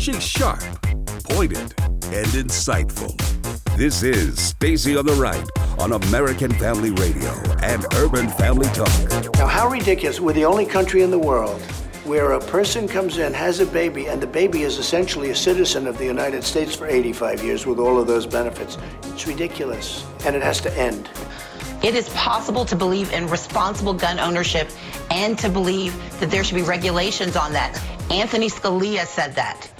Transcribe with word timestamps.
She's 0.00 0.22
sharp, 0.22 0.62
pointed, 1.24 1.58
and 1.58 2.26
insightful. 2.32 3.14
This 3.76 4.02
is 4.02 4.40
Stacy 4.40 4.96
on 4.96 5.04
the 5.04 5.12
Right 5.12 5.46
on 5.78 5.92
American 5.92 6.50
Family 6.52 6.90
Radio 6.92 7.30
and 7.60 7.84
Urban 7.96 8.30
Family 8.30 8.66
Talk. 8.68 8.88
Now, 9.34 9.46
how 9.46 9.68
ridiculous. 9.68 10.18
We're 10.18 10.32
the 10.32 10.46
only 10.46 10.64
country 10.64 11.02
in 11.02 11.10
the 11.10 11.18
world 11.18 11.60
where 12.04 12.32
a 12.32 12.40
person 12.40 12.88
comes 12.88 13.18
in, 13.18 13.34
has 13.34 13.60
a 13.60 13.66
baby, 13.66 14.06
and 14.06 14.22
the 14.22 14.26
baby 14.26 14.62
is 14.62 14.78
essentially 14.78 15.32
a 15.32 15.36
citizen 15.36 15.86
of 15.86 15.98
the 15.98 16.06
United 16.06 16.44
States 16.44 16.74
for 16.74 16.86
85 16.86 17.44
years 17.44 17.66
with 17.66 17.78
all 17.78 18.00
of 18.00 18.06
those 18.06 18.24
benefits. 18.24 18.78
It's 19.02 19.26
ridiculous, 19.26 20.06
and 20.24 20.34
it 20.34 20.40
has 20.40 20.62
to 20.62 20.74
end. 20.78 21.10
It 21.82 21.94
is 21.94 22.08
possible 22.10 22.64
to 22.64 22.74
believe 22.74 23.12
in 23.12 23.26
responsible 23.26 23.92
gun 23.92 24.18
ownership 24.18 24.70
and 25.10 25.38
to 25.40 25.50
believe 25.50 25.94
that 26.20 26.30
there 26.30 26.42
should 26.42 26.54
be 26.54 26.62
regulations 26.62 27.36
on 27.36 27.52
that. 27.52 27.78
Anthony 28.10 28.48
Scalia 28.48 29.04
said 29.04 29.34
that. 29.34 29.70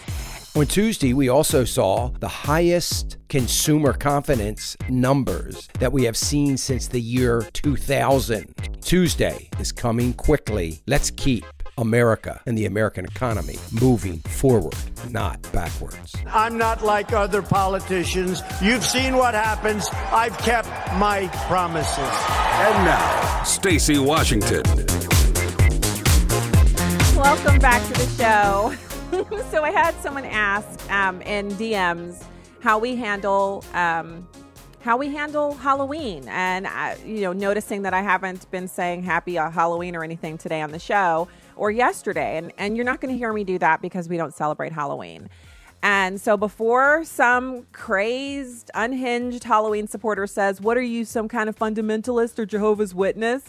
On 0.56 0.66
Tuesday, 0.66 1.12
we 1.12 1.28
also 1.28 1.64
saw 1.64 2.08
the 2.18 2.26
highest 2.26 3.18
consumer 3.28 3.92
confidence 3.92 4.76
numbers 4.88 5.68
that 5.78 5.92
we 5.92 6.02
have 6.02 6.16
seen 6.16 6.56
since 6.56 6.88
the 6.88 7.00
year 7.00 7.42
2000. 7.52 8.52
Tuesday 8.80 9.48
is 9.60 9.70
coming 9.70 10.12
quickly. 10.12 10.82
Let's 10.88 11.12
keep 11.12 11.44
America 11.78 12.40
and 12.46 12.58
the 12.58 12.66
American 12.66 13.04
economy 13.04 13.58
moving 13.80 14.18
forward, 14.22 14.74
not 15.08 15.40
backwards. 15.52 16.16
I'm 16.26 16.58
not 16.58 16.82
like 16.82 17.12
other 17.12 17.42
politicians. 17.42 18.42
You've 18.60 18.84
seen 18.84 19.16
what 19.16 19.34
happens. 19.34 19.88
I've 20.10 20.36
kept 20.38 20.66
my 20.96 21.28
promises. 21.46 21.96
And 21.98 22.84
now, 22.84 23.44
Stacy 23.44 24.00
Washington. 24.00 24.64
Welcome 27.16 27.60
back 27.60 27.86
to 27.86 27.92
the 27.92 28.14
show. 28.18 28.89
so 29.50 29.64
I 29.64 29.72
had 29.72 29.94
someone 29.96 30.24
ask 30.24 30.88
um, 30.90 31.20
in 31.22 31.48
DMs 31.52 32.22
how 32.60 32.78
we 32.78 32.94
handle 32.94 33.64
um, 33.74 34.28
how 34.82 34.96
we 34.96 35.08
handle 35.08 35.52
Halloween, 35.54 36.26
and 36.28 36.66
uh, 36.66 36.94
you 37.04 37.22
know, 37.22 37.32
noticing 37.32 37.82
that 37.82 37.92
I 37.92 38.02
haven't 38.02 38.48
been 38.50 38.68
saying 38.68 39.02
Happy 39.02 39.34
Halloween 39.34 39.96
or 39.96 40.04
anything 40.04 40.38
today 40.38 40.62
on 40.62 40.70
the 40.70 40.78
show 40.78 41.28
or 41.56 41.72
yesterday, 41.72 42.36
and 42.36 42.52
and 42.56 42.76
you're 42.76 42.84
not 42.84 43.00
going 43.00 43.12
to 43.12 43.18
hear 43.18 43.32
me 43.32 43.42
do 43.42 43.58
that 43.58 43.82
because 43.82 44.08
we 44.08 44.16
don't 44.16 44.32
celebrate 44.32 44.72
Halloween. 44.72 45.28
And 45.82 46.20
so 46.20 46.36
before 46.36 47.04
some 47.04 47.66
crazed, 47.72 48.70
unhinged 48.74 49.42
Halloween 49.42 49.88
supporter 49.88 50.28
says, 50.28 50.60
"What 50.60 50.76
are 50.76 50.82
you, 50.82 51.04
some 51.04 51.26
kind 51.26 51.48
of 51.48 51.56
fundamentalist 51.56 52.38
or 52.38 52.46
Jehovah's 52.46 52.94
Witness?" 52.94 53.42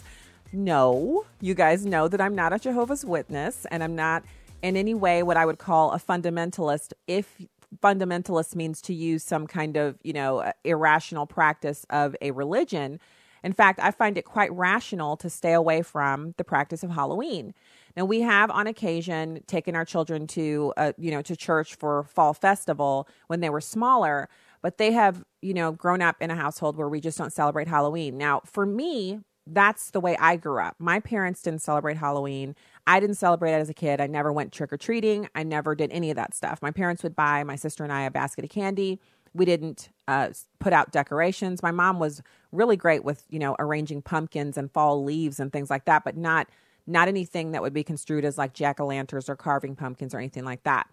No, 0.52 1.24
you 1.40 1.54
guys 1.54 1.86
know 1.86 2.08
that 2.08 2.20
I'm 2.20 2.34
not 2.34 2.52
a 2.52 2.58
Jehovah's 2.58 3.04
Witness 3.04 3.64
and 3.70 3.82
I'm 3.82 3.94
not 3.94 4.22
in 4.62 4.76
any 4.76 4.94
way 4.94 5.22
what 5.22 5.36
I 5.36 5.44
would 5.44 5.58
call 5.58 5.92
a 5.92 5.98
fundamentalist. 5.98 6.92
If 7.06 7.42
fundamentalist 7.82 8.54
means 8.54 8.80
to 8.82 8.94
use 8.94 9.22
some 9.24 9.46
kind 9.46 9.76
of, 9.76 9.98
you 10.02 10.12
know, 10.12 10.52
irrational 10.64 11.26
practice 11.26 11.84
of 11.90 12.14
a 12.20 12.30
religion, 12.30 13.00
in 13.44 13.52
fact, 13.52 13.80
I 13.82 13.90
find 13.90 14.16
it 14.16 14.24
quite 14.24 14.52
rational 14.52 15.16
to 15.16 15.28
stay 15.28 15.52
away 15.52 15.82
from 15.82 16.34
the 16.36 16.44
practice 16.44 16.82
of 16.82 16.90
Halloween. 16.90 17.54
Now, 17.96 18.04
we 18.04 18.20
have 18.20 18.50
on 18.50 18.66
occasion 18.66 19.42
taken 19.46 19.74
our 19.74 19.84
children 19.84 20.26
to, 20.28 20.72
uh, 20.76 20.92
you 20.96 21.10
know, 21.10 21.22
to 21.22 21.36
church 21.36 21.74
for 21.74 22.04
fall 22.04 22.34
festival 22.34 23.08
when 23.26 23.40
they 23.40 23.50
were 23.50 23.60
smaller, 23.60 24.28
but 24.62 24.78
they 24.78 24.92
have, 24.92 25.24
you 25.40 25.54
know, 25.54 25.72
grown 25.72 26.00
up 26.00 26.16
in 26.20 26.30
a 26.30 26.36
household 26.36 26.76
where 26.76 26.88
we 26.88 27.00
just 27.00 27.18
don't 27.18 27.32
celebrate 27.32 27.68
Halloween. 27.68 28.16
Now, 28.16 28.42
for 28.44 28.64
me, 28.64 29.20
that's 29.46 29.90
the 29.90 30.00
way 30.00 30.16
I 30.18 30.36
grew 30.36 30.60
up. 30.60 30.76
My 30.78 31.00
parents 31.00 31.42
didn't 31.42 31.62
celebrate 31.62 31.96
Halloween. 31.96 32.54
I 32.86 33.00
didn't 33.00 33.16
celebrate 33.16 33.52
it 33.52 33.60
as 33.60 33.68
a 33.68 33.74
kid. 33.74 34.00
I 34.00 34.06
never 34.06 34.32
went 34.32 34.52
trick 34.52 34.72
or 34.72 34.76
treating. 34.76 35.28
I 35.34 35.44
never 35.44 35.74
did 35.74 35.90
any 35.92 36.10
of 36.10 36.16
that 36.16 36.34
stuff. 36.34 36.60
My 36.62 36.70
parents 36.70 37.02
would 37.02 37.14
buy 37.14 37.44
my 37.44 37.56
sister 37.56 37.84
and 37.84 37.92
I 37.92 38.02
a 38.02 38.10
basket 38.10 38.44
of 38.44 38.50
candy. 38.50 39.00
We 39.34 39.44
didn't 39.44 39.88
uh, 40.08 40.30
put 40.58 40.72
out 40.72 40.92
decorations. 40.92 41.62
My 41.62 41.70
mom 41.70 41.98
was 41.98 42.22
really 42.50 42.76
great 42.76 43.04
with 43.04 43.24
you 43.30 43.38
know 43.38 43.56
arranging 43.58 44.02
pumpkins 44.02 44.58
and 44.58 44.70
fall 44.70 45.02
leaves 45.02 45.40
and 45.40 45.52
things 45.52 45.70
like 45.70 45.84
that, 45.86 46.04
but 46.04 46.16
not 46.16 46.48
not 46.86 47.08
anything 47.08 47.52
that 47.52 47.62
would 47.62 47.72
be 47.72 47.84
construed 47.84 48.24
as 48.24 48.36
like 48.36 48.52
jack 48.52 48.80
o' 48.80 48.86
lanterns 48.86 49.28
or 49.28 49.36
carving 49.36 49.76
pumpkins 49.76 50.14
or 50.14 50.18
anything 50.18 50.44
like 50.44 50.64
that. 50.64 50.88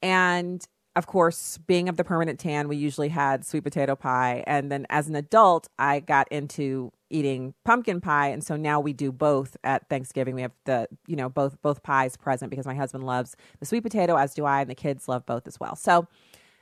And 0.00 0.66
of 0.96 1.06
course, 1.06 1.58
being 1.66 1.88
of 1.88 1.96
the 1.96 2.04
permanent 2.04 2.40
tan, 2.40 2.68
we 2.68 2.76
usually 2.76 3.10
had 3.10 3.44
sweet 3.44 3.62
potato 3.62 3.94
pie. 3.94 4.42
And 4.46 4.72
then 4.72 4.86
as 4.88 5.08
an 5.08 5.14
adult, 5.14 5.68
I 5.78 6.00
got 6.00 6.26
into 6.32 6.90
eating 7.10 7.54
pumpkin 7.64 8.00
pie. 8.00 8.28
And 8.28 8.42
so 8.42 8.56
now 8.56 8.80
we 8.80 8.94
do 8.94 9.12
both 9.12 9.56
at 9.62 9.88
Thanksgiving. 9.88 10.34
We 10.34 10.42
have 10.42 10.52
the, 10.64 10.88
you 11.06 11.14
know, 11.14 11.28
both 11.28 11.60
both 11.62 11.82
pies 11.82 12.16
present 12.16 12.50
because 12.50 12.66
my 12.66 12.74
husband 12.74 13.04
loves 13.04 13.36
the 13.60 13.66
sweet 13.66 13.82
potato, 13.82 14.16
as 14.16 14.34
do 14.34 14.46
I, 14.46 14.62
and 14.62 14.70
the 14.70 14.74
kids 14.74 15.06
love 15.06 15.26
both 15.26 15.46
as 15.46 15.60
well. 15.60 15.76
So 15.76 16.08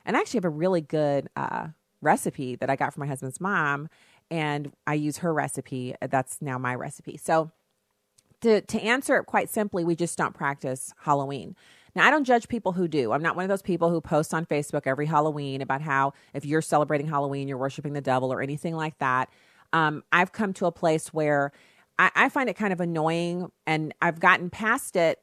and 0.05 0.15
I 0.15 0.19
actually 0.19 0.39
have 0.39 0.45
a 0.45 0.49
really 0.49 0.81
good 0.81 1.29
uh, 1.35 1.69
recipe 2.01 2.55
that 2.57 2.69
I 2.69 2.75
got 2.75 2.93
from 2.93 3.01
my 3.01 3.07
husband's 3.07 3.41
mom. 3.41 3.89
And 4.29 4.73
I 4.85 4.95
use 4.95 5.19
her 5.19 5.33
recipe. 5.33 5.95
That's 6.01 6.41
now 6.41 6.57
my 6.57 6.75
recipe. 6.75 7.17
So 7.17 7.51
to, 8.41 8.61
to 8.61 8.81
answer 8.81 9.17
it 9.17 9.25
quite 9.25 9.49
simply, 9.49 9.83
we 9.83 9.95
just 9.95 10.17
don't 10.17 10.33
practice 10.33 10.93
Halloween. 11.01 11.55
Now, 11.95 12.05
I 12.05 12.11
don't 12.11 12.25
judge 12.25 12.47
people 12.49 12.73
who 12.73 12.87
do. 12.87 13.13
I'm 13.13 13.21
not 13.21 13.35
one 13.35 13.43
of 13.43 13.49
those 13.49 13.61
people 13.61 13.89
who 13.89 14.01
posts 14.01 14.33
on 14.33 14.45
Facebook 14.45 14.81
every 14.85 15.05
Halloween 15.05 15.61
about 15.61 15.81
how 15.81 16.13
if 16.33 16.45
you're 16.45 16.61
celebrating 16.61 17.07
Halloween, 17.07 17.47
you're 17.47 17.57
worshiping 17.57 17.93
the 17.93 18.01
devil 18.01 18.33
or 18.33 18.41
anything 18.41 18.75
like 18.75 18.97
that. 18.99 19.29
Um, 19.71 20.03
I've 20.11 20.31
come 20.31 20.53
to 20.53 20.65
a 20.65 20.71
place 20.71 21.13
where 21.13 21.51
I, 21.97 22.11
I 22.15 22.29
find 22.29 22.49
it 22.49 22.55
kind 22.55 22.73
of 22.73 22.81
annoying 22.81 23.49
and 23.65 23.93
I've 24.01 24.19
gotten 24.19 24.49
past 24.49 24.95
it 24.95 25.21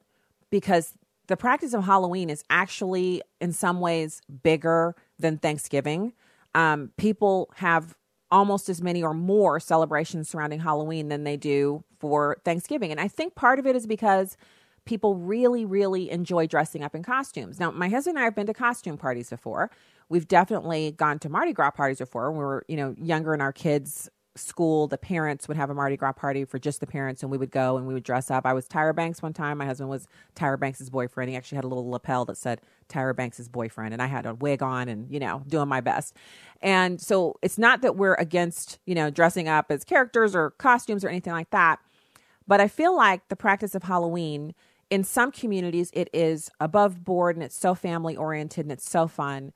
because 0.51 0.95
the 1.27 1.37
practice 1.37 1.75
of 1.75 1.85
Halloween 1.85 2.31
is 2.31 2.43
actually, 2.51 3.23
in 3.41 3.53
some 3.53 3.81
ways, 3.81 4.21
bigger 4.43 4.95
than 5.19 5.39
Thanksgiving. 5.39 6.15
Um, 6.55 6.91
people 6.97 7.51
have 7.57 7.95
almost 8.31 8.69
as 8.69 8.83
many 8.83 9.03
or 9.03 9.15
more 9.15 9.61
celebrations 9.61 10.29
surrounding 10.29 10.61
Halloween 10.61 11.09
than 11.09 11.25
they 11.25 11.37
do 11.37 11.85
for 12.01 12.39
Thanksgiving. 12.45 12.91
And 12.91 12.99
I 12.99 13.09
think 13.09 13.35
part 13.35 13.59
of 13.59 13.67
it 13.67 13.77
is 13.77 13.87
because 13.87 14.37
people 14.85 15.17
really, 15.17 15.65
really 15.65 16.11
enjoy 16.11 16.47
dressing 16.47 16.83
up 16.83 16.95
in 16.95 17.03
costumes. 17.03 17.61
Now, 17.61 17.71
my 17.71 17.89
husband 17.89 18.17
and 18.17 18.23
I 18.23 18.25
have 18.25 18.35
been 18.35 18.47
to 18.47 18.55
costume 18.55 18.99
parties 18.99 19.31
before. 19.31 19.71
We've 20.09 20.27
definitely 20.27 20.93
gone 20.93 21.19
to 21.21 21.29
Mardi 21.29 21.53
Gras 21.53 21.71
parties 21.71 21.99
before 21.99 22.31
when 22.31 22.39
we 22.39 22.45
were, 22.45 22.65
you 22.69 22.77
know, 22.77 22.95
younger 22.99 23.33
and 23.33 23.41
our 23.41 23.53
kids 23.53 24.11
school, 24.35 24.87
the 24.87 24.99
parents 24.99 25.47
would 25.49 25.57
have 25.57 25.71
a 25.71 25.75
Mardi 25.75 25.97
Gras 25.97 26.13
party 26.13 26.45
for 26.45 26.59
just 26.59 26.81
the 26.81 26.87
parents, 26.87 27.23
and 27.23 27.31
we 27.31 27.39
would 27.39 27.51
go 27.51 27.77
and 27.77 27.87
we 27.87 27.95
would 27.95 28.03
dress 28.03 28.31
up. 28.31 28.47
I 28.47 28.53
was 28.53 28.67
Tyra 28.67 28.95
Banks 28.95 29.23
one 29.23 29.33
time. 29.33 29.59
My 29.59 29.67
husband 29.67 29.91
was 29.91 30.07
Tyra 30.35 30.59
Banks' 30.59 30.89
boyfriend. 30.89 31.31
He 31.31 31.37
actually 31.37 31.57
had 31.57 31.65
a 31.65 31.69
little 31.69 31.89
lapel 31.89 32.25
that 32.27 32.37
said 32.37 32.61
Tyra 32.89 33.15
Banks' 33.15 33.49
boyfriend, 33.49 33.93
and 33.93 34.03
I 34.03 34.07
had 34.07 34.27
a 34.27 34.35
wig 34.35 34.63
on 34.63 34.89
and, 34.89 35.11
you 35.11 35.21
know, 35.21 35.43
doing 35.47 35.69
my 35.69 35.81
best. 35.81 36.17
And 36.61 37.01
so 37.01 37.37
it's 37.43 37.59
not 37.59 37.83
that 37.83 37.97
we're 37.97 38.15
against, 38.15 38.79
you 38.87 38.95
know, 38.95 39.11
dressing 39.11 39.49
up 39.49 39.71
as 39.71 39.85
characters 39.85 40.35
or 40.35 40.51
costumes 40.53 41.05
or 41.05 41.09
anything 41.09 41.33
like 41.33 41.51
that. 41.51 41.79
But 42.47 42.61
I 42.61 42.69
feel 42.69 42.97
like 42.97 43.29
the 43.29 43.37
practice 43.37 43.75
of 43.75 43.85
Halloween 43.85 44.55
in 44.93 45.03
some 45.03 45.33
communities 45.33 45.91
it 45.95 46.11
is 46.13 46.51
above 46.61 47.03
board 47.03 47.35
and 47.35 47.43
it's 47.43 47.57
so 47.57 47.75
family 47.75 48.15
oriented 48.15 48.67
and 48.67 48.71
it's 48.71 48.89
so 48.89 49.09
fun. 49.09 49.51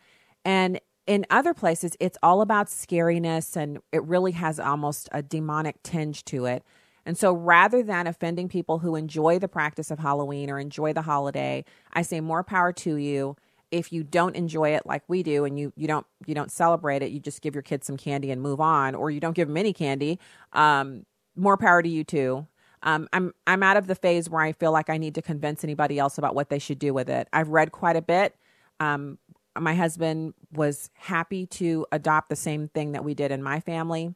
And 0.47 0.80
in 1.06 1.26
other 1.28 1.52
places 1.52 1.94
it's 2.00 2.16
all 2.22 2.41
about 2.41 2.69
scariness 2.69 3.54
and 3.54 3.78
it 3.92 4.02
really 4.04 4.32
has 4.32 4.58
almost 4.58 5.10
a 5.12 5.22
demonic 5.22 5.82
tinge 5.82 6.24
to 6.24 6.47
it. 6.47 6.64
And 7.04 7.19
so 7.19 7.34
rather 7.34 7.82
than 7.82 8.06
offending 8.06 8.48
people 8.48 8.78
who 8.78 8.97
enjoy 8.97 9.38
the 9.38 9.47
practice 9.47 9.91
of 9.91 9.98
halloween 9.98 10.48
or 10.48 10.58
enjoy 10.58 10.94
the 10.94 11.02
holiday 11.02 11.66
i 11.92 12.00
say 12.00 12.20
more 12.20 12.42
power 12.42 12.72
to 12.72 12.97
you. 12.97 13.36
If 13.70 13.92
you 13.92 14.04
don't 14.04 14.36
enjoy 14.36 14.70
it 14.70 14.86
like 14.86 15.03
we 15.06 15.22
do 15.22 15.44
and 15.44 15.58
you 15.58 15.70
you 15.76 15.86
don't 15.86 16.06
you 16.26 16.34
don't 16.34 16.50
celebrate 16.50 17.03
it 17.03 17.10
you 17.10 17.20
just 17.20 17.42
give 17.42 17.54
your 17.54 17.62
kids 17.62 17.86
some 17.86 17.98
candy 17.98 18.30
and 18.30 18.41
move 18.41 18.58
on 18.58 18.94
or 18.94 19.10
you 19.10 19.20
don't 19.20 19.36
give 19.36 19.48
them 19.48 19.58
any 19.58 19.74
candy 19.74 20.18
um, 20.54 21.04
more 21.34 21.58
power 21.58 21.82
to 21.82 21.88
you 21.91 22.04
too 22.04 22.47
um, 22.86 23.08
I'm 23.12 23.34
I'm 23.47 23.62
out 23.65 23.77
of 23.77 23.88
the 23.88 23.97
phase 23.97 24.30
where 24.30 24.42
I 24.42 24.53
feel 24.53 24.72
like 24.72 24.88
I 24.88 24.97
need 24.97 25.16
to 25.16 25.22
convince 25.22 25.65
anybody 25.65 25.98
else 25.98 26.18
about 26.18 26.34
what 26.34 26.48
they 26.48 26.60
should 26.60 26.78
do 26.78 26.94
with 26.94 27.10
it. 27.10 27.28
I've 27.33 27.48
read 27.48 27.72
quite 27.72 27.97
a 27.97 28.03
bit. 28.03 28.36
Um, 28.78 29.18
my 29.59 29.74
husband 29.74 30.34
was 30.53 30.91
happy 30.94 31.47
to 31.47 31.84
adopt 31.91 32.28
the 32.28 32.36
same 32.36 32.68
thing 32.68 32.92
that 32.92 33.04
we 33.04 33.12
did 33.12 33.33
in 33.33 33.42
my 33.42 33.59
family. 33.59 34.15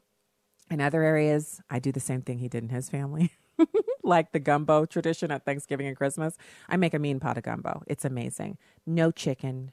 In 0.70 0.81
other 0.81 1.02
areas, 1.02 1.61
I 1.69 1.81
do 1.81 1.90
the 1.90 2.00
same 2.00 2.22
thing 2.22 2.38
he 2.38 2.49
did 2.49 2.62
in 2.62 2.69
his 2.69 2.88
family. 2.88 3.32
like 4.05 4.31
the 4.31 4.38
gumbo 4.38 4.84
tradition 4.87 5.32
at 5.32 5.44
Thanksgiving 5.44 5.88
and 5.88 5.96
Christmas. 5.96 6.37
I 6.69 6.76
make 6.76 6.94
a 6.94 6.99
mean 6.99 7.19
pot 7.19 7.38
of 7.38 7.43
gumbo. 7.43 7.82
It's 7.88 8.05
amazing. 8.05 8.56
No 8.87 9.11
chicken, 9.11 9.73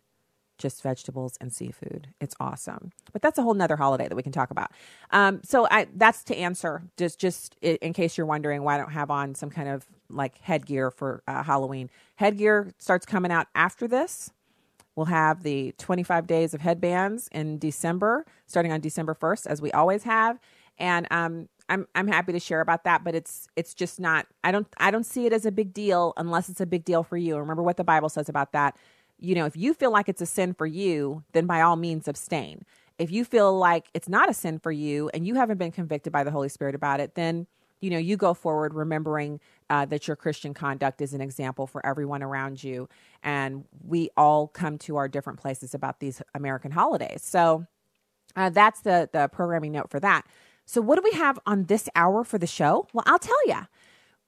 just 0.58 0.84
vegetables 0.84 1.38
and 1.42 1.54
seafood. 1.54 2.10
It's 2.22 2.36
awesome. 2.40 2.92
But 3.14 3.22
that's 3.22 3.38
a 3.38 3.42
whole 3.44 3.54
nother 3.54 3.76
holiday 3.76 4.08
that 4.08 4.16
we 4.16 4.24
can 4.24 4.32
talk 4.32 4.52
about. 4.52 4.72
Um, 5.12 5.42
so 5.44 5.68
I 5.70 5.88
that's 5.96 6.24
to 6.26 6.38
answer 6.38 6.84
just 6.98 7.20
just 7.20 7.56
in 7.62 7.94
case 7.94 8.18
you're 8.18 8.28
wondering 8.28 8.64
why 8.64 8.76
I 8.76 8.78
don't 8.78 8.92
have 8.92 9.12
on 9.12 9.36
some 9.36 9.50
kind 9.50 9.70
of 9.70 9.86
like 10.10 10.40
headgear 10.40 10.92
for 10.92 11.24
uh, 11.28 11.44
Halloween. 11.44 11.90
Headgear 12.16 12.74
starts 12.80 13.06
coming 13.06 13.32
out 13.32 13.48
after 13.56 13.88
this. 13.88 14.32
We'll 14.96 15.06
have 15.08 15.44
the 15.44 15.74
25 15.78 16.26
days 16.26 16.56
of 16.56 16.62
headbands 16.62 17.30
in 17.32 17.60
December, 17.60 18.26
starting 18.48 18.72
on 18.72 18.82
December 18.82 19.14
1st, 19.14 19.46
as 19.46 19.62
we 19.62 19.72
always 19.72 20.04
have. 20.04 20.40
And 20.80 21.08
um, 21.12 21.50
I'm 21.70 21.88
I'm 21.96 22.08
happy 22.08 22.32
to 22.32 22.40
share 22.40 22.62
about 22.62 22.84
that, 22.86 23.04
but 23.04 23.14
it's 23.16 23.48
it's 23.56 23.74
just 23.74 24.00
not. 24.00 24.28
I 24.44 24.52
don't 24.52 24.68
I 24.78 24.92
don't 24.92 25.06
see 25.06 25.26
it 25.26 25.34
as 25.34 25.46
a 25.46 25.52
big 25.52 25.74
deal 25.74 26.14
unless 26.18 26.50
it's 26.50 26.62
a 26.62 26.66
big 26.66 26.86
deal 26.86 27.04
for 27.04 27.18
you. 27.18 27.38
Remember 27.38 27.64
what 27.64 27.78
the 27.78 27.84
Bible 27.84 28.10
says 28.10 28.30
about 28.30 28.54
that 28.54 28.76
you 29.20 29.36
know, 29.36 29.46
if 29.46 29.56
you 29.56 29.74
feel 29.74 29.92
like 29.92 30.10
it's 30.10 30.22
a 30.22 30.26
sin 30.26 30.54
for 30.54 30.66
you, 30.66 31.24
then 31.34 31.46
by 31.46 31.62
all 31.62 31.76
means 31.76 32.08
abstain. 32.08 32.66
If 32.98 33.12
you 33.12 33.26
feel 33.26 33.58
like 33.58 33.88
it's 33.94 34.10
not 34.10 34.30
a 34.30 34.34
sin 34.34 34.60
for 34.60 34.72
you 34.72 35.10
and 35.14 35.26
you 35.28 35.36
haven't 35.36 35.58
been 35.58 35.72
convicted 35.72 36.12
by 36.14 36.24
the 36.24 36.32
Holy 36.32 36.50
Spirit 36.50 36.76
about 36.76 37.00
it, 37.00 37.16
then 37.16 37.48
you 37.80 37.92
know 37.92 37.98
you 37.98 38.18
go 38.18 38.34
forward 38.34 38.74
remembering 38.74 39.40
uh, 39.70 39.86
that 39.86 40.08
your 40.08 40.16
christian 40.16 40.54
conduct 40.54 41.00
is 41.00 41.14
an 41.14 41.22
example 41.22 41.68
for 41.68 41.86
everyone 41.86 42.24
around 42.24 42.64
you. 42.64 42.90
And 43.22 43.66
we 43.86 44.10
all 44.18 44.48
come 44.48 44.80
to 44.80 44.98
our 44.98 45.08
different 45.08 45.40
places 45.40 45.76
about 45.76 46.00
these 46.00 46.22
american 46.34 46.72
holidays. 46.72 47.22
So 47.24 47.68
uh, 48.36 48.50
that's 48.50 48.82
the 48.82 49.10
the 49.14 49.28
programming 49.28 49.74
note 49.74 49.92
for 49.92 50.00
that. 50.00 50.26
So 50.66 50.82
what 50.82 50.96
do 50.96 51.02
we 51.04 51.18
have 51.18 51.40
on 51.46 51.66
this 51.66 51.88
hour 51.96 52.24
for 52.24 52.40
the 52.40 52.48
show? 52.48 52.88
Well 52.94 53.04
i'll 53.06 53.20
tell 53.20 53.48
you 53.48 53.68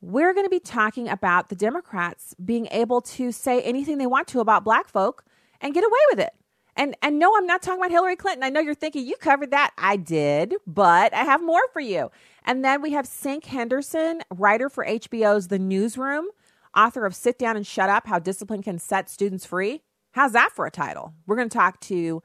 we're 0.02 0.34
going 0.34 0.46
to 0.46 0.50
be 0.50 0.60
talking 0.60 1.08
about 1.10 1.50
the 1.50 1.56
democrats 1.56 2.36
being 2.44 2.68
able 2.72 3.02
to 3.02 3.32
say 3.32 3.62
anything 3.62 3.98
they 3.98 4.08
want 4.08 4.28
to 4.28 4.40
about 4.40 4.64
black 4.64 4.88
folk 4.88 5.24
and 5.62 5.74
get 5.74 5.84
away 5.84 6.00
with 6.12 6.20
it 6.20 6.34
and 6.80 6.96
and 7.02 7.20
no, 7.20 7.36
I'm 7.36 7.46
not 7.46 7.62
talking 7.62 7.82
about 7.82 7.92
Hillary 7.92 8.16
Clinton. 8.16 8.42
I 8.42 8.50
know 8.50 8.62
you're 8.62 8.74
thinking 8.74 9.06
you 9.06 9.16
covered 9.18 9.52
that. 9.52 9.72
I 9.78 9.98
did, 9.98 10.56
but 10.66 11.14
I 11.14 11.24
have 11.26 11.44
more 11.44 11.62
for 11.74 11.82
you. 11.82 12.10
And 12.46 12.64
then 12.64 12.82
we 12.82 12.92
have 12.92 13.06
Cinque 13.06 13.46
Henderson, 13.46 14.22
writer 14.34 14.70
for 14.70 14.86
HBO's 14.86 15.50
The 15.50 15.60
Newsroom, 15.60 16.28
author 16.76 17.06
of 17.06 17.14
Sit 17.14 17.38
Down 17.38 17.58
and 17.58 17.68
Shut 17.68 17.90
Up: 17.90 18.08
How 18.08 18.18
Discipline 18.18 18.64
Can 18.64 18.80
Set 18.80 19.10
Students 19.10 19.46
Free. 19.46 19.82
How's 20.14 20.32
that 20.32 20.52
for 20.56 20.66
a 20.66 20.72
title? 20.72 21.14
We're 21.28 21.36
going 21.36 21.50
to 21.50 21.58
talk 21.58 21.82
to 21.82 22.24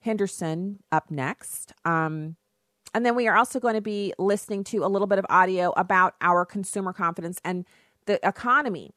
Henderson 0.00 0.78
up 0.90 1.10
next. 1.10 1.74
Um, 1.84 2.36
and 2.94 3.06
then 3.06 3.14
we 3.14 3.28
are 3.28 3.36
also 3.36 3.60
going 3.60 3.74
to 3.74 3.80
be 3.80 4.12
listening 4.18 4.64
to 4.64 4.84
a 4.84 4.88
little 4.88 5.06
bit 5.06 5.18
of 5.18 5.26
audio 5.30 5.72
about 5.76 6.14
our 6.20 6.44
consumer 6.44 6.92
confidence 6.92 7.40
and 7.44 7.64
the 8.06 8.26
economy. 8.26 8.92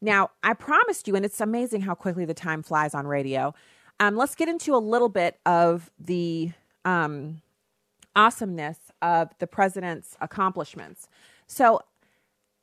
Now, 0.00 0.30
I 0.42 0.54
promised 0.54 1.08
you, 1.08 1.16
and 1.16 1.24
it's 1.24 1.40
amazing 1.40 1.82
how 1.82 1.94
quickly 1.94 2.24
the 2.24 2.34
time 2.34 2.62
flies 2.62 2.94
on 2.94 3.06
radio. 3.06 3.54
Um, 3.98 4.16
let's 4.16 4.34
get 4.34 4.48
into 4.48 4.74
a 4.74 4.78
little 4.78 5.08
bit 5.08 5.38
of 5.46 5.90
the 5.98 6.52
um, 6.84 7.40
awesomeness 8.14 8.78
of 9.00 9.30
the 9.38 9.46
president's 9.46 10.16
accomplishments. 10.20 11.08
So, 11.46 11.80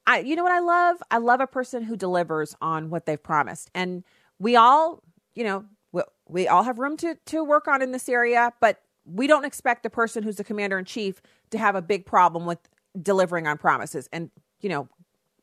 I, 0.05 0.19
you 0.19 0.35
know 0.35 0.43
what 0.43 0.51
I 0.51 0.59
love? 0.59 0.97
I 1.09 1.17
love 1.17 1.39
a 1.39 1.47
person 1.47 1.83
who 1.83 1.95
delivers 1.95 2.55
on 2.61 2.89
what 2.89 3.05
they've 3.05 3.21
promised, 3.21 3.71
and 3.73 4.03
we 4.37 4.55
all, 4.55 5.01
you 5.33 5.45
know, 5.45 5.65
we, 5.93 6.01
we 6.27 6.47
all 6.47 6.63
have 6.63 6.77
room 6.77 6.97
to 6.97 7.15
to 7.27 7.43
work 7.43 7.67
on 7.67 7.81
in 7.81 7.91
this 7.91 8.09
area, 8.09 8.51
but 8.59 8.82
we 9.05 9.27
don't 9.27 9.45
expect 9.45 9.83
the 9.83 9.89
person 9.89 10.23
who's 10.23 10.37
the 10.37 10.43
commander 10.43 10.77
in 10.79 10.85
chief 10.85 11.21
to 11.51 11.57
have 11.57 11.75
a 11.75 11.81
big 11.81 12.05
problem 12.05 12.45
with 12.45 12.59
delivering 13.01 13.47
on 13.47 13.57
promises. 13.57 14.07
And 14.11 14.29
you 14.61 14.69
know, 14.69 14.87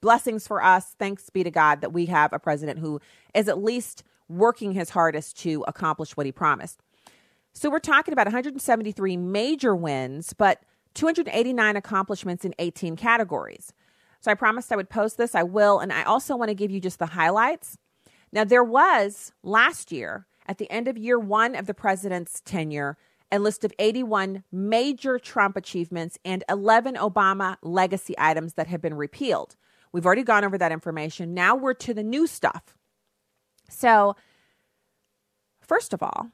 blessings 0.00 0.46
for 0.46 0.62
us. 0.62 0.94
Thanks 0.98 1.30
be 1.30 1.44
to 1.44 1.50
God 1.50 1.80
that 1.82 1.92
we 1.92 2.06
have 2.06 2.32
a 2.32 2.38
president 2.38 2.78
who 2.78 3.00
is 3.34 3.48
at 3.48 3.62
least 3.62 4.02
working 4.28 4.72
his 4.72 4.90
hardest 4.90 5.38
to 5.40 5.64
accomplish 5.68 6.16
what 6.16 6.26
he 6.26 6.32
promised. 6.32 6.80
So 7.52 7.68
we're 7.68 7.80
talking 7.80 8.12
about 8.12 8.26
173 8.26 9.16
major 9.16 9.74
wins, 9.74 10.32
but 10.32 10.62
289 10.94 11.76
accomplishments 11.76 12.44
in 12.44 12.54
18 12.58 12.96
categories. 12.96 13.72
So 14.20 14.30
I 14.30 14.34
promised 14.34 14.72
I 14.72 14.76
would 14.76 14.90
post 14.90 15.18
this. 15.18 15.34
I 15.34 15.42
will. 15.42 15.80
And 15.80 15.92
I 15.92 16.04
also 16.04 16.36
want 16.36 16.48
to 16.50 16.54
give 16.54 16.70
you 16.70 16.80
just 16.80 16.98
the 16.98 17.06
highlights. 17.06 17.76
Now, 18.32 18.44
there 18.44 18.64
was 18.64 19.32
last 19.42 19.90
year, 19.90 20.26
at 20.46 20.58
the 20.58 20.70
end 20.70 20.88
of 20.88 20.96
year 20.96 21.18
one 21.18 21.54
of 21.54 21.66
the 21.66 21.74
president's 21.74 22.40
tenure, 22.40 22.96
a 23.32 23.38
list 23.38 23.64
of 23.64 23.72
81 23.78 24.44
major 24.50 25.18
Trump 25.18 25.56
achievements 25.56 26.18
and 26.24 26.44
11 26.48 26.96
Obama 26.96 27.56
legacy 27.62 28.14
items 28.18 28.54
that 28.54 28.66
have 28.66 28.80
been 28.80 28.94
repealed. 28.94 29.56
We've 29.92 30.06
already 30.06 30.22
gone 30.22 30.44
over 30.44 30.58
that 30.58 30.72
information. 30.72 31.34
Now 31.34 31.56
we're 31.56 31.74
to 31.74 31.94
the 31.94 32.02
new 32.02 32.26
stuff. 32.26 32.74
So, 33.68 34.16
first 35.60 35.92
of 35.92 36.02
all, 36.02 36.28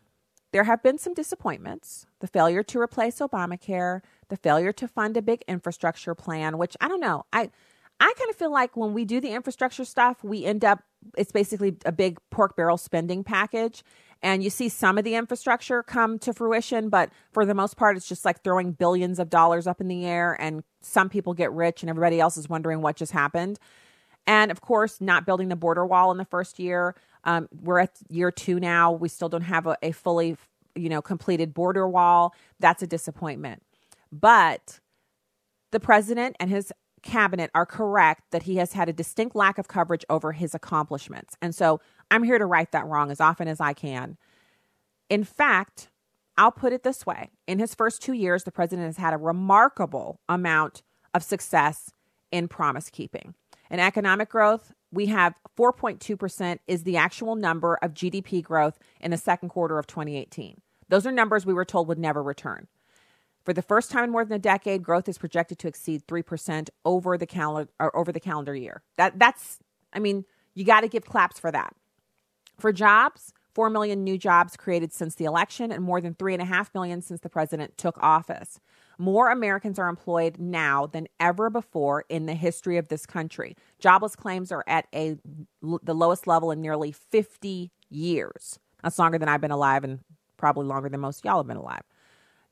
there 0.53 0.65
have 0.65 0.83
been 0.83 0.99
some 0.99 1.15
disappointments 1.15 2.07
the 2.21 2.27
failure 2.27 2.63
to 2.63 2.81
replace 2.81 3.19
Obamacare, 3.19 4.01
the 4.29 4.37
failure 4.37 4.73
to 4.73 4.89
fund 4.89 5.17
a 5.17 5.23
big 5.23 5.43
infrastructure 5.47 6.15
plan, 6.15 6.57
which 6.57 6.77
I 6.81 6.89
don't 6.89 7.01
know. 7.01 7.27
I 7.33 7.51
I 7.99 8.13
kind 8.19 8.31
of 8.31 8.37
feel 8.37 8.53
like 8.53 8.77
when 8.77 8.93
we 8.93 9.05
do 9.05 9.21
the 9.21 9.31
infrastructure 9.31 9.85
stuff, 9.85 10.23
we 10.23 10.45
end 10.45 10.65
up 10.65 10.83
it's 11.17 11.33
basically 11.33 11.77
a 11.85 11.93
big 11.93 12.19
pork 12.31 12.57
barrel 12.57 12.77
spending 12.77 13.23
package 13.23 13.85
and 14.23 14.43
you 14.43 14.51
see 14.51 14.69
some 14.69 14.99
of 14.99 15.05
the 15.05 15.15
infrastructure 15.15 15.83
come 15.83 16.19
to 16.21 16.33
fruition, 16.33 16.89
but 16.89 17.11
for 17.33 17.45
the 17.45 17.55
most 17.55 17.77
part 17.77 17.97
it's 17.97 18.09
just 18.09 18.25
like 18.25 18.43
throwing 18.43 18.73
billions 18.73 19.19
of 19.19 19.31
dollars 19.31 19.67
up 19.67 19.81
in 19.81 19.89
the 19.89 20.07
air 20.07 20.37
and 20.41 20.63
some 20.81 21.09
people 21.09 21.35
get 21.35 21.53
rich 21.53 21.83
and 21.83 21.91
everybody 21.91 22.21
else 22.21 22.37
is 22.37 22.49
wondering 22.49 22.81
what 22.81 22.97
just 22.97 23.13
happened. 23.13 23.59
And 24.27 24.51
of 24.51 24.61
course, 24.61 25.01
not 25.01 25.25
building 25.25 25.49
the 25.49 25.57
border 25.57 25.87
wall 25.87 26.11
in 26.11 26.19
the 26.19 26.25
first 26.25 26.59
year. 26.59 26.95
Um, 27.25 27.49
we're 27.53 27.79
at 27.79 27.93
year 28.09 28.31
two 28.31 28.59
now. 28.59 28.93
We 28.93 29.09
still 29.09 29.29
don't 29.29 29.43
have 29.43 29.67
a, 29.67 29.77
a 29.83 29.93
fully, 29.93 30.37
you 30.75 30.89
know, 30.89 31.01
completed 31.01 31.55
border 31.55 31.89
wall. 31.89 32.35
That's 32.59 32.83
a 32.83 32.87
disappointment. 32.87 33.63
But 34.11 34.81
the 35.71 35.81
president 35.81 36.37
and 36.41 36.51
his 36.51 36.73
cabinet 37.03 37.51
are 37.55 37.67
correct 37.67 38.25
that 38.33 38.45
he 38.45 38.57
has 38.57 38.73
had 38.73 38.89
a 38.89 38.93
distinct 38.93 39.37
lack 39.37 39.59
of 39.59 39.69
coverage 39.69 40.05
over 40.11 40.33
his 40.33 40.55
accomplishments. 40.55 41.37
And 41.41 41.55
so 41.55 41.81
I'm 42.11 42.23
here 42.23 42.39
to 42.39 42.47
right 42.47 42.71
that 42.73 42.87
wrong 42.87 43.11
as 43.11 43.21
often 43.21 43.49
as 43.49 43.61
I 43.61 43.73
can. 43.73 44.17
In 45.09 45.25
fact, 45.25 45.89
I'll 46.39 46.53
put 46.53 46.73
it 46.73 46.83
this 46.83 47.07
way 47.07 47.31
in 47.47 47.59
his 47.59 47.75
first 47.75 48.03
two 48.03 48.13
years, 48.13 48.45
the 48.45 48.53
president 48.53 48.87
has 48.87 48.99
had 48.99 49.15
a 49.15 49.19
remarkable 49.19 50.21
amount 50.29 50.83
of 51.15 51.23
success 51.23 51.91
in 52.31 52.49
promise 52.49 52.91
keeping. 52.91 53.35
In 53.71 53.81
economic 53.81 54.29
growth, 54.29 54.73
we 54.93 55.07
have 55.07 55.35
4.2% 55.57 56.59
is 56.67 56.85
the 56.85 56.97
actual 56.97 57.35
number 57.35 57.79
of 57.83 57.95
GDP 57.95 58.43
growth 58.43 58.79
in 59.01 59.11
the 59.11 59.17
second 59.17 59.49
quarter 59.49 59.79
of 59.79 59.87
2018. 59.87 60.61
Those 60.89 61.07
are 61.07 61.13
numbers 61.13 61.45
we 61.45 61.55
were 61.55 61.65
told 61.65 61.89
would 61.89 61.99
never 61.99 62.23
return. 62.23 62.69
For 63.45 63.53
the 63.53 63.63
first 63.63 63.91
time 63.91 64.05
in 64.05 64.11
more 64.11 64.25
than 64.25 64.37
a 64.37 64.41
decade, 64.41 64.83
growth 64.83 65.09
is 65.09 65.19
projected 65.19 65.59
to 65.61 65.69
exceed 65.69 66.07
3% 66.07 66.69
over 66.85 67.17
the 67.17 67.27
calendar 67.27 67.71
over 67.95 68.11
the 68.11 68.21
calendar 68.21 68.55
year. 68.55 68.83
That 68.97 69.19
that's 69.19 69.59
I 69.93 70.01
mean, 70.01 70.25
you 70.55 70.65
got 70.65 70.81
to 70.81 70.89
give 70.89 71.05
claps 71.05 71.39
for 71.39 71.51
that. 71.53 71.75
For 72.59 72.73
jobs, 72.73 73.33
4 73.55 73.71
million 73.71 74.05
new 74.05 74.19
jobs 74.19 74.57
created 74.57 74.93
since 74.93 75.15
the 75.15 75.25
election 75.25 75.73
and 75.73 75.83
more 75.83 76.01
than 76.01 76.15
3.5 76.15 76.75
million 76.75 77.01
since 77.01 77.21
the 77.21 77.31
president 77.31 77.79
took 77.79 77.97
office. 78.03 78.61
More 78.99 79.31
Americans 79.31 79.79
are 79.79 79.89
employed 79.89 80.39
now 80.39 80.87
than 80.87 81.07
ever 81.21 81.51
before 81.51 82.05
in 82.09 82.27
the 82.27 82.35
history 82.35 82.77
of 82.77 82.89
this 82.89 83.07
country. 83.07 83.57
Jobless 83.79 84.17
claims 84.17 84.53
are 84.53 84.65
at 84.67 84.87
a 84.95 85.17
the 85.63 85.95
lowest 85.95 86.27
level 86.27 86.51
in 86.51 86.61
nearly 86.61 86.93
50 86.93 87.71
years. 87.89 88.59
That's 88.83 88.99
longer 88.99 89.19
than 89.19 89.29
I've 89.29 89.41
been 89.41 89.51
alive 89.51 89.85
and 89.85 90.01
probably 90.37 90.67
longer 90.67 90.89
than 90.89 91.01
most 91.01 91.25
y'all 91.25 91.39
have 91.39 91.47
been 91.47 91.57
alive. 91.57 91.83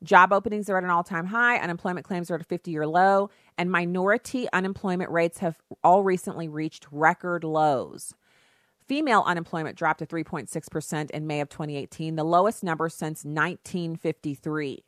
Job 0.03 0.33
openings 0.33 0.69
are 0.69 0.77
at 0.77 0.83
an 0.83 0.89
all 0.89 1.03
time 1.03 1.27
high, 1.27 1.57
unemployment 1.57 2.05
claims 2.05 2.29
are 2.29 2.35
at 2.35 2.41
a 2.41 2.45
50 2.45 2.69
year 2.69 2.85
low, 2.85 3.29
and 3.57 3.71
minority 3.71 4.47
unemployment 4.53 5.09
rates 5.09 5.39
have 5.39 5.57
all 5.83 6.03
recently 6.03 6.47
reached 6.47 6.85
record 6.91 7.43
lows. 7.43 8.13
Female 8.87 9.23
unemployment 9.25 9.77
dropped 9.77 9.99
to 9.99 10.05
3.6% 10.05 11.09
in 11.09 11.25
May 11.25 11.41
of 11.41 11.49
2018, 11.49 12.15
the 12.15 12.23
lowest 12.23 12.63
number 12.63 12.87
since 12.87 13.25
1953. 13.25 14.83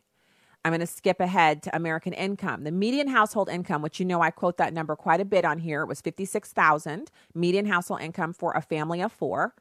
I'm 0.64 0.72
going 0.72 0.80
to 0.82 0.88
skip 0.88 1.20
ahead 1.20 1.64
to 1.64 1.76
American 1.76 2.14
income. 2.14 2.64
The 2.64 2.72
median 2.72 3.08
household 3.08 3.50
income, 3.50 3.82
which 3.82 4.00
you 4.00 4.06
know 4.06 4.22
I 4.22 4.30
quote 4.30 4.58
that 4.58 4.72
number 4.74 4.96
quite 4.96 5.20
a 5.20 5.26
bit 5.26 5.46
on 5.46 5.58
here, 5.60 5.84
was 5.86 6.02
56,000 6.02 7.10
median 7.34 7.66
household 7.66 8.02
income 8.02 8.34
for 8.34 8.52
a 8.52 8.62
family 8.62 9.02
of 9.02 9.12
4. 9.12 9.56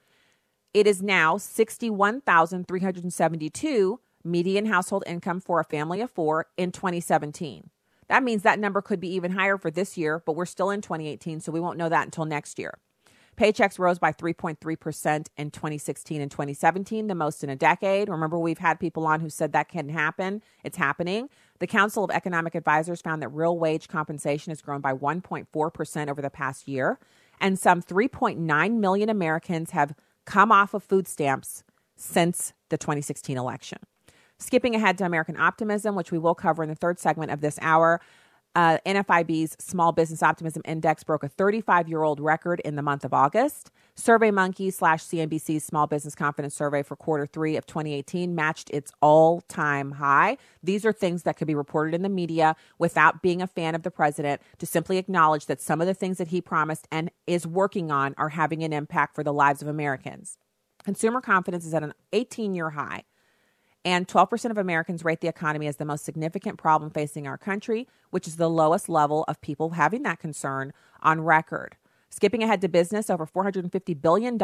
It 0.75 0.87
is 0.87 1.01
now 1.01 1.39
61,372 1.39 4.01
median 4.23 4.67
household 4.67 5.05
income 5.07 5.41
for 5.41 5.61
a 5.61 5.65
family 5.65 6.03
of 6.03 6.11
4 6.11 6.49
in 6.59 6.73
2017. 6.73 7.71
That 8.09 8.23
means 8.23 8.43
that 8.43 8.59
number 8.59 8.83
could 8.83 9.01
be 9.01 9.15
even 9.15 9.33
higher 9.33 9.57
for 9.57 9.71
this 9.71 9.97
year, 9.97 10.23
but 10.27 10.37
we're 10.37 10.45
still 10.45 10.69
in 10.71 10.83
2018, 10.83 11.41
so 11.41 11.51
we 11.51 11.61
won't 11.61 11.79
know 11.79 11.89
that 11.89 12.05
until 12.05 12.27
next 12.27 12.59
year. 12.59 12.77
Paychecks 13.37 13.79
rose 13.79 13.99
by 13.99 14.13
3.3% 14.13 15.27
in 15.37 15.51
2016 15.51 16.21
and 16.21 16.31
2017, 16.31 17.07
the 17.07 17.15
most 17.15 17.45
in 17.45 17.51
a 17.51 17.57
decade. 17.57 18.09
Remember, 18.09 18.39
we've 18.39 18.59
had 18.59 18.81
people 18.81 19.07
on 19.07 19.21
who 19.21 19.29
said 19.29 19.53
that 19.53 19.69
can 19.69 19.91
happen. 19.91 20.43
It's 20.65 20.79
happening. 20.79 21.29
The 21.59 21.67
Council 21.67 22.05
of 22.05 22.11
Economic 22.11 22.55
Advisors 22.55 23.03
found 23.03 23.23
that 23.23 23.29
real 23.29 23.59
wage 23.59 23.89
compensation 23.89 24.51
has 24.51 24.63
grown 24.63 24.81
by 24.81 24.95
1.4% 24.95 26.09
over 26.09 26.23
the 26.23 26.31
past 26.31 26.67
year, 26.67 26.99
and 27.41 27.59
some 27.59 27.83
3.9 27.83 28.79
million 28.79 29.09
Americans 29.11 29.73
have 29.73 29.95
come 30.25 30.51
off 30.51 30.73
of 30.73 30.83
food 30.83 31.07
stamps 31.07 31.63
since 31.95 32.55
the 32.71 32.79
2016 32.79 33.37
election. 33.37 33.79
Skipping 34.39 34.75
ahead 34.75 34.99
to 34.99 35.05
American 35.05 35.39
optimism, 35.39 35.95
which 35.95 36.13
we 36.13 36.19
will 36.19 36.35
cover 36.35 36.63
in 36.63 36.69
the 36.69 36.75
third 36.75 36.99
segment 36.99 37.31
of 37.31 37.41
this 37.41 37.59
hour. 37.63 38.01
Uh, 38.57 38.79
NFIB's 38.87 39.55
Small 39.63 39.93
Business 39.93 40.23
Optimism 40.23 40.63
Index 40.65 41.05
broke 41.05 41.23
a 41.23 41.29
35 41.29 41.91
year 41.91 42.03
old 42.03 42.21
record 42.21 42.61
in 42.61 42.75
the 42.75 42.81
month 42.81 43.05
of 43.05 43.13
August. 43.13 43.71
SurveyMonkey 43.97 44.73
slash 44.73 45.05
CNBC's 45.05 45.63
Small 45.63 45.87
Business 45.87 46.15
Confidence 46.15 46.55
Survey 46.55 46.83
for 46.83 46.97
quarter 46.97 47.27
three 47.27 47.57
of 47.57 47.67
2018 47.67 48.35
matched 48.35 48.71
its 48.71 48.93
all 49.03 49.43
time 49.43 49.93
high. 49.93 50.39
These 50.63 50.87
are 50.87 50.93
things 50.93 51.25
that 51.25 51.37
could 51.37 51.47
be 51.47 51.55
reported 51.55 51.95
in 51.95 52.01
the 52.01 52.09
media 52.09 52.57
without 52.79 53.21
being 53.21 53.43
a 53.43 53.47
fan 53.47 53.75
of 53.75 53.83
the 53.83 53.91
president 53.91 54.41
to 54.57 54.65
simply 54.65 54.97
acknowledge 54.97 55.45
that 55.47 55.61
some 55.61 55.83
of 55.83 55.87
the 55.87 55.93
things 55.93 56.17
that 56.17 56.29
he 56.29 56.41
promised 56.41 56.89
and 56.91 57.11
is 57.27 57.47
working 57.47 57.91
on 57.91 58.15
are 58.17 58.31
having 58.31 58.65
an 58.65 58.73
impact 58.73 59.15
for 59.15 59.23
the 59.23 59.35
lives 59.35 59.61
of 59.61 59.69
Americans. 59.69 60.39
Consumer 60.83 61.21
confidence 61.21 61.67
is 61.67 61.75
at 61.75 61.83
an 61.83 61.93
18 62.15 62.55
year 62.55 62.71
high. 62.71 63.03
And 63.87 64.09
12% 64.09 64.51
of 64.51 64.59
Americans 64.59 65.05
rate 65.05 65.21
the 65.21 65.29
economy 65.29 65.69
as 65.69 65.77
the 65.77 65.85
most 65.85 66.05
significant 66.05 66.59
problem 66.59 66.91
facing 66.91 67.29
our 67.29 67.39
country, 67.39 67.87
which 68.11 68.27
is 68.27 68.35
the 68.35 68.51
lowest 68.51 68.89
level 68.89 69.25
of 69.29 69.41
people 69.41 69.71
having 69.71 70.03
that 70.03 70.19
concern 70.19 70.73
on 71.05 71.21
record. 71.21 71.77
Skipping 72.17 72.43
ahead 72.43 72.63
to 72.63 72.69
business, 72.69 73.11
over 73.11 73.27
$450 73.27 74.01
billion 74.01 74.39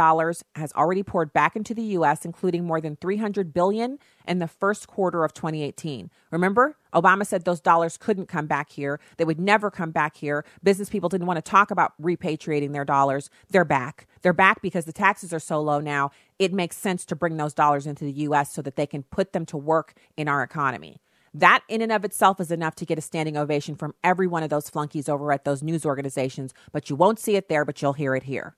has 0.56 0.74
already 0.74 1.02
poured 1.02 1.32
back 1.32 1.56
into 1.56 1.72
the 1.72 1.80
U.S., 1.96 2.26
including 2.26 2.66
more 2.66 2.82
than 2.82 2.96
$300 2.96 3.54
billion 3.54 3.98
in 4.28 4.40
the 4.40 4.46
first 4.46 4.86
quarter 4.86 5.24
of 5.24 5.32
2018. 5.32 6.10
Remember, 6.30 6.76
Obama 6.92 7.26
said 7.26 7.46
those 7.46 7.62
dollars 7.62 7.96
couldn't 7.96 8.26
come 8.26 8.46
back 8.46 8.72
here. 8.72 9.00
They 9.16 9.24
would 9.24 9.40
never 9.40 9.70
come 9.70 9.90
back 9.90 10.18
here. 10.18 10.44
Business 10.62 10.90
people 10.90 11.08
didn't 11.08 11.26
want 11.26 11.42
to 11.42 11.50
talk 11.50 11.70
about 11.70 11.94
repatriating 11.98 12.74
their 12.74 12.84
dollars. 12.84 13.30
They're 13.48 13.64
back. 13.64 14.06
They're 14.20 14.34
back 14.34 14.60
because 14.60 14.84
the 14.84 14.92
taxes 14.92 15.32
are 15.32 15.40
so 15.40 15.58
low 15.58 15.80
now. 15.80 16.10
It 16.38 16.52
makes 16.52 16.76
sense 16.76 17.06
to 17.06 17.16
bring 17.16 17.38
those 17.38 17.54
dollars 17.54 17.86
into 17.86 18.04
the 18.04 18.12
U.S. 18.12 18.52
so 18.52 18.60
that 18.60 18.76
they 18.76 18.86
can 18.86 19.02
put 19.04 19.32
them 19.32 19.46
to 19.46 19.56
work 19.56 19.94
in 20.14 20.28
our 20.28 20.42
economy. 20.42 21.00
That, 21.34 21.62
in 21.68 21.80
and 21.80 21.92
of 21.92 22.04
itself, 22.04 22.40
is 22.40 22.50
enough 22.50 22.74
to 22.76 22.86
get 22.86 22.98
a 22.98 23.02
standing 23.02 23.36
ovation 23.36 23.74
from 23.74 23.94
every 24.04 24.26
one 24.26 24.42
of 24.42 24.50
those 24.50 24.68
flunkies 24.68 25.08
over 25.08 25.32
at 25.32 25.44
those 25.44 25.62
news 25.62 25.86
organizations, 25.86 26.52
but 26.72 26.90
you 26.90 26.96
won't 26.96 27.18
see 27.18 27.36
it 27.36 27.48
there, 27.48 27.64
but 27.64 27.80
you'll 27.80 27.94
hear 27.94 28.14
it 28.14 28.24
here. 28.24 28.56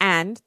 And 0.00 0.40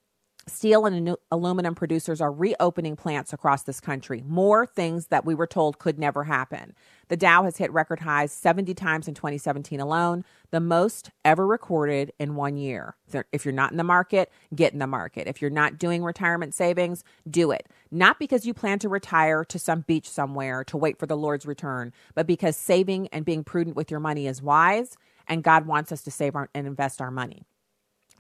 Steel 0.50 0.86
and 0.86 1.18
aluminum 1.30 1.75
producers 1.75 2.22
are 2.22 2.32
reopening 2.32 2.96
plants 2.96 3.34
across 3.34 3.63
this 3.63 3.82
country. 3.82 4.24
More 4.25 4.66
things 4.66 5.08
that 5.08 5.25
we 5.25 5.36
were 5.36 5.46
told 5.46 5.77
could 5.77 6.00
never 6.00 6.24
happen. 6.24 6.74
The 7.10 7.18
Dow 7.18 7.44
has 7.44 7.58
hit 7.58 7.72
record 7.74 8.00
highs 8.00 8.32
70 8.32 8.74
times 8.74 9.10
in 9.10 9.13
2017 9.13 9.82
alone, 9.82 10.24
the 10.51 10.62
most 10.62 11.12
ever 11.25 11.46
recorded 11.46 12.13
in 12.18 12.36
one 12.36 12.56
year. 12.56 12.96
If 13.34 13.44
you're 13.44 13.54
not 13.54 13.72
in 13.72 13.77
the 13.77 13.84
market, 13.84 14.32
get 14.56 14.72
in 14.72 14.80
the 14.80 14.88
market. 14.88 15.27
If 15.27 15.42
you're 15.42 15.51
not 15.51 15.77
doing 15.77 16.01
retirement 16.01 16.54
savings, 16.54 17.04
do 17.30 17.51
it. 17.51 17.68
Not 17.92 18.18
because 18.18 18.46
you 18.46 18.54
plan 18.54 18.80
to 18.80 18.89
retire 18.89 19.44
to 19.44 19.60
some 19.60 19.82
beach 19.82 20.10
somewhere 20.10 20.63
to 20.63 20.77
wait 20.77 20.98
for 20.98 21.08
the 21.08 21.18
Lord's 21.18 21.46
return, 21.46 21.92
but 22.16 22.25
because 22.25 22.56
saving 22.56 23.08
and 23.10 23.25
being 23.25 23.44
prudent 23.44 23.75
with 23.75 23.92
your 23.92 24.00
money 24.00 24.27
is 24.27 24.42
wise, 24.42 24.98
and 25.27 25.44
God 25.44 25.66
wants 25.66 25.92
us 25.92 26.04
to 26.04 26.12
save 26.12 26.36
our, 26.36 26.50
and 26.56 26.66
invest 26.66 27.01
our 27.01 27.12
money. 27.12 27.44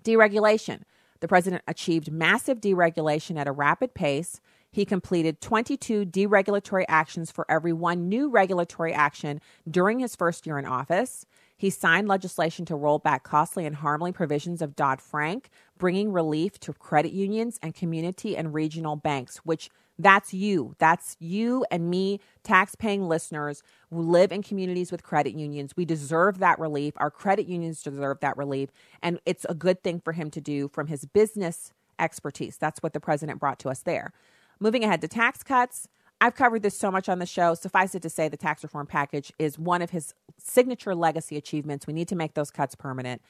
Deregulation. 0.03 0.81
The 1.19 1.27
president 1.27 1.63
achieved 1.67 2.11
massive 2.11 2.61
deregulation 2.61 3.37
at 3.37 3.47
a 3.47 3.51
rapid 3.51 3.93
pace. 3.93 4.39
He 4.71 4.85
completed 4.85 5.41
22 5.41 6.05
deregulatory 6.05 6.85
actions 6.87 7.31
for 7.31 7.45
every 7.49 7.73
one 7.73 8.09
new 8.09 8.29
regulatory 8.29 8.93
action 8.93 9.41
during 9.69 9.99
his 9.99 10.15
first 10.15 10.45
year 10.45 10.59
in 10.59 10.65
office. 10.65 11.25
He 11.55 11.69
signed 11.71 12.07
legislation 12.07 12.65
to 12.65 12.75
roll 12.75 12.99
back 12.99 13.23
costly 13.23 13.65
and 13.65 13.77
harmful 13.77 14.13
provisions 14.13 14.61
of 14.61 14.75
Dodd 14.75 15.01
Frank, 15.01 15.49
bringing 15.77 16.11
relief 16.11 16.59
to 16.59 16.73
credit 16.73 17.11
unions 17.11 17.57
and 17.63 17.73
community 17.73 18.37
and 18.37 18.53
regional 18.53 18.95
banks, 18.95 19.37
which 19.37 19.69
that's 19.99 20.33
you. 20.33 20.75
That's 20.77 21.17
you 21.19 21.65
and 21.71 21.89
me, 21.89 22.19
tax 22.43 22.75
paying 22.75 23.07
listeners 23.07 23.63
who 23.89 24.01
live 24.01 24.31
in 24.31 24.43
communities 24.43 24.91
with 24.91 25.03
credit 25.03 25.33
unions. 25.33 25.75
We 25.75 25.85
deserve 25.85 26.39
that 26.39 26.59
relief. 26.59 26.93
Our 26.97 27.09
credit 27.09 27.47
unions 27.47 27.81
deserve 27.81 28.19
that 28.19 28.37
relief. 28.37 28.69
And 29.01 29.19
it's 29.25 29.45
a 29.49 29.55
good 29.55 29.83
thing 29.83 29.99
for 29.99 30.13
him 30.13 30.29
to 30.31 30.41
do 30.41 30.67
from 30.67 30.87
his 30.87 31.05
business 31.05 31.73
expertise. 31.99 32.57
That's 32.57 32.83
what 32.83 32.93
the 32.93 32.99
president 32.99 33.39
brought 33.39 33.59
to 33.59 33.69
us 33.69 33.81
there. 33.81 34.13
Moving 34.59 34.83
ahead 34.83 35.01
to 35.01 35.07
tax 35.07 35.43
cuts. 35.43 35.87
I've 36.19 36.35
covered 36.35 36.63
this 36.63 36.77
so 36.77 36.89
much 36.89 37.09
on 37.09 37.19
the 37.19 37.25
show. 37.25 37.53
Suffice 37.53 37.93
it 37.93 38.01
to 38.01 38.09
say, 38.09 38.27
the 38.27 38.37
tax 38.37 38.63
reform 38.63 38.87
package 38.87 39.31
is 39.37 39.59
one 39.59 39.81
of 39.81 39.91
his 39.91 40.13
signature 40.37 40.95
legacy 40.95 41.37
achievements. 41.37 41.85
We 41.85 41.93
need 41.93 42.07
to 42.07 42.15
make 42.15 42.33
those 42.33 42.49
cuts 42.51 42.75
permanent. 42.75 43.21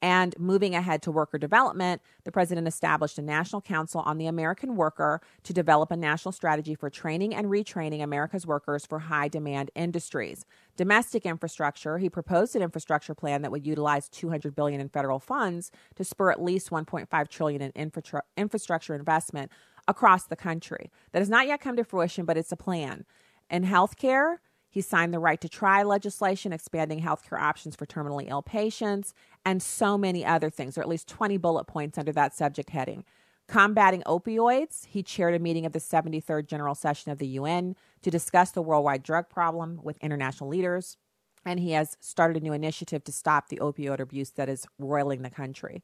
And 0.00 0.38
moving 0.38 0.76
ahead 0.76 1.02
to 1.02 1.10
worker 1.10 1.38
development, 1.38 2.02
the 2.24 2.30
president 2.30 2.68
established 2.68 3.18
a 3.18 3.22
National 3.22 3.60
Council 3.60 4.00
on 4.02 4.16
the 4.16 4.26
American 4.26 4.76
Worker 4.76 5.20
to 5.42 5.52
develop 5.52 5.90
a 5.90 5.96
national 5.96 6.30
strategy 6.32 6.76
for 6.76 6.88
training 6.88 7.34
and 7.34 7.48
retraining 7.48 8.02
America's 8.02 8.46
workers 8.46 8.86
for 8.86 9.00
high 9.00 9.26
demand 9.26 9.72
industries. 9.74 10.44
Domestic 10.76 11.26
infrastructure, 11.26 11.98
he 11.98 12.08
proposed 12.08 12.54
an 12.54 12.62
infrastructure 12.62 13.14
plan 13.14 13.42
that 13.42 13.50
would 13.50 13.66
utilize 13.66 14.08
200 14.08 14.54
billion 14.54 14.80
in 14.80 14.88
federal 14.88 15.18
funds 15.18 15.72
to 15.96 16.04
spur 16.04 16.30
at 16.30 16.40
least 16.40 16.70
1.5 16.70 17.28
trillion 17.28 17.60
in 17.60 17.72
infra- 17.72 18.22
infrastructure 18.36 18.94
investment 18.94 19.50
across 19.88 20.26
the 20.26 20.36
country. 20.36 20.92
That 21.10 21.20
has 21.20 21.30
not 21.30 21.48
yet 21.48 21.60
come 21.60 21.76
to 21.76 21.82
fruition, 21.82 22.24
but 22.24 22.36
it's 22.36 22.52
a 22.52 22.56
plan. 22.56 23.04
In 23.50 23.64
healthcare, 23.64 24.36
he 24.70 24.80
signed 24.80 25.14
the 25.14 25.18
right 25.18 25.40
to 25.40 25.48
try 25.48 25.82
legislation, 25.82 26.52
expanding 26.52 27.00
healthcare 27.00 27.40
options 27.40 27.74
for 27.74 27.86
terminally 27.86 28.28
ill 28.28 28.42
patients, 28.42 29.14
and 29.44 29.62
so 29.62 29.96
many 29.96 30.24
other 30.24 30.50
things, 30.50 30.76
or 30.76 30.82
at 30.82 30.88
least 30.88 31.08
20 31.08 31.36
bullet 31.38 31.64
points 31.64 31.98
under 31.98 32.12
that 32.12 32.34
subject 32.34 32.70
heading. 32.70 33.04
Combating 33.48 34.02
opioids, 34.02 34.84
he 34.86 35.02
chaired 35.02 35.34
a 35.34 35.38
meeting 35.38 35.64
of 35.64 35.72
the 35.72 35.78
73rd 35.78 36.46
General 36.46 36.74
Session 36.74 37.10
of 37.10 37.18
the 37.18 37.28
UN 37.28 37.76
to 38.02 38.10
discuss 38.10 38.50
the 38.50 38.60
worldwide 38.60 39.02
drug 39.02 39.30
problem 39.30 39.80
with 39.82 39.96
international 40.02 40.50
leaders. 40.50 40.98
And 41.46 41.58
he 41.58 41.70
has 41.70 41.96
started 41.98 42.42
a 42.42 42.44
new 42.44 42.52
initiative 42.52 43.04
to 43.04 43.12
stop 43.12 43.48
the 43.48 43.56
opioid 43.56 44.00
abuse 44.00 44.32
that 44.32 44.50
is 44.50 44.66
roiling 44.78 45.22
the 45.22 45.30
country. 45.30 45.82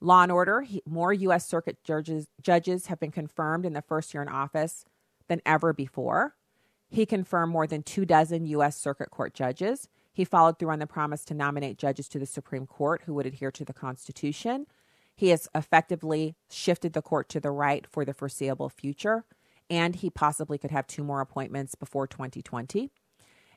Law 0.00 0.22
and 0.22 0.32
order, 0.32 0.62
he, 0.62 0.82
more 0.86 1.12
U.S. 1.12 1.46
Circuit 1.46 1.76
judges, 1.84 2.28
judges 2.40 2.86
have 2.86 3.00
been 3.00 3.10
confirmed 3.10 3.66
in 3.66 3.74
the 3.74 3.82
first 3.82 4.14
year 4.14 4.22
in 4.22 4.28
office 4.28 4.86
than 5.28 5.42
ever 5.44 5.74
before. 5.74 6.36
He 6.90 7.06
confirmed 7.06 7.52
more 7.52 7.66
than 7.66 7.82
two 7.82 8.04
dozen 8.04 8.46
U.S. 8.46 8.76
Circuit 8.76 9.10
Court 9.10 9.34
judges. 9.34 9.88
He 10.12 10.24
followed 10.24 10.58
through 10.58 10.70
on 10.70 10.78
the 10.78 10.86
promise 10.86 11.24
to 11.26 11.34
nominate 11.34 11.78
judges 11.78 12.08
to 12.08 12.18
the 12.18 12.26
Supreme 12.26 12.66
Court 12.66 13.02
who 13.04 13.14
would 13.14 13.26
adhere 13.26 13.52
to 13.52 13.64
the 13.64 13.72
Constitution. 13.72 14.66
He 15.14 15.28
has 15.28 15.48
effectively 15.54 16.36
shifted 16.50 16.92
the 16.92 17.02
court 17.02 17.28
to 17.30 17.40
the 17.40 17.50
right 17.50 17.86
for 17.86 18.04
the 18.04 18.14
foreseeable 18.14 18.68
future, 18.68 19.24
and 19.68 19.96
he 19.96 20.10
possibly 20.10 20.58
could 20.58 20.70
have 20.70 20.86
two 20.86 21.04
more 21.04 21.20
appointments 21.20 21.74
before 21.74 22.06
2020. 22.06 22.90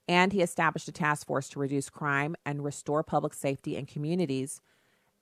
And 0.07 0.33
he 0.33 0.41
established 0.41 0.87
a 0.87 0.91
task 0.91 1.27
force 1.27 1.47
to 1.49 1.59
reduce 1.59 1.89
crime 1.89 2.35
and 2.45 2.63
restore 2.63 3.03
public 3.03 3.33
safety 3.33 3.75
in 3.77 3.85
communities. 3.85 4.59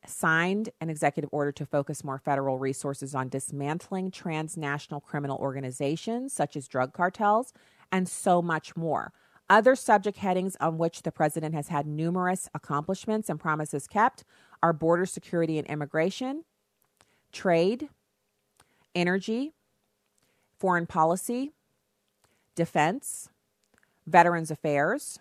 Signed 0.06 0.70
an 0.80 0.90
executive 0.90 1.30
order 1.34 1.52
to 1.52 1.66
focus 1.66 2.06
more 2.06 2.18
federal 2.18 2.58
resources 2.58 3.14
on 3.14 3.28
dismantling 3.28 4.10
transnational 4.10 5.02
criminal 5.02 5.38
organizations 5.38 6.32
such 6.32 6.56
as 6.56 6.70
drug 6.70 6.94
cartels 6.94 7.54
and 7.92 8.08
so 8.08 8.42
much 8.42 8.76
more. 8.76 9.12
Other 9.50 9.76
subject 9.76 10.20
headings 10.20 10.56
on 10.60 10.78
which 10.78 11.02
the 11.02 11.12
president 11.12 11.56
has 11.56 11.70
had 11.70 11.88
numerous 11.88 12.50
accomplishments 12.54 13.30
and 13.30 13.40
promises 13.40 13.88
kept 13.88 14.24
are 14.62 14.74
border 14.74 15.06
security 15.06 15.58
and 15.58 15.68
immigration, 15.68 16.44
trade, 17.32 17.90
energy, 18.94 19.54
foreign 20.60 20.86
policy, 20.86 21.52
defense, 22.56 23.30
veterans 24.06 24.52
affairs, 24.52 25.20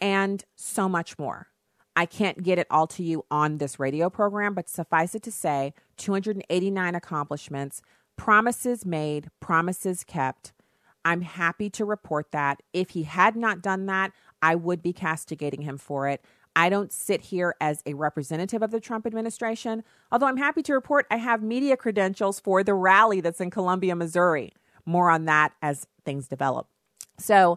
and 0.00 0.44
so 0.56 0.88
much 0.88 1.18
more. 1.18 1.48
I 1.94 2.06
can't 2.06 2.42
get 2.42 2.58
it 2.58 2.68
all 2.70 2.86
to 2.88 3.02
you 3.02 3.24
on 3.30 3.58
this 3.58 3.80
radio 3.80 4.08
program, 4.08 4.54
but 4.54 4.68
suffice 4.68 5.14
it 5.14 5.22
to 5.24 5.32
say 5.32 5.74
289 5.96 6.94
accomplishments, 6.94 7.82
promises 8.16 8.86
made, 8.86 9.28
promises 9.40 10.04
kept, 10.04 10.52
I'm 11.08 11.22
happy 11.22 11.70
to 11.70 11.86
report 11.86 12.32
that. 12.32 12.62
If 12.74 12.90
he 12.90 13.04
had 13.04 13.34
not 13.34 13.62
done 13.62 13.86
that, 13.86 14.12
I 14.42 14.54
would 14.54 14.82
be 14.82 14.92
castigating 14.92 15.62
him 15.62 15.78
for 15.78 16.06
it. 16.06 16.22
I 16.54 16.68
don't 16.68 16.92
sit 16.92 17.22
here 17.22 17.54
as 17.62 17.82
a 17.86 17.94
representative 17.94 18.62
of 18.62 18.72
the 18.72 18.78
Trump 18.78 19.06
administration, 19.06 19.84
although 20.12 20.26
I'm 20.26 20.36
happy 20.36 20.62
to 20.64 20.74
report 20.74 21.06
I 21.10 21.16
have 21.16 21.42
media 21.42 21.78
credentials 21.78 22.40
for 22.40 22.62
the 22.62 22.74
rally 22.74 23.22
that's 23.22 23.40
in 23.40 23.48
Columbia, 23.48 23.96
Missouri. 23.96 24.52
More 24.84 25.08
on 25.08 25.24
that 25.24 25.54
as 25.62 25.86
things 26.04 26.28
develop. 26.28 26.68
So, 27.18 27.56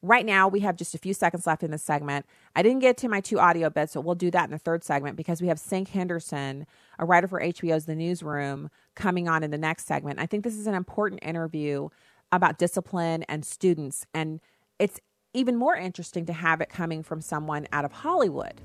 right 0.00 0.24
now 0.24 0.48
we 0.48 0.60
have 0.60 0.76
just 0.76 0.94
a 0.94 0.98
few 0.98 1.12
seconds 1.12 1.46
left 1.46 1.62
in 1.62 1.72
this 1.72 1.82
segment. 1.82 2.24
I 2.54 2.62
didn't 2.62 2.78
get 2.78 2.96
to 2.98 3.08
my 3.08 3.20
two 3.20 3.38
audio 3.38 3.68
bits, 3.68 3.92
so 3.92 4.00
we'll 4.00 4.14
do 4.14 4.30
that 4.30 4.44
in 4.44 4.52
the 4.52 4.58
third 4.58 4.84
segment 4.84 5.16
because 5.16 5.42
we 5.42 5.48
have 5.48 5.58
Cinque 5.58 5.88
Henderson, 5.88 6.66
a 6.98 7.04
writer 7.04 7.28
for 7.28 7.40
HBO's 7.40 7.84
The 7.84 7.94
Newsroom, 7.94 8.70
coming 8.94 9.28
on 9.28 9.42
in 9.42 9.50
the 9.50 9.58
next 9.58 9.86
segment. 9.86 10.18
I 10.18 10.26
think 10.26 10.44
this 10.44 10.56
is 10.56 10.66
an 10.66 10.74
important 10.74 11.22
interview 11.22 11.88
about 12.32 12.58
discipline 12.58 13.22
and 13.24 13.44
students. 13.44 14.06
And 14.14 14.40
it's 14.78 15.00
even 15.32 15.56
more 15.56 15.76
interesting 15.76 16.26
to 16.26 16.32
have 16.32 16.60
it 16.60 16.68
coming 16.68 17.02
from 17.02 17.20
someone 17.20 17.66
out 17.72 17.84
of 17.84 17.92
Hollywood. 17.92 18.60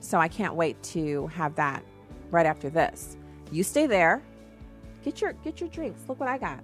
So 0.00 0.18
I 0.18 0.28
can't 0.28 0.54
wait 0.54 0.82
to 0.84 1.28
have 1.28 1.54
that 1.56 1.84
right 2.30 2.46
after 2.46 2.68
this. 2.68 3.16
You 3.50 3.62
stay 3.62 3.86
there. 3.86 4.22
Get 5.04 5.20
your 5.20 5.32
get 5.34 5.60
your 5.60 5.68
drinks. 5.68 6.02
Look 6.08 6.20
what 6.20 6.28
I 6.28 6.38
got. 6.38 6.62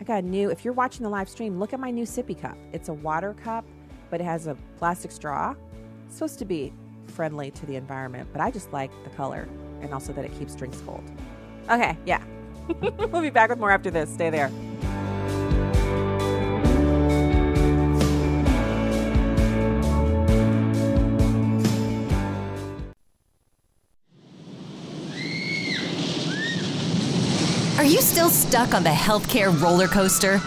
I 0.00 0.04
got 0.04 0.24
a 0.24 0.26
new 0.26 0.50
if 0.50 0.64
you're 0.64 0.74
watching 0.74 1.02
the 1.02 1.08
live 1.08 1.28
stream, 1.28 1.58
look 1.58 1.72
at 1.72 1.80
my 1.80 1.90
new 1.90 2.04
sippy 2.04 2.38
cup. 2.38 2.56
It's 2.72 2.88
a 2.88 2.92
water 2.92 3.34
cup, 3.34 3.64
but 4.10 4.20
it 4.20 4.24
has 4.24 4.46
a 4.46 4.56
plastic 4.78 5.12
straw. 5.12 5.54
It's 6.06 6.16
supposed 6.16 6.38
to 6.40 6.44
be 6.44 6.72
friendly 7.06 7.50
to 7.52 7.66
the 7.66 7.76
environment, 7.76 8.28
but 8.32 8.40
I 8.40 8.50
just 8.50 8.72
like 8.72 8.90
the 9.04 9.10
color 9.10 9.48
and 9.80 9.92
also 9.92 10.12
that 10.12 10.24
it 10.24 10.36
keeps 10.38 10.54
drinks 10.54 10.80
cold. 10.86 11.04
Okay, 11.70 11.96
yeah. 12.04 12.22
we'll 12.80 13.22
be 13.22 13.30
back 13.30 13.50
with 13.50 13.58
more 13.58 13.70
after 13.70 13.90
this. 13.90 14.12
Stay 14.12 14.30
there. 14.30 14.50
Still 28.12 28.28
stuck 28.28 28.74
on 28.74 28.84
the 28.84 28.90
healthcare 28.90 29.58
roller 29.62 29.88
coaster? 29.88 30.38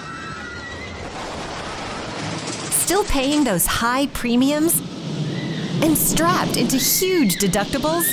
Still 2.70 3.04
paying 3.06 3.44
those 3.44 3.66
high 3.66 4.06
premiums? 4.08 4.80
And 5.82 5.98
strapped 5.98 6.58
into 6.58 6.78
huge 6.78 7.38
deductibles? 7.38 8.06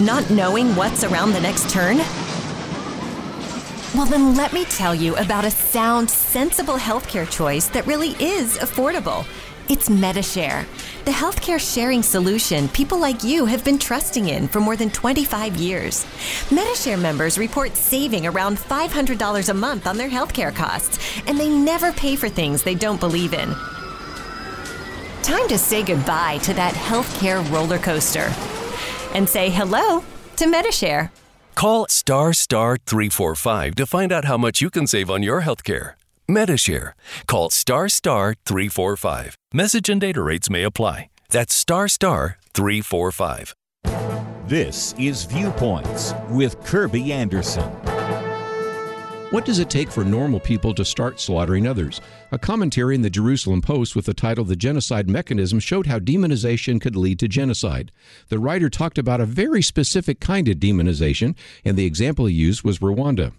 Not 0.00 0.30
knowing 0.30 0.76
what's 0.76 1.02
around 1.02 1.32
the 1.32 1.40
next 1.40 1.70
turn? 1.70 1.96
Well, 3.96 4.06
then 4.06 4.36
let 4.36 4.52
me 4.52 4.64
tell 4.66 4.94
you 4.94 5.16
about 5.16 5.44
a 5.44 5.50
sound, 5.50 6.08
sensible 6.08 6.76
healthcare 6.76 7.28
choice 7.28 7.66
that 7.70 7.84
really 7.88 8.10
is 8.20 8.58
affordable. 8.58 9.26
It's 9.70 9.90
Medi-Share, 9.90 10.66
the 11.04 11.10
healthcare 11.10 11.60
sharing 11.60 12.02
solution 12.02 12.68
people 12.68 12.98
like 12.98 13.22
you 13.22 13.44
have 13.44 13.66
been 13.66 13.78
trusting 13.78 14.30
in 14.30 14.48
for 14.48 14.60
more 14.60 14.76
than 14.76 14.88
25 14.88 15.56
years. 15.56 16.06
Medi-Share 16.50 16.96
members 16.96 17.36
report 17.36 17.76
saving 17.76 18.26
around 18.26 18.56
$500 18.56 19.48
a 19.48 19.54
month 19.54 19.86
on 19.86 19.98
their 19.98 20.08
healthcare 20.08 20.54
costs, 20.54 21.20
and 21.26 21.38
they 21.38 21.50
never 21.50 21.92
pay 21.92 22.16
for 22.16 22.30
things 22.30 22.62
they 22.62 22.74
don't 22.74 22.98
believe 22.98 23.34
in. 23.34 23.54
Time 25.22 25.46
to 25.48 25.58
say 25.58 25.82
goodbye 25.82 26.38
to 26.38 26.54
that 26.54 26.72
healthcare 26.72 27.46
roller 27.50 27.78
coaster 27.78 28.32
and 29.12 29.28
say 29.28 29.50
hello 29.50 30.02
to 30.36 30.46
Medi-Share. 30.46 31.12
Call 31.56 31.86
star 31.90 32.32
star 32.32 32.78
345 32.86 33.74
to 33.74 33.86
find 33.86 34.12
out 34.12 34.24
how 34.24 34.38
much 34.38 34.62
you 34.62 34.70
can 34.70 34.86
save 34.86 35.10
on 35.10 35.22
your 35.22 35.42
healthcare. 35.42 35.92
Medi-Share. 36.28 36.94
Call 37.26 37.50
star 37.50 37.88
star 37.88 38.34
345. 38.44 39.36
Message 39.52 39.88
and 39.88 40.00
data 40.00 40.22
rates 40.22 40.50
may 40.50 40.62
apply. 40.62 41.08
That's 41.30 41.54
star 41.54 41.88
star 41.88 42.38
345. 42.54 43.54
This 44.46 44.94
is 44.98 45.24
Viewpoints 45.24 46.14
with 46.30 46.62
Kirby 46.64 47.12
Anderson. 47.12 47.70
What 49.30 49.44
does 49.44 49.58
it 49.58 49.68
take 49.68 49.90
for 49.90 50.04
normal 50.04 50.40
people 50.40 50.72
to 50.72 50.86
start 50.86 51.20
slaughtering 51.20 51.66
others? 51.66 52.00
A 52.32 52.38
commentary 52.38 52.94
in 52.94 53.02
the 53.02 53.10
Jerusalem 53.10 53.60
Post 53.60 53.94
with 53.94 54.06
the 54.06 54.14
title 54.14 54.44
The 54.44 54.56
Genocide 54.56 55.06
Mechanism 55.06 55.60
showed 55.60 55.86
how 55.86 55.98
demonization 55.98 56.80
could 56.80 56.96
lead 56.96 57.18
to 57.18 57.28
genocide. 57.28 57.92
The 58.28 58.38
writer 58.38 58.70
talked 58.70 58.96
about 58.96 59.20
a 59.20 59.26
very 59.26 59.60
specific 59.60 60.18
kind 60.18 60.48
of 60.48 60.56
demonization, 60.56 61.36
and 61.62 61.76
the 61.76 61.84
example 61.84 62.24
he 62.24 62.34
used 62.34 62.64
was 62.64 62.78
Rwanda. 62.78 63.32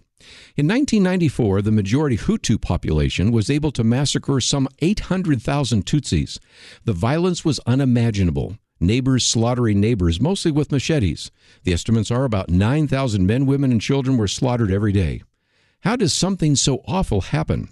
In 0.56 0.68
1994, 0.68 1.62
the 1.62 1.72
majority 1.72 2.16
Hutu 2.16 2.60
population 2.60 3.32
was 3.32 3.50
able 3.50 3.72
to 3.72 3.84
massacre 3.84 4.40
some 4.40 4.68
800,000 4.80 5.86
Tutsis. 5.86 6.38
The 6.84 6.92
violence 6.92 7.44
was 7.44 7.60
unimaginable. 7.66 8.58
Neighbors 8.80 9.26
slaughtering 9.26 9.80
neighbors, 9.80 10.20
mostly 10.20 10.50
with 10.50 10.72
machetes. 10.72 11.30
The 11.64 11.72
estimates 11.72 12.10
are 12.10 12.24
about 12.24 12.48
9,000 12.48 13.26
men, 13.26 13.44
women, 13.44 13.72
and 13.72 13.80
children 13.80 14.16
were 14.16 14.28
slaughtered 14.28 14.70
every 14.70 14.92
day. 14.92 15.22
How 15.80 15.96
does 15.96 16.12
something 16.12 16.56
so 16.56 16.82
awful 16.86 17.20
happen? 17.20 17.68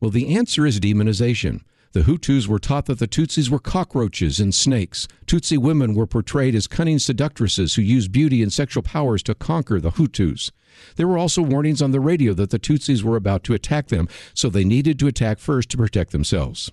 Well, 0.00 0.10
the 0.10 0.36
answer 0.36 0.66
is 0.66 0.80
demonization. 0.80 1.62
The 1.92 2.02
Hutus 2.02 2.46
were 2.46 2.58
taught 2.58 2.84
that 2.86 2.98
the 2.98 3.08
Tutsis 3.08 3.48
were 3.48 3.58
cockroaches 3.58 4.38
and 4.38 4.54
snakes. 4.54 5.08
Tutsi 5.26 5.56
women 5.56 5.94
were 5.94 6.06
portrayed 6.06 6.54
as 6.54 6.66
cunning 6.66 6.98
seductresses 6.98 7.74
who 7.74 7.82
used 7.82 8.12
beauty 8.12 8.42
and 8.42 8.52
sexual 8.52 8.82
powers 8.82 9.22
to 9.22 9.34
conquer 9.34 9.80
the 9.80 9.92
Hutus. 9.92 10.50
There 10.96 11.08
were 11.08 11.18
also 11.18 11.40
warnings 11.40 11.80
on 11.80 11.92
the 11.92 12.00
radio 12.00 12.34
that 12.34 12.50
the 12.50 12.58
Tutsis 12.58 13.02
were 13.02 13.16
about 13.16 13.42
to 13.44 13.54
attack 13.54 13.88
them, 13.88 14.06
so 14.34 14.50
they 14.50 14.64
needed 14.64 14.98
to 14.98 15.06
attack 15.06 15.38
first 15.38 15.70
to 15.70 15.78
protect 15.78 16.12
themselves. 16.12 16.70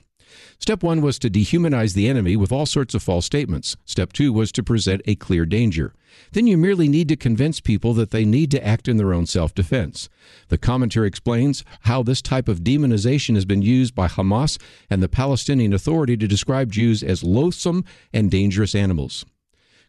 Step 0.60 0.84
one 0.84 1.02
was 1.02 1.20
to 1.20 1.30
dehumanize 1.30 1.94
the 1.94 2.08
enemy 2.08 2.36
with 2.36 2.52
all 2.52 2.66
sorts 2.66 2.94
of 2.94 3.04
false 3.04 3.26
statements. 3.26 3.76
Step 3.86 4.14
two 4.14 4.32
was 4.34 4.52
to 4.52 4.64
present 4.64 5.02
a 5.06 5.16
clear 5.16 5.46
danger. 5.46 5.94
Then 6.32 6.48
you 6.48 6.58
merely 6.58 6.88
need 6.88 7.10
to 7.10 7.16
convince 7.16 7.60
people 7.60 7.94
that 7.96 8.12
they 8.12 8.26
need 8.26 8.52
to 8.52 8.66
act 8.66 8.88
in 8.88 8.98
their 8.98 9.14
own 9.14 9.26
self 9.26 9.54
defense. 9.54 10.10
The 10.48 10.58
commentary 10.58 11.08
explains 11.08 11.64
how 11.82 12.04
this 12.04 12.22
type 12.22 12.48
of 12.48 12.62
demonization 12.62 13.36
has 13.36 13.46
been 13.46 13.62
used 13.62 13.96
by 13.96 14.08
Hamas 14.08 14.60
and 14.90 15.04
the 15.04 15.10
Palestinian 15.10 15.74
Authority 15.74 16.18
to 16.18 16.28
describe 16.28 16.72
Jews 16.72 17.04
as 17.04 17.24
loathsome 17.24 17.84
and 18.14 18.32
dangerous 18.32 18.76
animals. 18.76 19.26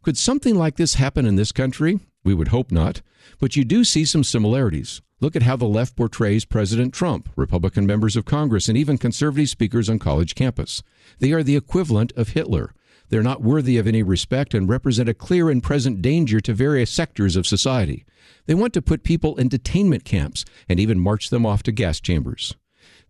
Could 0.03 0.17
something 0.17 0.55
like 0.55 0.77
this 0.77 0.95
happen 0.95 1.27
in 1.27 1.37
this 1.37 1.53
country? 1.53 2.01
We 2.25 2.35
would 2.35 2.49
hope 2.49 2.71
not. 2.71 3.03
But 3.39 3.57
you 3.57 3.65
do 3.65 3.85
see 3.85 4.05
some 4.05 4.25
similarities. 4.25 5.01
Look 5.21 5.35
at 5.35 5.43
how 5.43 5.57
the 5.57 5.65
left 5.65 5.97
portrays 5.97 6.45
President 6.45 6.93
Trump, 6.93 7.31
Republican 7.37 7.87
members 7.87 8.17
of 8.17 8.27
Congress, 8.27 8.69
and 8.69 8.77
even 8.77 8.99
conservative 8.99 9.49
speakers 9.49 9.89
on 9.89 9.99
college 9.99 10.35
campus. 10.35 10.83
They 11.19 11.33
are 11.33 11.43
the 11.43 11.57
equivalent 11.57 12.13
of 12.17 12.31
Hitler. 12.31 12.75
They're 13.09 13.23
not 13.23 13.43
worthy 13.43 13.79
of 13.79 13.87
any 13.87 14.03
respect 14.03 14.53
and 14.53 14.69
represent 14.69 15.09
a 15.09 15.15
clear 15.15 15.49
and 15.49 15.63
present 15.63 16.03
danger 16.03 16.41
to 16.41 16.53
various 16.53 16.91
sectors 16.91 17.37
of 17.37 17.47
society. 17.47 18.05
They 18.47 18.55
want 18.55 18.75
to 18.75 18.83
put 18.83 19.05
people 19.05 19.37
in 19.37 19.49
detainment 19.49 20.05
camps 20.05 20.45
and 20.69 20.79
even 20.79 20.99
march 20.99 21.31
them 21.31 21.47
off 21.47 21.63
to 21.65 21.73
gas 21.73 22.01
chambers. 22.01 22.55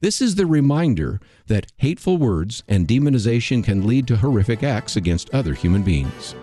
This 0.00 0.20
is 0.20 0.34
the 0.34 0.46
reminder 0.46 1.20
that 1.46 1.72
hateful 1.78 2.18
words 2.18 2.62
and 2.68 2.86
demonization 2.86 3.64
can 3.64 3.86
lead 3.86 4.06
to 4.08 4.16
horrific 4.16 4.62
acts 4.62 4.96
against 4.96 5.30
other 5.30 5.54
human 5.54 5.82
beings. 5.82 6.34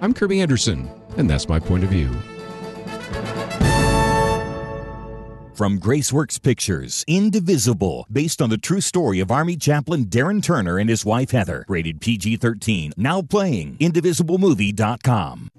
I'm 0.00 0.14
Kirby 0.14 0.40
Anderson, 0.40 0.88
and 1.16 1.28
that's 1.28 1.48
my 1.48 1.58
point 1.58 1.84
of 1.84 1.90
view. 1.90 2.10
From 5.62 5.78
Graceworks 5.78 6.42
Pictures, 6.42 7.04
Indivisible, 7.06 8.08
based 8.10 8.42
on 8.42 8.50
the 8.50 8.58
true 8.58 8.80
story 8.80 9.20
of 9.20 9.30
Army 9.30 9.56
chaplain 9.56 10.06
Darren 10.06 10.42
Turner 10.42 10.76
and 10.76 10.90
his 10.90 11.04
wife 11.04 11.30
Heather. 11.30 11.64
Rated 11.68 12.00
PG 12.00 12.38
13. 12.38 12.94
Now 12.96 13.22
playing. 13.22 13.76
IndivisibleMovie.com. 13.76 15.50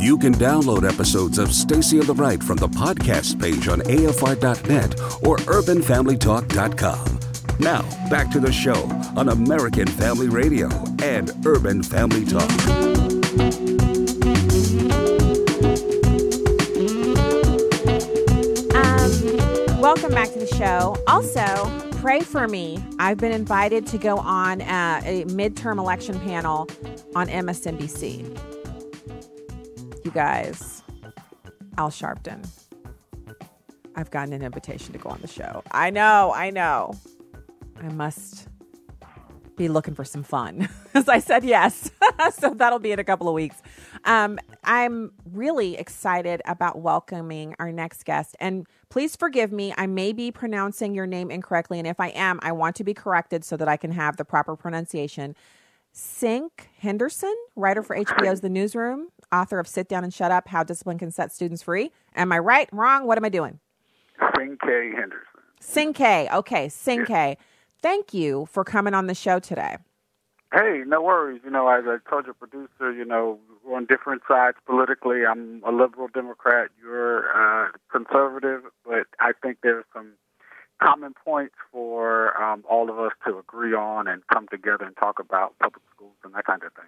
You 0.00 0.16
can 0.16 0.32
download 0.32 0.90
episodes 0.90 1.36
of 1.36 1.52
Stacy 1.52 2.00
on 2.00 2.06
the 2.06 2.14
Right 2.14 2.42
from 2.42 2.56
the 2.56 2.68
podcast 2.68 3.38
page 3.38 3.68
on 3.68 3.80
AFR.net 3.80 4.98
or 5.22 5.36
UrbanFamilyTalk.com. 5.36 7.20
Now, 7.60 7.82
back 8.08 8.30
to 8.30 8.40
the 8.40 8.50
show 8.50 8.84
on 9.18 9.28
American 9.28 9.86
Family 9.86 10.30
Radio 10.30 10.70
and 11.02 11.30
Urban 11.44 11.82
Family 11.82 12.24
Talk. 12.24 12.97
Welcome 19.88 20.10
back 20.10 20.30
to 20.34 20.38
the 20.38 20.46
show. 20.46 21.02
Also, 21.06 21.90
pray 22.02 22.20
for 22.20 22.46
me. 22.46 22.78
I've 22.98 23.16
been 23.16 23.32
invited 23.32 23.86
to 23.86 23.96
go 23.96 24.18
on 24.18 24.60
uh, 24.60 25.00
a 25.02 25.24
midterm 25.24 25.78
election 25.78 26.20
panel 26.20 26.68
on 27.14 27.26
MSNBC. 27.26 28.20
You 30.04 30.10
guys, 30.10 30.82
Al 31.78 31.88
Sharpton. 31.88 32.46
I've 33.96 34.10
gotten 34.10 34.34
an 34.34 34.42
invitation 34.42 34.92
to 34.92 34.98
go 34.98 35.08
on 35.08 35.22
the 35.22 35.26
show. 35.26 35.62
I 35.70 35.88
know, 35.88 36.34
I 36.34 36.50
know. 36.50 36.92
I 37.82 37.88
must 37.88 38.46
be 39.56 39.68
looking 39.68 39.94
for 39.94 40.04
some 40.04 40.22
fun. 40.22 40.68
As 40.94 41.08
I 41.08 41.18
said, 41.18 41.44
yes. 41.44 41.90
so 42.38 42.52
that'll 42.52 42.78
be 42.78 42.92
in 42.92 42.98
a 42.98 43.04
couple 43.04 43.26
of 43.26 43.32
weeks. 43.32 43.62
Um, 44.04 44.38
I'm 44.68 45.12
really 45.32 45.78
excited 45.78 46.42
about 46.44 46.78
welcoming 46.78 47.56
our 47.58 47.72
next 47.72 48.04
guest. 48.04 48.36
And 48.38 48.66
please 48.90 49.16
forgive 49.16 49.50
me. 49.50 49.72
I 49.78 49.86
may 49.86 50.12
be 50.12 50.30
pronouncing 50.30 50.94
your 50.94 51.06
name 51.06 51.30
incorrectly. 51.30 51.78
And 51.78 51.88
if 51.88 51.98
I 51.98 52.08
am, 52.08 52.38
I 52.42 52.52
want 52.52 52.76
to 52.76 52.84
be 52.84 52.92
corrected 52.92 53.44
so 53.46 53.56
that 53.56 53.66
I 53.66 53.78
can 53.78 53.92
have 53.92 54.18
the 54.18 54.26
proper 54.26 54.56
pronunciation. 54.56 55.34
Cinque 55.90 56.68
Henderson, 56.78 57.34
writer 57.56 57.82
for 57.82 57.96
HBO's 57.96 58.42
The 58.42 58.50
Newsroom, 58.50 59.08
author 59.32 59.58
of 59.58 59.66
Sit 59.66 59.88
Down 59.88 60.04
and 60.04 60.12
Shut 60.12 60.30
Up 60.30 60.48
How 60.48 60.62
Discipline 60.64 60.98
Can 60.98 61.10
Set 61.10 61.32
Students 61.32 61.62
Free. 61.62 61.90
Am 62.14 62.30
I 62.30 62.38
right? 62.38 62.68
Wrong? 62.70 63.06
What 63.06 63.16
am 63.16 63.24
I 63.24 63.30
doing? 63.30 63.60
Sing 64.36 64.58
K. 64.62 64.90
Henderson. 64.94 65.24
Sing 65.60 65.94
K. 65.94 66.28
Okay, 66.30 66.68
Sing 66.68 67.06
K. 67.06 67.38
Thank 67.80 68.12
you 68.12 68.46
for 68.52 68.64
coming 68.64 68.92
on 68.92 69.06
the 69.06 69.14
show 69.14 69.38
today. 69.38 69.78
Hey, 70.52 70.82
no 70.86 71.02
worries. 71.02 71.42
You 71.44 71.50
know, 71.50 71.68
as 71.68 71.84
I 71.86 71.98
told 72.08 72.24
your 72.24 72.34
producer, 72.34 72.92
you 72.92 73.04
know, 73.04 73.38
we're 73.68 73.76
on 73.76 73.86
different 73.86 74.22
sides 74.26 74.56
politically. 74.66 75.26
I'm 75.26 75.62
a 75.66 75.70
liberal 75.70 76.08
Democrat. 76.08 76.70
You're 76.82 77.28
uh, 77.34 77.68
conservative, 77.92 78.62
but 78.84 79.06
I 79.20 79.32
think 79.42 79.58
there's 79.62 79.84
some 79.92 80.12
common 80.82 81.12
points 81.24 81.54
for 81.70 82.40
um, 82.40 82.64
all 82.68 82.88
of 82.88 82.98
us 82.98 83.12
to 83.26 83.38
agree 83.38 83.74
on 83.74 84.06
and 84.06 84.22
come 84.32 84.46
together 84.48 84.84
and 84.84 84.96
talk 84.96 85.18
about 85.18 85.58
public 85.58 85.82
schools 85.94 86.14
and 86.24 86.34
that 86.34 86.46
kind 86.46 86.62
of 86.62 86.72
thing. 86.72 86.86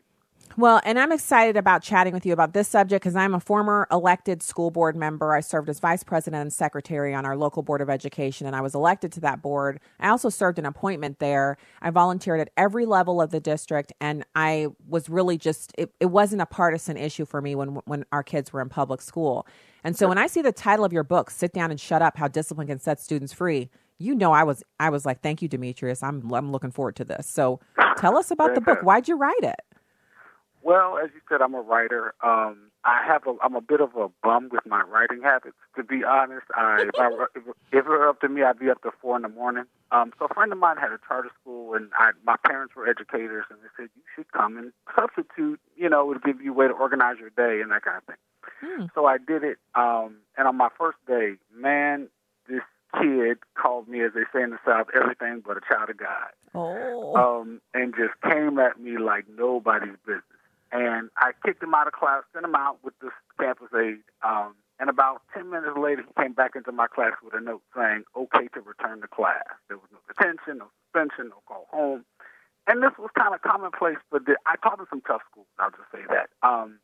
Well, 0.57 0.81
and 0.85 0.99
I'm 0.99 1.13
excited 1.13 1.57
about 1.57 1.83
chatting 1.83 2.13
with 2.13 2.27
you 2.27 2.33
about 2.33 2.55
this 2.55 2.67
subject 2.67 3.03
because 3.03 3.15
I'm 3.15 3.35
a 3.35 3.41
former 3.41 3.87
elected 3.91 4.43
school 4.43 4.71
board 4.71 4.97
member. 4.97 5.33
I 5.33 5.41
served 5.41 5.69
as 5.69 5.79
vice 5.79 6.03
president 6.03 6.43
and 6.43 6.53
secretary 6.53 7.15
on 7.15 7.25
our 7.25 7.37
local 7.37 7.63
board 7.63 7.81
of 7.81 7.89
education, 7.89 8.47
and 8.47 8.57
I 8.57 8.61
was 8.61 8.75
elected 8.75 9.13
to 9.13 9.21
that 9.21 9.43
board. 9.43 9.79
I 10.01 10.09
also 10.09 10.29
served 10.29 10.59
an 10.59 10.67
appointment 10.67 11.21
there. 11.21 11.57
I 11.81 11.91
volunteered 11.91 12.41
at 12.41 12.51
every 12.57 12.85
level 12.85 13.23
of 13.23 13.31
the 13.31 13.39
district, 13.39 13.93
and 14.01 14.25
I 14.35 14.69
was 14.89 15.09
really 15.09 15.39
just, 15.39 15.73
it, 15.79 15.93
it 16.01 16.07
wasn't 16.07 16.43
a 16.43 16.47
partisan 16.47 16.97
issue 16.97 17.27
for 17.27 17.41
me 17.41 17.55
when, 17.55 17.69
when 17.85 18.05
our 18.11 18.25
kids 18.25 18.53
were 18.53 18.61
in 18.61 18.69
public 18.69 19.03
school. 19.03 19.47
And 19.85 19.97
so 19.97 20.09
when 20.09 20.19
I 20.19 20.27
see 20.27 20.43
the 20.43 20.53
title 20.53 20.85
of 20.85 20.93
your 20.93 21.05
book, 21.05 21.31
Sit 21.31 21.53
Down 21.53 21.71
and 21.71 21.81
Shut 21.81 22.03
Up 22.03 22.17
How 22.17 22.27
Discipline 22.27 22.67
Can 22.67 22.81
Set 22.81 22.99
Students 23.01 23.33
Free, 23.33 23.71
you 23.99 24.15
know 24.15 24.33
I 24.33 24.43
was 24.43 24.65
I 24.81 24.91
was 24.91 25.07
like, 25.07 25.21
thank 25.21 25.43
you, 25.43 25.49
Demetrius. 25.49 26.03
I'm 26.03 26.33
I'm 26.33 26.51
looking 26.51 26.71
forward 26.71 26.97
to 26.97 27.05
this. 27.05 27.27
So 27.27 27.61
tell 27.99 28.17
us 28.17 28.31
about 28.31 28.55
the 28.55 28.61
book. 28.61 28.83
Why'd 28.83 29.09
you 29.09 29.17
write 29.17 29.43
it? 29.43 29.61
Well, 30.63 30.99
as 31.03 31.11
you 31.15 31.21
said, 31.29 31.41
I'm 31.43 31.55
a 31.55 31.61
writer. 31.61 32.15
Um, 32.23 32.71
I 32.85 33.03
have 33.07 33.27
a, 33.27 33.35
I'm 33.43 33.55
a 33.55 33.61
bit 33.61 33.81
of 33.81 33.95
a 33.97 34.09
bum 34.23 34.49
with 34.53 34.65
my 34.67 34.83
writing 34.83 35.21
habits. 35.23 35.57
To 35.77 35.83
be 35.85 36.03
honest, 36.05 36.47
I, 36.57 36.83
if, 36.83 36.91
I, 36.99 37.09
if, 37.35 37.43
if 37.47 37.55
it 37.73 37.85
were 37.87 38.09
up 38.09 38.21
to 38.21 38.29
me, 38.29 38.43
I'd 38.43 38.59
be 38.59 38.71
up 38.71 38.83
to 38.83 38.91
four 39.01 39.17
in 39.17 39.23
the 39.23 39.29
morning. 39.29 39.65
Um, 39.91 40.13
so 40.19 40.27
a 40.27 40.35
friend 40.35 40.53
of 40.53 40.59
mine 40.59 40.77
had 40.77 40.93
a 40.93 40.99
charter 41.07 41.31
school, 41.41 41.75
and 41.75 41.91
I, 41.99 42.11
my 42.25 42.37
parents 42.47 42.75
were 42.77 42.89
educators, 42.89 43.45
and 43.51 43.59
they 43.61 43.69
said 43.77 43.89
you 43.97 44.03
should 44.15 44.31
come 44.33 44.57
and 44.59 44.73
substitute. 44.99 45.61
You 45.77 45.89
know, 45.89 46.03
it 46.03 46.07
would 46.09 46.23
give 46.23 46.41
you 46.41 46.53
a 46.53 46.55
way 46.55 46.69
to 46.69 46.75
organize 46.75 47.17
your 47.19 47.31
day 47.31 47.61
and 47.63 47.71
that 47.71 47.83
kind 47.83 47.97
of 47.99 48.05
thing. 48.05 48.17
Hmm. 48.63 48.87
So 48.95 49.07
I 49.07 49.17
did 49.19 49.43
it, 49.45 49.59
um, 49.75 50.17
and 50.37 50.47
on 50.49 50.57
my 50.57 50.69
first 50.79 50.99
day, 51.07 51.35
man, 51.55 52.09
this 52.49 52.63
kid 53.01 53.39
called 53.55 53.89
me, 53.89 54.03
as 54.03 54.13
they 54.15 54.25
say 54.33 54.43
in 54.43 54.51
the 54.51 54.59
South, 54.67 54.89
everything 54.95 55.43
but 55.47 55.57
a 55.57 55.61
child 55.69 55.91
of 55.91 55.97
God, 55.99 56.31
Oh. 56.55 57.15
um, 57.41 57.61
and 57.75 57.95
just 57.95 58.13
came 58.23 58.59
at 58.59 58.81
me 58.81 58.99
like 58.99 59.27
nobody's 59.35 59.97
business. 60.07 60.25
And 60.73 61.11
I 61.17 61.33
kicked 61.45 61.63
him 61.63 61.75
out 61.75 61.87
of 61.87 61.93
class, 61.93 62.23
sent 62.33 62.45
him 62.45 62.55
out 62.55 62.79
with 62.83 62.95
this 63.01 63.11
campus 63.39 63.69
aide. 63.75 64.03
Um, 64.23 64.55
and 64.79 64.89
about 64.89 65.23
10 65.35 65.51
minutes 65.51 65.77
later, 65.77 66.03
he 66.07 66.23
came 66.23 66.33
back 66.33 66.53
into 66.55 66.73
my 66.73 66.87
class 66.87 67.13
with 67.23 67.35
a 67.35 67.41
note 67.41 67.63
saying, 67.77 68.05
okay 68.17 68.49
to 68.55 68.61
return 68.61 69.01
to 69.03 69.09
class. 69.09 69.45
There 69.69 69.77
was 69.77 69.91
no 69.93 69.99
detention, 70.09 70.59
no 70.59 70.71
suspension, 70.87 71.29
no 71.31 71.43
call 71.47 71.67
home. 71.71 72.05
And 72.67 72.83
this 72.83 72.93
was 72.99 73.11
kind 73.19 73.35
of 73.35 73.43
commonplace, 73.43 73.99
but 74.11 74.27
the, 74.27 74.37
I 74.47 74.57
taught 74.63 74.79
in 74.79 74.87
some 74.89 75.03
tough 75.03 75.23
schools, 75.31 75.47
I'll 75.59 75.71
just 75.71 75.91
say 75.93 76.07
that. 76.09 76.31
Um, 76.47 76.79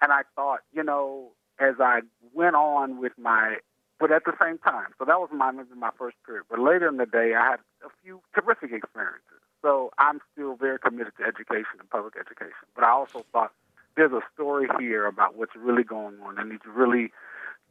and 0.00 0.12
I 0.12 0.22
thought, 0.36 0.60
you 0.72 0.82
know, 0.82 1.32
as 1.58 1.74
I 1.80 2.00
went 2.32 2.56
on 2.56 3.00
with 3.00 3.12
my, 3.18 3.56
but 3.98 4.12
at 4.12 4.24
the 4.24 4.32
same 4.40 4.58
time, 4.58 4.94
so 4.98 5.04
that 5.04 5.20
was 5.20 5.28
my 5.32 5.50
maybe 5.50 5.68
my 5.76 5.90
first 5.98 6.16
period. 6.24 6.44
But 6.48 6.58
later 6.58 6.88
in 6.88 6.96
the 6.96 7.06
day, 7.06 7.34
I 7.34 7.50
had 7.50 7.60
a 7.84 7.90
few 8.02 8.22
terrific 8.34 8.72
experiences. 8.72 9.39
So 9.62 9.90
I'm 9.98 10.20
still 10.32 10.56
very 10.56 10.78
committed 10.78 11.12
to 11.18 11.24
education 11.24 11.78
and 11.78 11.90
public 11.90 12.14
education. 12.18 12.66
But 12.74 12.84
I 12.84 12.90
also 12.90 13.24
thought 13.32 13.52
there's 13.96 14.12
a 14.12 14.22
story 14.34 14.68
here 14.78 15.06
about 15.06 15.36
what's 15.36 15.54
really 15.56 15.84
going 15.84 16.18
on 16.24 16.40
in 16.40 16.48
these 16.48 16.60
really 16.66 17.12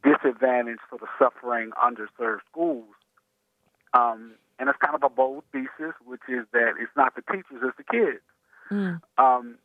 disadvantaged, 0.04 0.80
sort 0.88 1.02
of 1.02 1.08
suffering, 1.18 1.70
underserved 1.82 2.40
schools. 2.50 2.94
Um, 3.92 4.32
and 4.58 4.68
it's 4.68 4.78
kind 4.78 4.94
of 4.94 5.02
a 5.02 5.08
bold 5.08 5.44
thesis, 5.52 5.94
which 6.04 6.22
is 6.28 6.46
that 6.52 6.74
it's 6.78 6.92
not 6.96 7.14
the 7.16 7.22
teachers, 7.22 7.62
it's 7.62 7.76
the 7.76 7.84
kids. 7.84 8.22
Mm. 8.70 9.00
Um, 9.18 9.56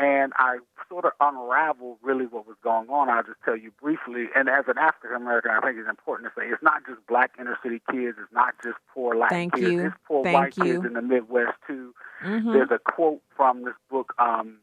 and 0.00 0.32
I 0.38 0.58
sort 0.88 1.04
of 1.04 1.12
unraveled 1.20 1.98
really 2.02 2.24
what 2.24 2.46
was 2.46 2.56
going 2.64 2.88
on. 2.88 3.08
I'll 3.10 3.22
just 3.22 3.36
tell 3.44 3.56
you 3.56 3.70
briefly. 3.80 4.26
And 4.34 4.48
as 4.48 4.64
an 4.66 4.78
African 4.78 5.14
American, 5.14 5.50
I 5.52 5.60
think 5.60 5.76
it's 5.78 5.88
important 5.88 6.32
to 6.34 6.40
say 6.40 6.46
it's 6.48 6.62
not 6.62 6.86
just 6.86 7.06
black 7.06 7.32
inner 7.38 7.58
city 7.62 7.80
kids. 7.90 8.16
It's 8.20 8.32
not 8.32 8.54
just 8.64 8.76
poor 8.94 9.14
Latin 9.14 9.36
Thank 9.50 9.54
kids. 9.54 9.66
you. 9.70 9.86
It's 9.86 9.96
poor 10.08 10.24
Thank 10.24 10.34
white 10.34 10.56
you. 10.56 10.64
kids 10.64 10.86
in 10.86 10.94
the 10.94 11.02
Midwest 11.02 11.58
too. 11.66 11.94
Mhm. 12.24 12.52
There's 12.54 12.70
a 12.70 12.78
quote 12.78 13.20
from 13.36 13.62
this 13.64 13.74
book, 13.90 14.14
um, 14.18 14.58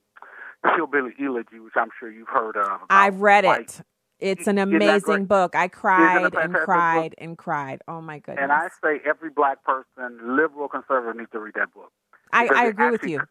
Hillbilly 0.75 1.13
Elegy, 1.23 1.59
which 1.59 1.73
I'm 1.75 1.89
sure 1.99 2.09
you've 2.11 2.27
heard 2.27 2.57
of. 2.57 2.81
I've 2.89 3.21
read 3.21 3.45
white- 3.45 3.79
it. 3.79 3.85
It's 4.19 4.47
an 4.47 4.57
amazing 4.57 5.25
book. 5.25 5.55
I 5.55 5.67
cried 5.67 6.33
and 6.33 6.55
cried 6.55 7.11
book? 7.11 7.17
and 7.19 7.37
cried. 7.37 7.81
Oh 7.87 8.01
my 8.01 8.17
goodness. 8.17 8.41
And 8.41 8.51
I 8.51 8.69
say 8.83 8.99
every 9.05 9.29
black 9.29 9.63
person, 9.63 10.35
liberal, 10.35 10.67
conservative, 10.67 11.15
needs 11.15 11.29
to 11.31 11.39
read 11.39 11.53
that 11.53 11.71
book. 11.71 11.91
I, 12.33 12.47
I 12.53 12.63
agree 12.65 12.89
with 12.89 13.03
you. 13.03 13.21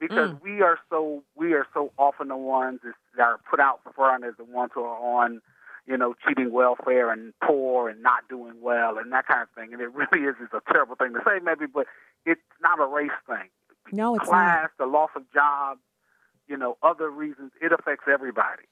Because 0.00 0.30
Mm. 0.30 0.42
we 0.42 0.62
are 0.62 0.78
so 0.88 1.22
we 1.36 1.52
are 1.52 1.66
so 1.72 1.92
often 1.98 2.28
the 2.28 2.36
ones 2.36 2.80
that 2.82 3.22
are 3.22 3.38
put 3.48 3.60
out 3.60 3.80
front 3.94 4.24
as 4.24 4.34
the 4.36 4.44
ones 4.44 4.72
who 4.74 4.82
are 4.82 5.22
on, 5.22 5.40
you 5.86 5.96
know, 5.96 6.14
cheating 6.26 6.50
welfare 6.50 7.10
and 7.10 7.32
poor 7.40 7.88
and 7.88 8.02
not 8.02 8.26
doing 8.28 8.60
well 8.60 8.98
and 8.98 9.12
that 9.12 9.26
kind 9.26 9.42
of 9.42 9.50
thing. 9.50 9.72
And 9.72 9.80
it 9.80 9.92
really 9.94 10.26
is 10.26 10.36
is 10.42 10.48
a 10.52 10.62
terrible 10.72 10.96
thing 10.96 11.12
to 11.12 11.20
say, 11.24 11.38
maybe, 11.42 11.66
but 11.66 11.86
it's 12.24 12.40
not 12.60 12.80
a 12.80 12.86
race 12.86 13.10
thing. 13.28 13.48
No, 13.92 14.16
it's 14.16 14.24
Class, 14.28 14.70
the 14.78 14.86
loss 14.86 15.10
of 15.16 15.22
jobs, 15.32 15.80
you 16.48 16.56
know, 16.56 16.76
other 16.82 17.10
reasons. 17.10 17.52
It 17.60 17.72
affects 17.72 18.04
everybody. 18.10 18.64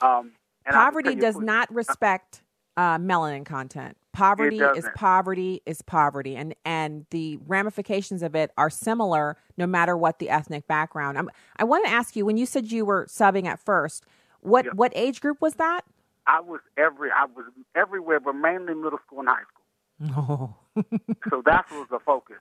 Um, 0.00 0.32
and 0.64 0.74
Poverty 0.74 1.14
does 1.14 1.36
not 1.38 1.72
respect 1.74 2.42
uh, 2.76 2.98
melanin 2.98 3.44
content. 3.46 3.96
Poverty 4.16 4.60
is 4.60 4.88
poverty 4.94 5.62
is 5.66 5.82
poverty, 5.82 6.36
and 6.36 6.54
and 6.64 7.04
the 7.10 7.38
ramifications 7.46 8.22
of 8.22 8.34
it 8.34 8.50
are 8.56 8.70
similar 8.70 9.36
no 9.58 9.66
matter 9.66 9.94
what 9.96 10.18
the 10.18 10.30
ethnic 10.30 10.66
background. 10.66 11.18
I'm, 11.18 11.28
I 11.58 11.64
want 11.64 11.84
to 11.84 11.90
ask 11.90 12.16
you 12.16 12.24
when 12.24 12.38
you 12.38 12.46
said 12.46 12.72
you 12.72 12.86
were 12.86 13.04
subbing 13.06 13.46
at 13.46 13.60
first, 13.60 14.04
what 14.40 14.64
Yeah. 14.64 14.70
what 14.74 14.92
age 14.94 15.20
group 15.20 15.42
was 15.42 15.54
that? 15.56 15.82
I 16.26 16.40
was 16.40 16.60
every 16.78 17.10
I 17.10 17.26
was 17.26 17.44
everywhere, 17.74 18.18
but 18.20 18.32
mainly 18.32 18.74
middle 18.74 18.98
school 19.06 19.20
and 19.20 19.28
high 19.28 19.42
school. 19.42 20.54
Oh. 20.76 20.82
so 21.30 21.42
that 21.44 21.66
was 21.70 21.86
the 21.90 21.98
focus. 21.98 22.36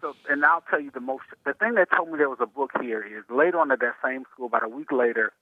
So, 0.00 0.14
and 0.28 0.44
I'll 0.44 0.64
tell 0.68 0.80
you 0.80 0.90
the 0.92 1.00
most. 1.00 1.24
The 1.44 1.52
thing 1.54 1.74
that 1.74 1.88
told 1.96 2.10
me 2.10 2.18
there 2.18 2.28
was 2.28 2.38
a 2.40 2.46
book 2.46 2.70
here 2.80 3.02
is 3.02 3.24
later 3.30 3.58
on 3.60 3.70
at 3.70 3.80
that 3.80 3.94
same 4.04 4.24
school, 4.32 4.46
about 4.46 4.64
a 4.64 4.68
week 4.68 4.90
later, 4.92 5.32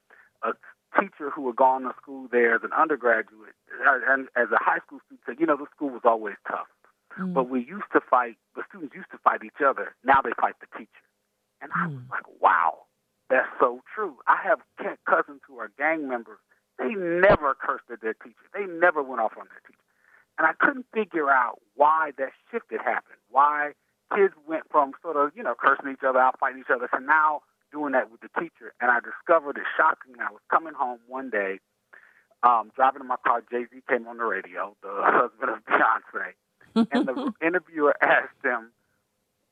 a 0.43 0.53
teacher 0.99 1.31
who 1.31 1.47
had 1.47 1.57
gone 1.57 1.83
to 1.83 1.93
school 2.01 2.29
there 2.31 2.55
as 2.55 2.63
an 2.63 2.73
undergraduate 2.73 3.55
uh, 3.87 3.99
and 4.09 4.29
as 4.37 4.49
a 4.53 4.63
high 4.63 4.79
school 4.87 5.01
student 5.07 5.21
said, 5.27 5.37
you 5.39 5.47
know, 5.47 5.57
the 5.57 5.67
school 5.75 5.91
was 5.91 6.03
always 6.05 6.35
tough, 6.47 6.69
but 7.35 7.49
we 7.49 7.61
used 7.61 7.91
to 7.93 8.01
fight. 8.01 8.37
The 8.57 8.63
students 8.69 8.95
used 8.95 9.11
to 9.13 9.19
fight 9.19 9.43
each 9.45 9.61
other. 9.65 9.95
Now 10.05 10.21
they 10.23 10.33
fight 10.41 10.55
the 10.61 10.69
teacher, 10.79 11.07
and 11.61 11.71
I 11.75 11.89
was 11.89 12.03
like, 12.11 12.27
wow, 12.41 12.87
that's 13.31 13.49
so 13.61 13.81
true. 13.95 14.17
I 14.27 14.37
have 14.43 14.61
cousins 15.05 15.41
who 15.47 15.59
are 15.59 15.71
gang 15.79 16.09
members. 16.09 16.39
They 16.79 16.95
never 16.95 17.55
cursed 17.55 17.91
at 17.93 18.01
their 18.01 18.15
teacher. 18.15 18.47
They 18.55 18.65
never 18.65 19.03
went 19.03 19.21
off 19.21 19.33
on 19.39 19.47
their 19.51 19.61
teacher. 19.67 19.83
And 20.39 20.47
I 20.47 20.53
couldn't 20.59 20.87
figure 20.95 21.29
out 21.29 21.61
why 21.75 22.13
that 22.19 22.31
shift 22.51 22.67
had 22.71 22.81
happened. 22.81 23.19
Why 23.31 23.73
kids 24.15 24.35
went 24.47 24.63
from 24.71 24.93
sort 25.03 25.17
of, 25.17 25.33
you 25.37 25.43
know, 25.43 25.55
cursing 25.59 25.91
each 25.91 26.05
other 26.07 26.21
out, 26.21 26.39
fighting 26.39 26.61
each 26.61 26.73
other, 26.73 26.89
to 26.95 27.01
now 27.01 27.43
doing 27.73 27.93
that 27.93 28.11
with 28.11 28.21
the 28.21 28.29
teacher. 28.39 28.73
And 28.81 28.91
I 28.91 29.01
discovered 29.01 29.57
it 29.57 29.69
shocking. 29.77 30.21
I 30.21 30.33
was 30.33 30.43
coming 30.51 30.75
home 30.75 30.99
one 31.07 31.31
day, 31.31 31.61
um, 32.43 32.71
driving 32.75 33.03
in 33.03 33.09
my 33.09 33.17
car. 33.25 33.43
Jay 33.51 33.67
Z 33.73 33.83
came 33.89 34.07
on 34.07 34.19
the 34.19 34.25
radio, 34.25 34.77
the 34.83 34.91
husband 34.93 35.51
of 35.51 35.65
Beyonce, 35.65 36.35
and 36.93 37.09
the 37.09 37.33
interviewer 37.47 37.95
asked 38.03 38.43
him, 38.43 38.73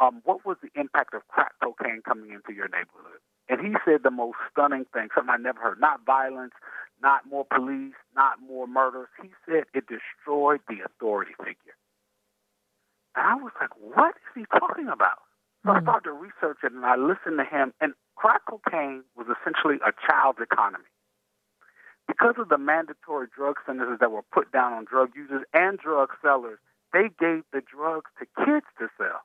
um, 0.00 0.20
"What 0.24 0.44
was 0.44 0.56
the 0.62 0.70
impact 0.78 1.14
of 1.14 1.26
crack 1.28 1.52
cocaine 1.62 2.02
coming 2.06 2.30
into 2.30 2.52
your 2.52 2.68
neighborhood?" 2.68 3.20
And 3.48 3.60
he 3.60 3.74
said 3.84 4.02
the 4.02 4.10
most 4.10 4.36
stunning 4.50 4.86
thing, 4.92 5.08
something 5.14 5.32
I 5.32 5.36
never 5.36 5.60
heard. 5.60 5.80
Not 5.80 6.04
violence, 6.04 6.52
not 7.00 7.26
more 7.28 7.44
police, 7.44 7.94
not 8.14 8.40
more 8.40 8.66
murders. 8.66 9.08
He 9.22 9.30
said 9.46 9.64
it 9.72 9.84
destroyed 9.86 10.60
the 10.68 10.84
authority 10.84 11.32
figure. 11.38 11.76
And 13.14 13.26
I 13.26 13.34
was 13.34 13.52
like, 13.60 13.70
what 13.80 14.14
is 14.16 14.32
he 14.34 14.44
talking 14.58 14.88
about? 14.88 15.24
So 15.64 15.72
I 15.72 15.82
started 15.82 16.04
to 16.04 16.12
research 16.12 16.58
it 16.62 16.72
and 16.72 16.84
I 16.84 16.96
listened 16.96 17.38
to 17.38 17.44
him. 17.44 17.72
And 17.80 17.94
crack 18.16 18.42
cocaine 18.48 19.04
was 19.16 19.26
essentially 19.28 19.76
a 19.86 19.92
child's 20.08 20.40
economy. 20.40 20.84
Because 22.08 22.34
of 22.38 22.48
the 22.48 22.58
mandatory 22.58 23.26
drug 23.34 23.56
sentences 23.66 23.98
that 24.00 24.10
were 24.10 24.22
put 24.32 24.52
down 24.52 24.72
on 24.72 24.84
drug 24.84 25.10
users 25.14 25.42
and 25.52 25.78
drug 25.78 26.10
sellers, 26.22 26.58
they 26.92 27.10
gave 27.18 27.42
the 27.52 27.60
drugs 27.60 28.10
to 28.18 28.26
kids 28.44 28.66
to 28.78 28.88
sell. 28.96 29.20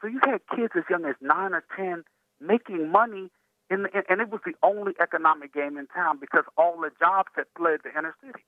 So 0.00 0.06
you 0.08 0.20
had 0.24 0.40
kids 0.54 0.72
as 0.76 0.84
young 0.88 1.04
as 1.04 1.16
nine 1.20 1.54
or 1.54 1.64
ten 1.76 2.04
making 2.40 2.90
money, 2.90 3.30
in 3.70 3.82
the, 3.84 4.04
and 4.08 4.20
it 4.20 4.30
was 4.30 4.40
the 4.44 4.54
only 4.62 4.92
economic 5.00 5.52
game 5.52 5.76
in 5.76 5.86
town 5.88 6.18
because 6.20 6.44
all 6.56 6.76
the 6.80 6.90
jobs 6.98 7.30
had 7.34 7.46
fled 7.56 7.80
the 7.82 7.90
inner 7.98 8.14
city. 8.24 8.44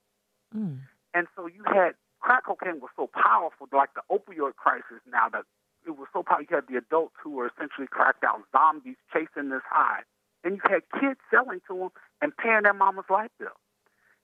Hmm. 0.53 0.85
And 1.13 1.27
so 1.35 1.47
you 1.47 1.63
had 1.65 1.93
crack 2.19 2.45
cocaine 2.45 2.79
was 2.79 2.91
so 2.95 3.09
powerful, 3.13 3.67
like 3.73 3.89
the 3.95 4.01
opioid 4.11 4.55
crisis 4.55 5.01
now 5.11 5.29
that 5.29 5.43
it 5.87 5.97
was 5.97 6.07
so 6.13 6.23
powerful. 6.23 6.45
You 6.49 6.55
had 6.55 6.67
the 6.67 6.77
adults 6.77 7.15
who 7.23 7.31
were 7.31 7.47
essentially 7.47 7.87
cracked 7.87 8.23
out 8.23 8.43
zombies 8.51 8.97
chasing 9.11 9.49
this 9.49 9.65
high. 9.69 10.01
And 10.43 10.57
you 10.57 10.61
had 10.63 10.83
kids 10.99 11.19
selling 11.31 11.61
to 11.67 11.77
them 11.77 11.89
and 12.21 12.35
paying 12.35 12.63
their 12.63 12.73
mama's 12.73 13.05
light 13.09 13.31
bill. 13.39 13.57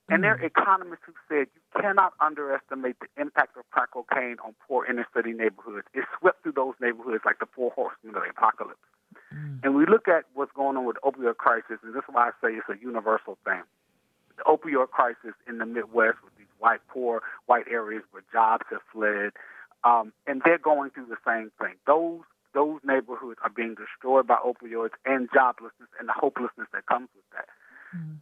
And 0.09 0.23
there 0.23 0.35
hmm. 0.35 0.43
are 0.43 0.45
economists 0.45 1.03
who 1.05 1.13
said 1.29 1.47
you 1.55 1.81
cannot 1.81 2.13
underestimate 2.19 2.97
the 2.99 3.07
impact 3.21 3.55
of 3.57 3.63
crack 3.71 3.91
cocaine 3.91 4.35
on 4.43 4.53
poor 4.67 4.85
inner 4.85 5.07
city 5.15 5.31
neighborhoods. 5.31 5.87
It 5.93 6.03
swept 6.19 6.43
through 6.43 6.53
those 6.53 6.75
neighborhoods 6.81 7.23
like 7.25 7.39
the 7.39 7.47
four 7.55 7.71
horsemen 7.71 8.15
of 8.15 8.23
the 8.23 8.29
apocalypse. 8.29 8.83
Hmm. 9.31 9.63
And 9.63 9.75
we 9.75 9.85
look 9.85 10.07
at 10.07 10.25
what's 10.33 10.51
going 10.51 10.75
on 10.75 10.85
with 10.85 10.97
the 11.01 11.07
opioid 11.07 11.37
crisis, 11.37 11.79
and 11.83 11.93
this 11.93 12.03
is 12.03 12.11
why 12.11 12.29
I 12.29 12.31
say 12.41 12.55
it's 12.55 12.67
a 12.67 12.81
universal 12.81 13.37
thing. 13.45 13.63
The 14.37 14.43
opioid 14.43 14.89
crisis 14.89 15.35
in 15.47 15.59
the 15.59 15.65
Midwest 15.65 16.17
with 16.23 16.35
these 16.37 16.51
white, 16.59 16.81
poor 16.89 17.21
white 17.45 17.67
areas 17.71 18.03
where 18.11 18.23
jobs 18.31 18.65
have 18.71 18.81
fled, 18.91 19.31
um, 19.83 20.13
and 20.27 20.41
they're 20.45 20.57
going 20.57 20.91
through 20.91 21.07
the 21.07 21.17
same 21.25 21.51
thing. 21.59 21.75
Those 21.87 22.21
those 22.53 22.79
neighborhoods 22.83 23.39
are 23.43 23.49
being 23.49 23.75
destroyed 23.75 24.27
by 24.27 24.35
opioids 24.35 24.93
and 25.05 25.29
joblessness 25.31 25.89
and 25.99 26.07
the 26.07 26.13
hopelessness 26.13 26.67
that 26.71 26.85
comes 26.85 27.09
with 27.15 27.25
that. 27.33 27.47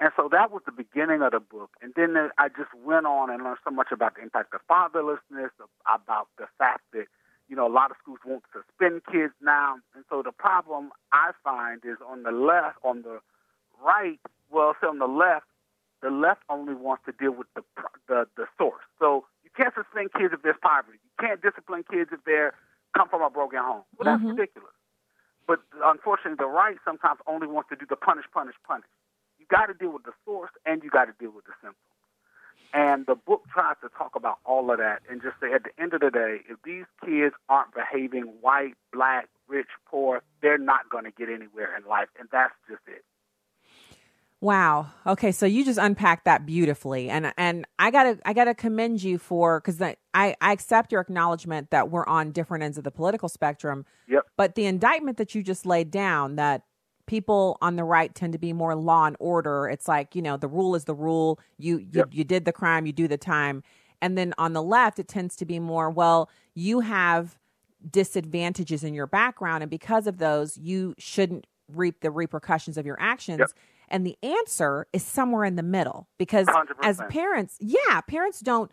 And 0.01 0.11
so 0.17 0.27
that 0.31 0.51
was 0.51 0.61
the 0.65 0.71
beginning 0.71 1.21
of 1.21 1.31
the 1.31 1.39
book. 1.39 1.71
And 1.81 1.93
then 1.95 2.15
I 2.37 2.49
just 2.49 2.73
went 2.83 3.05
on 3.05 3.29
and 3.29 3.43
learned 3.43 3.59
so 3.63 3.71
much 3.71 3.87
about 3.91 4.15
the 4.15 4.21
impact 4.21 4.53
of 4.53 4.61
fatherlessness, 4.69 5.51
about 5.87 6.27
the 6.37 6.47
fact 6.57 6.81
that, 6.91 7.05
you 7.47 7.55
know, 7.55 7.67
a 7.67 7.71
lot 7.71 7.91
of 7.91 7.97
schools 8.01 8.19
won't 8.25 8.43
suspend 8.51 9.03
kids 9.09 9.33
now. 9.41 9.75
And 9.95 10.03
so 10.09 10.21
the 10.23 10.33
problem 10.33 10.91
I 11.13 11.31
find 11.43 11.81
is 11.85 11.97
on 12.05 12.23
the 12.23 12.31
left, 12.31 12.79
on 12.83 13.03
the 13.03 13.19
right, 13.83 14.19
well, 14.49 14.75
say 14.81 14.87
on 14.87 14.99
the 14.99 15.07
left, 15.07 15.45
the 16.01 16.09
left 16.09 16.41
only 16.49 16.73
wants 16.73 17.03
to 17.05 17.13
deal 17.13 17.31
with 17.31 17.47
the 17.55 17.63
the, 18.07 18.27
the 18.35 18.47
source. 18.57 18.83
So 18.99 19.25
you 19.51 19.63
can't 19.63 19.75
suspend 19.75 20.13
kids 20.13 20.33
if 20.33 20.41
there's 20.41 20.59
poverty. 20.61 20.99
You 21.03 21.27
can't 21.27 21.41
discipline 21.41 21.83
kids 21.89 22.09
if 22.13 22.23
they're 22.25 22.53
come 22.95 23.09
from 23.09 23.21
a 23.21 23.29
broken 23.29 23.59
home. 23.59 23.83
Well, 23.97 24.05
that's 24.05 24.19
mm-hmm. 24.19 24.35
ridiculous. 24.35 24.71
But 25.47 25.59
unfortunately, 25.83 26.37
the 26.39 26.47
right 26.47 26.77
sometimes 26.85 27.19
only 27.27 27.47
wants 27.47 27.69
to 27.69 27.75
do 27.75 27.85
the 27.89 27.95
punish, 27.95 28.25
punish, 28.33 28.55
punish. 28.67 28.87
You 29.39 29.45
got 29.49 29.67
to 29.67 29.73
deal 29.73 29.91
with 29.91 30.03
the 30.03 30.13
source 30.23 30.51
and 30.65 30.83
you 30.83 30.89
got 30.89 31.05
to 31.05 31.13
deal 31.19 31.31
with 31.31 31.45
the 31.45 31.53
symptoms. 31.61 31.77
And 32.73 33.05
the 33.05 33.15
book 33.15 33.43
tries 33.51 33.75
to 33.83 33.89
talk 33.97 34.15
about 34.15 34.37
all 34.45 34.71
of 34.71 34.77
that 34.77 35.01
and 35.09 35.21
just 35.21 35.35
say 35.41 35.51
at 35.51 35.63
the 35.63 35.71
end 35.81 35.93
of 35.93 35.99
the 35.99 36.09
day, 36.09 36.39
if 36.47 36.57
these 36.63 36.85
kids 37.03 37.35
aren't 37.49 37.73
behaving 37.73 38.23
white, 38.39 38.75
black, 38.93 39.27
rich, 39.49 39.67
poor, 39.85 40.21
they're 40.41 40.57
not 40.57 40.89
going 40.89 41.03
to 41.03 41.11
get 41.11 41.27
anywhere 41.27 41.75
in 41.75 41.83
life. 41.85 42.07
And 42.17 42.29
that's 42.31 42.53
just 42.69 42.81
it. 42.87 43.03
Wow. 44.41 44.87
Okay, 45.05 45.31
so 45.31 45.45
you 45.45 45.63
just 45.63 45.77
unpacked 45.77 46.25
that 46.25 46.47
beautifully, 46.47 47.09
and 47.11 47.31
and 47.37 47.67
I 47.77 47.91
gotta 47.91 48.17
I 48.25 48.33
gotta 48.33 48.55
commend 48.55 49.03
you 49.03 49.19
for 49.19 49.59
because 49.59 49.79
I 49.79 49.95
I 50.15 50.35
accept 50.51 50.91
your 50.91 50.99
acknowledgement 50.99 51.69
that 51.69 51.91
we're 51.91 52.07
on 52.07 52.31
different 52.31 52.63
ends 52.63 52.79
of 52.79 52.83
the 52.83 52.89
political 52.89 53.29
spectrum. 53.29 53.85
Yep. 54.07 54.25
But 54.37 54.55
the 54.55 54.65
indictment 54.65 55.17
that 55.17 55.35
you 55.35 55.43
just 55.43 55.67
laid 55.67 55.91
down 55.91 56.37
that 56.37 56.63
people 57.05 57.59
on 57.61 57.75
the 57.75 57.83
right 57.83 58.15
tend 58.15 58.33
to 58.33 58.39
be 58.39 58.51
more 58.51 58.73
law 58.73 59.05
and 59.05 59.15
order. 59.19 59.69
It's 59.69 59.87
like 59.87 60.15
you 60.15 60.23
know 60.23 60.37
the 60.37 60.47
rule 60.47 60.73
is 60.73 60.85
the 60.85 60.95
rule. 60.95 61.39
You 61.59 61.77
you 61.77 61.87
Yep. 61.93 62.07
you 62.11 62.23
did 62.23 62.45
the 62.45 62.51
crime, 62.53 62.87
you 62.87 62.93
do 62.93 63.07
the 63.07 63.19
time, 63.19 63.61
and 64.01 64.17
then 64.17 64.33
on 64.39 64.53
the 64.53 64.63
left 64.63 64.97
it 64.97 65.07
tends 65.07 65.35
to 65.35 65.45
be 65.45 65.59
more 65.59 65.91
well 65.91 66.31
you 66.55 66.79
have 66.79 67.37
disadvantages 67.91 68.83
in 68.83 68.95
your 68.95 69.07
background, 69.07 69.61
and 69.61 69.69
because 69.69 70.07
of 70.07 70.17
those 70.17 70.57
you 70.57 70.95
shouldn't 70.97 71.45
reap 71.67 72.01
the 72.01 72.09
repercussions 72.09 72.75
of 72.77 72.87
your 72.87 72.97
actions. 72.99 73.39
Yep. 73.39 73.49
And 73.91 74.07
the 74.07 74.17
answer 74.23 74.87
is 74.93 75.03
somewhere 75.03 75.43
in 75.43 75.57
the 75.57 75.63
middle 75.63 76.07
because 76.17 76.47
as 76.81 76.97
100%. 76.97 77.09
parents, 77.09 77.57
yeah, 77.59 78.01
parents 78.01 78.39
don't. 78.39 78.71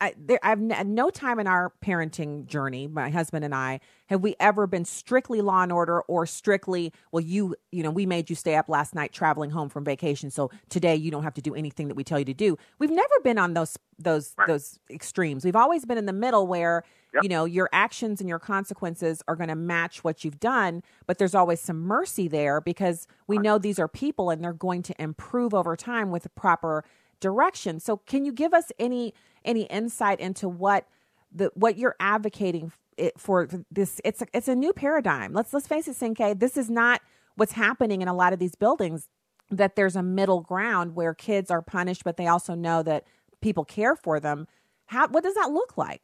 I, 0.00 0.14
there, 0.16 0.38
I've 0.40 0.60
n- 0.60 0.94
no 0.94 1.10
time 1.10 1.40
in 1.40 1.48
our 1.48 1.72
parenting 1.84 2.46
journey, 2.46 2.86
my 2.86 3.10
husband 3.10 3.44
and 3.44 3.52
I, 3.52 3.80
have 4.06 4.22
we 4.22 4.36
ever 4.38 4.68
been 4.68 4.84
strictly 4.84 5.40
law 5.40 5.64
and 5.64 5.72
order 5.72 6.00
or 6.02 6.26
strictly, 6.26 6.92
well, 7.10 7.20
you, 7.20 7.56
you 7.72 7.82
know, 7.82 7.90
we 7.90 8.06
made 8.06 8.30
you 8.30 8.36
stay 8.36 8.54
up 8.54 8.68
last 8.68 8.94
night 8.94 9.12
traveling 9.12 9.50
home 9.50 9.68
from 9.68 9.84
vacation, 9.84 10.30
so 10.30 10.48
today 10.68 10.94
you 10.94 11.10
don't 11.10 11.24
have 11.24 11.34
to 11.34 11.42
do 11.42 11.56
anything 11.56 11.88
that 11.88 11.96
we 11.96 12.04
tell 12.04 12.20
you 12.20 12.24
to 12.24 12.34
do. 12.34 12.56
We've 12.78 12.88
never 12.88 13.14
been 13.24 13.36
on 13.36 13.54
those 13.54 13.76
those 13.98 14.36
those 14.46 14.78
extremes. 14.90 15.44
We've 15.44 15.56
always 15.56 15.84
been 15.84 15.98
in 15.98 16.06
the 16.06 16.12
middle 16.12 16.46
where 16.46 16.84
you 17.22 17.28
know 17.28 17.44
your 17.44 17.68
actions 17.72 18.20
and 18.20 18.28
your 18.28 18.38
consequences 18.38 19.22
are 19.28 19.36
going 19.36 19.48
to 19.48 19.54
match 19.54 20.04
what 20.04 20.24
you've 20.24 20.40
done, 20.40 20.82
but 21.06 21.18
there's 21.18 21.34
always 21.34 21.60
some 21.60 21.80
mercy 21.80 22.28
there 22.28 22.60
because 22.60 23.06
we 23.26 23.38
know 23.38 23.58
these 23.58 23.78
are 23.78 23.88
people 23.88 24.30
and 24.30 24.42
they're 24.42 24.52
going 24.52 24.82
to 24.82 25.02
improve 25.02 25.54
over 25.54 25.76
time 25.76 26.10
with 26.10 26.24
the 26.24 26.28
proper 26.30 26.84
direction. 27.20 27.80
So 27.80 27.98
can 27.98 28.24
you 28.24 28.32
give 28.32 28.52
us 28.52 28.70
any 28.78 29.14
any 29.44 29.62
insight 29.64 30.20
into 30.20 30.48
what 30.48 30.86
the 31.32 31.50
what 31.54 31.76
you're 31.76 31.96
advocating 32.00 32.72
for 33.16 33.48
this 33.70 34.00
it's 34.04 34.22
a, 34.22 34.26
it's 34.32 34.48
a 34.48 34.54
new 34.54 34.72
paradigm. 34.72 35.32
Let's 35.32 35.52
let's 35.52 35.66
face 35.66 35.88
it, 35.88 35.96
Cinque. 35.96 36.38
this 36.38 36.56
is 36.56 36.70
not 36.70 37.00
what's 37.36 37.52
happening 37.52 38.02
in 38.02 38.08
a 38.08 38.14
lot 38.14 38.32
of 38.32 38.38
these 38.38 38.54
buildings 38.54 39.08
that 39.50 39.76
there's 39.76 39.96
a 39.96 40.02
middle 40.02 40.40
ground 40.40 40.94
where 40.94 41.14
kids 41.14 41.50
are 41.50 41.62
punished 41.62 42.04
but 42.04 42.16
they 42.16 42.26
also 42.26 42.54
know 42.54 42.82
that 42.82 43.04
people 43.40 43.64
care 43.64 43.96
for 43.96 44.20
them. 44.20 44.46
How 44.86 45.08
what 45.08 45.24
does 45.24 45.34
that 45.34 45.50
look 45.50 45.76
like? 45.76 46.02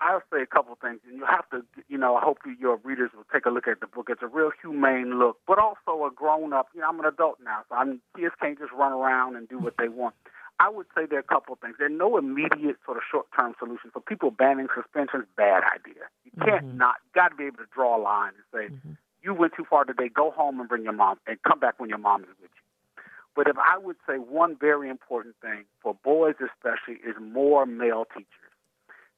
I'll 0.00 0.22
say 0.32 0.40
a 0.42 0.46
couple 0.46 0.76
things, 0.80 1.00
and 1.06 1.18
you 1.18 1.26
have 1.26 1.48
to, 1.50 1.62
you 1.88 1.98
know, 1.98 2.16
I 2.16 2.22
hope 2.22 2.38
your 2.58 2.76
readers 2.84 3.10
will 3.14 3.26
take 3.32 3.44
a 3.44 3.50
look 3.50 3.68
at 3.68 3.80
the 3.80 3.86
book. 3.86 4.08
It's 4.08 4.22
a 4.22 4.26
real 4.26 4.50
humane 4.62 5.18
look, 5.18 5.38
but 5.46 5.58
also 5.58 6.06
a 6.06 6.10
grown 6.10 6.52
up. 6.52 6.68
You 6.74 6.80
know, 6.80 6.88
I'm 6.88 6.98
an 7.00 7.06
adult 7.06 7.38
now, 7.44 7.60
so 7.68 7.74
I'm 7.74 8.00
kids 8.16 8.34
can't 8.40 8.58
just 8.58 8.72
run 8.72 8.92
around 8.92 9.36
and 9.36 9.48
do 9.48 9.58
what 9.58 9.74
they 9.78 9.88
want. 9.88 10.14
I 10.58 10.68
would 10.68 10.86
say 10.94 11.06
there 11.06 11.18
are 11.18 11.20
a 11.20 11.34
couple 11.34 11.54
of 11.54 11.60
things. 11.60 11.76
There 11.78 11.86
are 11.86 11.90
no 11.90 12.18
immediate 12.18 12.76
sort 12.84 12.98
of 12.98 13.02
short 13.10 13.26
term 13.38 13.54
solutions. 13.58 13.92
For 13.92 14.00
people 14.00 14.30
banning 14.30 14.68
suspensions, 14.74 15.24
bad 15.36 15.62
idea. 15.64 16.04
You 16.24 16.32
can't 16.44 16.66
mm-hmm. 16.66 16.78
not 16.78 16.96
got 17.14 17.28
to 17.28 17.34
be 17.36 17.44
able 17.44 17.58
to 17.58 17.68
draw 17.74 17.96
a 17.96 18.00
line 18.00 18.32
and 18.36 18.44
say, 18.52 18.74
mm-hmm. 18.74 18.92
you 19.22 19.34
went 19.34 19.54
too 19.56 19.64
far 19.68 19.84
today. 19.84 20.08
Go 20.08 20.30
home 20.30 20.60
and 20.60 20.68
bring 20.68 20.84
your 20.84 20.92
mom, 20.92 21.18
and 21.26 21.42
come 21.42 21.60
back 21.60 21.80
when 21.80 21.88
your 21.88 21.98
mom 21.98 22.22
is 22.22 22.28
with 22.40 22.50
you. 22.54 23.02
But 23.34 23.48
if 23.48 23.56
I 23.56 23.78
would 23.78 23.96
say 24.06 24.16
one 24.16 24.56
very 24.56 24.90
important 24.90 25.34
thing 25.40 25.64
for 25.82 25.94
boys 26.04 26.34
especially 26.40 27.00
is 27.08 27.16
more 27.20 27.64
male 27.64 28.04
teachers. 28.04 28.49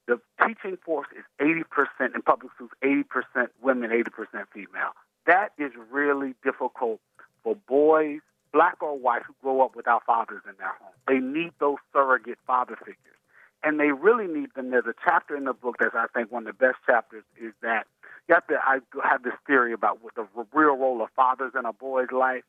The 0.06 0.20
teaching 0.44 0.78
force 0.84 1.06
is 1.16 1.24
80% 1.40 2.14
in 2.14 2.22
public 2.22 2.52
schools, 2.54 2.70
80% 2.82 3.48
women, 3.62 3.90
80% 3.90 4.44
female. 4.52 4.92
That 5.26 5.50
is 5.58 5.72
really 5.90 6.34
difficult 6.42 7.00
for 7.44 7.56
boys, 7.68 8.20
black 8.52 8.82
or 8.82 8.98
white, 8.98 9.22
who 9.22 9.34
grow 9.42 9.62
up 9.62 9.76
without 9.76 10.04
fathers 10.04 10.42
in 10.48 10.54
their 10.58 10.74
home. 10.80 10.92
They 11.06 11.18
need 11.18 11.52
those 11.60 11.78
surrogate 11.92 12.38
father 12.46 12.76
figures. 12.76 12.96
And 13.64 13.78
they 13.78 13.92
really 13.92 14.26
need 14.26 14.54
them. 14.56 14.70
There's 14.70 14.86
a 14.86 14.94
chapter 15.04 15.36
in 15.36 15.44
the 15.44 15.52
book 15.52 15.76
that's, 15.78 15.94
I 15.94 16.06
think, 16.12 16.32
one 16.32 16.48
of 16.48 16.58
the 16.58 16.66
best 16.66 16.78
chapters 16.84 17.22
is 17.40 17.52
that 17.62 17.86
you 18.28 18.34
have 18.34 18.46
to, 18.48 18.54
I 18.54 18.80
have 19.08 19.22
this 19.22 19.34
theory 19.46 19.72
about 19.72 20.02
what 20.02 20.14
the 20.16 20.26
real 20.52 20.76
role 20.76 21.00
of 21.00 21.10
fathers 21.14 21.52
in 21.56 21.64
a 21.64 21.72
boy's 21.72 22.10
life. 22.10 22.42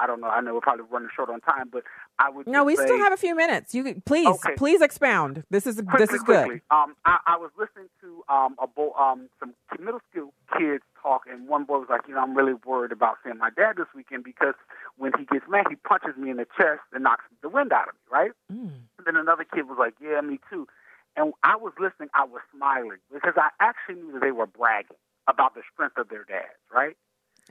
I 0.00 0.06
don't 0.06 0.20
know. 0.20 0.28
I 0.28 0.40
know 0.40 0.54
we're 0.54 0.60
probably 0.60 0.86
running 0.90 1.10
short 1.14 1.28
on 1.28 1.40
time, 1.40 1.68
but 1.70 1.82
I 2.18 2.30
would 2.30 2.46
No, 2.46 2.64
we 2.64 2.74
say, 2.74 2.84
still 2.84 2.98
have 2.98 3.12
a 3.12 3.16
few 3.18 3.36
minutes. 3.36 3.74
You 3.74 4.00
please 4.06 4.26
Okay. 4.28 4.54
please 4.56 4.80
expound. 4.80 5.44
This 5.50 5.66
is 5.66 5.76
quickly, 5.76 5.98
this 5.98 6.12
is 6.14 6.22
good. 6.22 6.62
Um, 6.70 6.96
I, 7.04 7.18
I 7.26 7.36
was 7.36 7.50
listening 7.58 7.88
to 8.00 8.24
um, 8.32 8.56
a 8.60 8.66
bo- 8.66 8.94
um, 8.94 9.28
some 9.38 9.54
middle 9.78 10.00
school 10.10 10.32
kids 10.56 10.82
talk, 11.02 11.22
and 11.30 11.46
one 11.48 11.64
boy 11.64 11.78
was 11.78 11.88
like, 11.90 12.02
"You 12.08 12.14
know, 12.14 12.22
I'm 12.22 12.34
really 12.34 12.54
worried 12.64 12.92
about 12.92 13.16
seeing 13.22 13.38
my 13.38 13.50
dad 13.50 13.76
this 13.76 13.86
weekend 13.94 14.24
because 14.24 14.54
when 14.96 15.12
he 15.18 15.24
gets 15.26 15.44
mad, 15.48 15.66
he 15.68 15.76
punches 15.76 16.16
me 16.16 16.30
in 16.30 16.38
the 16.38 16.46
chest 16.56 16.80
and 16.92 17.02
knocks 17.04 17.24
the 17.42 17.48
wind 17.50 17.72
out 17.72 17.88
of 17.88 17.94
me." 17.94 18.00
Right? 18.10 18.32
Mm. 18.50 18.88
And 18.98 19.06
then 19.06 19.16
another 19.16 19.44
kid 19.44 19.68
was 19.68 19.76
like, 19.78 19.94
"Yeah, 20.00 20.20
me 20.22 20.40
too." 20.48 20.66
And 21.16 21.34
I 21.42 21.56
was 21.56 21.72
listening. 21.78 22.08
I 22.14 22.24
was 22.24 22.40
smiling 22.56 22.98
because 23.12 23.34
I 23.36 23.50
actually 23.60 23.96
knew 23.96 24.12
that 24.12 24.20
they 24.22 24.32
were 24.32 24.46
bragging 24.46 24.96
about 25.28 25.54
the 25.54 25.62
strength 25.72 25.98
of 25.98 26.08
their 26.08 26.24
dads. 26.24 26.56
Right? 26.72 26.96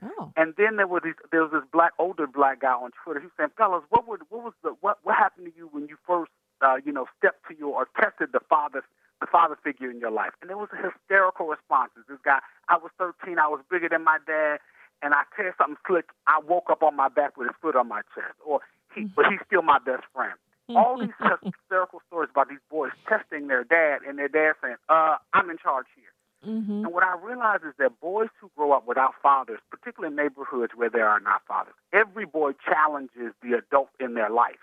Oh. 0.02 0.32
And 0.36 0.54
then 0.56 0.76
there 0.76 0.86
was 0.86 1.02
these, 1.04 1.18
there 1.30 1.42
was 1.42 1.52
this 1.52 1.66
black 1.72 1.92
older 1.98 2.26
black 2.26 2.60
guy 2.60 2.72
on 2.72 2.90
Twitter. 3.02 3.20
He 3.20 3.26
was 3.26 3.36
saying, 3.36 3.50
"Fellas, 3.56 3.84
what 3.90 4.08
would 4.08 4.22
what 4.28 4.44
was 4.44 4.54
the 4.62 4.74
what 4.80 4.98
what 5.02 5.16
happened 5.16 5.46
to 5.46 5.52
you 5.56 5.68
when 5.72 5.88
you 5.88 5.96
first 6.06 6.30
uh, 6.60 6.76
you 6.84 6.92
know 6.92 7.06
stepped 7.18 7.46
to 7.48 7.56
your 7.56 7.74
or 7.74 7.88
tested 8.00 8.30
the 8.32 8.40
father 8.48 8.82
the 9.20 9.26
father 9.26 9.58
figure 9.62 9.90
in 9.90 10.00
your 10.00 10.10
life?" 10.10 10.32
And 10.40 10.48
there 10.48 10.56
was 10.56 10.68
a 10.72 10.80
hysterical 10.80 11.48
responses. 11.48 12.04
This 12.08 12.18
guy, 12.24 12.40
I 12.68 12.76
was 12.76 12.90
13, 12.98 13.38
I 13.38 13.48
was 13.48 13.60
bigger 13.70 13.88
than 13.88 14.04
my 14.04 14.18
dad, 14.26 14.58
and 15.02 15.12
I 15.12 15.22
tell 15.36 15.52
something 15.58 15.76
slick. 15.86 16.08
I 16.26 16.40
woke 16.40 16.70
up 16.70 16.82
on 16.82 16.96
my 16.96 17.08
back 17.08 17.36
with 17.36 17.48
his 17.48 17.56
foot 17.60 17.76
on 17.76 17.88
my 17.88 18.00
chest, 18.14 18.36
or 18.44 18.60
he, 18.94 19.04
but 19.04 19.26
he's 19.30 19.40
still 19.46 19.62
my 19.62 19.78
best 19.78 20.04
friend. 20.14 20.34
All 20.70 20.98
these 20.98 21.16
hysterical 21.42 22.00
stories 22.06 22.30
about 22.30 22.48
these 22.48 22.62
boys 22.70 22.92
testing 23.08 23.48
their 23.48 23.64
dad, 23.64 24.00
and 24.06 24.18
their 24.18 24.28
dad 24.28 24.54
saying, 24.62 24.76
"Uh, 24.88 25.16
I'm 25.34 25.50
in 25.50 25.58
charge 25.58 25.86
here." 25.96 26.08
Mm-hmm. 26.46 26.84
And 26.84 26.92
what 26.92 27.04
I 27.04 27.16
realize 27.22 27.60
is 27.68 27.74
that 27.78 28.00
boys 28.00 28.28
who 28.40 28.50
grow 28.56 28.72
up 28.72 28.86
without 28.86 29.12
fathers, 29.22 29.58
particularly 29.70 30.12
in 30.12 30.16
neighborhoods 30.16 30.72
where 30.74 30.88
there 30.88 31.08
are 31.08 31.20
not 31.20 31.42
fathers, 31.46 31.74
every 31.92 32.24
boy 32.24 32.52
challenges 32.64 33.34
the 33.42 33.58
adult 33.58 33.90
in 34.00 34.14
their 34.14 34.30
life, 34.30 34.62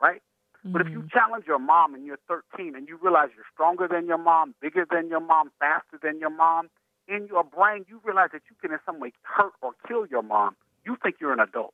right? 0.00 0.22
But 0.62 0.82
if 0.82 0.88
you 0.90 1.08
challenge 1.10 1.46
your 1.46 1.58
mom 1.58 1.94
and 1.94 2.04
you're 2.04 2.18
13 2.28 2.74
and 2.76 2.86
you 2.86 2.98
realize 3.00 3.30
you're 3.34 3.48
stronger 3.52 3.88
than 3.88 4.06
your 4.06 4.18
mom, 4.18 4.54
bigger 4.60 4.86
than 4.90 5.08
your 5.08 5.20
mom, 5.20 5.50
faster 5.58 5.98
than 6.02 6.20
your 6.20 6.30
mom, 6.30 6.68
in 7.08 7.26
your 7.26 7.44
brain 7.44 7.86
you 7.88 8.00
realize 8.04 8.28
that 8.32 8.42
you 8.50 8.56
can 8.60 8.70
in 8.72 8.78
some 8.84 9.00
way 9.00 9.12
hurt 9.22 9.52
or 9.62 9.72
kill 9.88 10.06
your 10.06 10.22
mom. 10.22 10.56
You 10.84 10.96
think 11.02 11.16
you're 11.20 11.32
an 11.32 11.40
adult. 11.40 11.72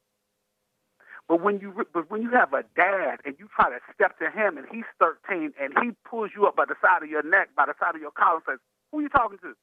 But 1.28 1.42
when 1.42 1.58
you 1.58 1.74
but 1.92 2.08
when 2.10 2.22
you 2.22 2.30
have 2.30 2.52
a 2.52 2.62
dad 2.76 3.18
and 3.24 3.34
you 3.38 3.48
try 3.54 3.70
to 3.70 3.78
step 3.92 4.18
to 4.20 4.30
him 4.30 4.56
and 4.56 4.66
he's 4.70 4.86
13 5.00 5.52
and 5.60 5.74
he 5.82 5.90
pulls 6.08 6.30
you 6.36 6.46
up 6.46 6.54
by 6.54 6.64
the 6.64 6.76
side 6.80 7.02
of 7.02 7.10
your 7.10 7.24
neck, 7.24 7.48
by 7.56 7.66
the 7.66 7.74
side 7.80 7.96
of 7.96 8.00
your 8.00 8.12
collar, 8.12 8.36
and 8.36 8.44
says, 8.46 8.58
"Who 8.96 9.00
are 9.00 9.02
you 9.02 9.10
talking 9.10 9.36
to?" 9.44 9.54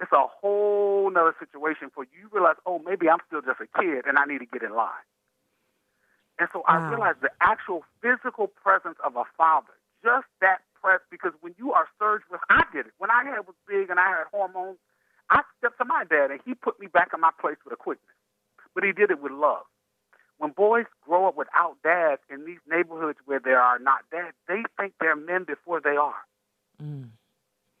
It's 0.00 0.12
a 0.12 0.26
whole 0.26 1.10
nother 1.10 1.36
situation 1.38 1.90
for 1.90 2.04
you. 2.04 2.20
You 2.22 2.28
realize, 2.32 2.56
oh, 2.64 2.78
maybe 2.78 3.06
I'm 3.06 3.20
still 3.26 3.42
just 3.42 3.60
a 3.60 3.66
kid 3.78 4.06
and 4.06 4.18
I 4.18 4.24
need 4.24 4.38
to 4.38 4.46
get 4.46 4.62
in 4.62 4.74
line. 4.74 5.04
And 6.38 6.48
so 6.54 6.62
I 6.66 6.88
realized 6.88 7.20
the 7.20 7.30
actual 7.40 7.84
physical 8.00 8.46
presence 8.48 8.96
of 9.04 9.16
a 9.16 9.24
father, 9.36 9.72
just 10.02 10.26
that 10.40 10.62
press, 10.80 11.00
because 11.10 11.32
when 11.42 11.54
you 11.58 11.74
are 11.74 11.86
surged 11.98 12.24
with, 12.30 12.40
I 12.48 12.64
did 12.72 12.86
it. 12.86 12.92
When 12.96 13.10
I 13.10 13.24
had 13.24 13.46
was 13.46 13.56
big 13.68 13.90
and 13.90 14.00
I 14.00 14.08
had 14.08 14.24
hormones, 14.32 14.78
I 15.28 15.42
stepped 15.58 15.76
to 15.78 15.84
my 15.84 16.04
dad 16.04 16.30
and 16.30 16.40
he 16.44 16.54
put 16.54 16.80
me 16.80 16.86
back 16.86 17.10
in 17.12 17.20
my 17.20 17.32
place 17.38 17.56
with 17.62 17.74
a 17.74 17.76
quickness. 17.76 18.16
But 18.74 18.84
he 18.84 18.92
did 18.92 19.10
it 19.10 19.20
with 19.20 19.32
love. 19.32 19.64
When 20.38 20.52
boys 20.52 20.86
grow 21.06 21.28
up 21.28 21.36
without 21.36 21.76
dads 21.82 22.22
in 22.30 22.46
these 22.46 22.60
neighborhoods 22.66 23.18
where 23.26 23.40
there 23.40 23.60
are 23.60 23.78
not 23.78 24.00
dads, 24.10 24.36
they 24.48 24.62
think 24.78 24.94
they're 25.00 25.16
men 25.16 25.44
before 25.44 25.80
they 25.80 25.96
are. 25.96 26.24
Mm. 26.82 27.08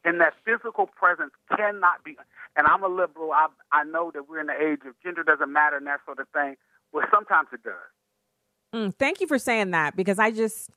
And 0.06 0.20
that 0.20 0.34
physical 0.44 0.86
presence 0.86 1.32
cannot 1.54 2.04
be. 2.04 2.16
And 2.56 2.66
I'm 2.66 2.82
a 2.82 2.88
liberal. 2.88 3.32
I 3.32 3.48
I 3.72 3.84
know 3.84 4.10
that 4.14 4.28
we're 4.28 4.40
in 4.40 4.46
the 4.46 4.54
age 4.54 4.80
of 4.86 4.94
gender 5.02 5.22
doesn't 5.22 5.52
matter 5.52 5.76
and 5.76 5.86
that 5.86 6.00
sort 6.06 6.20
of 6.20 6.28
thing. 6.28 6.56
But 6.92 7.04
sometimes 7.12 7.48
it 7.52 7.62
does. 7.62 7.74
Mm, 8.72 8.94
thank 8.94 9.20
you 9.20 9.26
for 9.26 9.38
saying 9.38 9.72
that 9.72 9.96
because 9.96 10.18
I 10.18 10.30
just, 10.30 10.70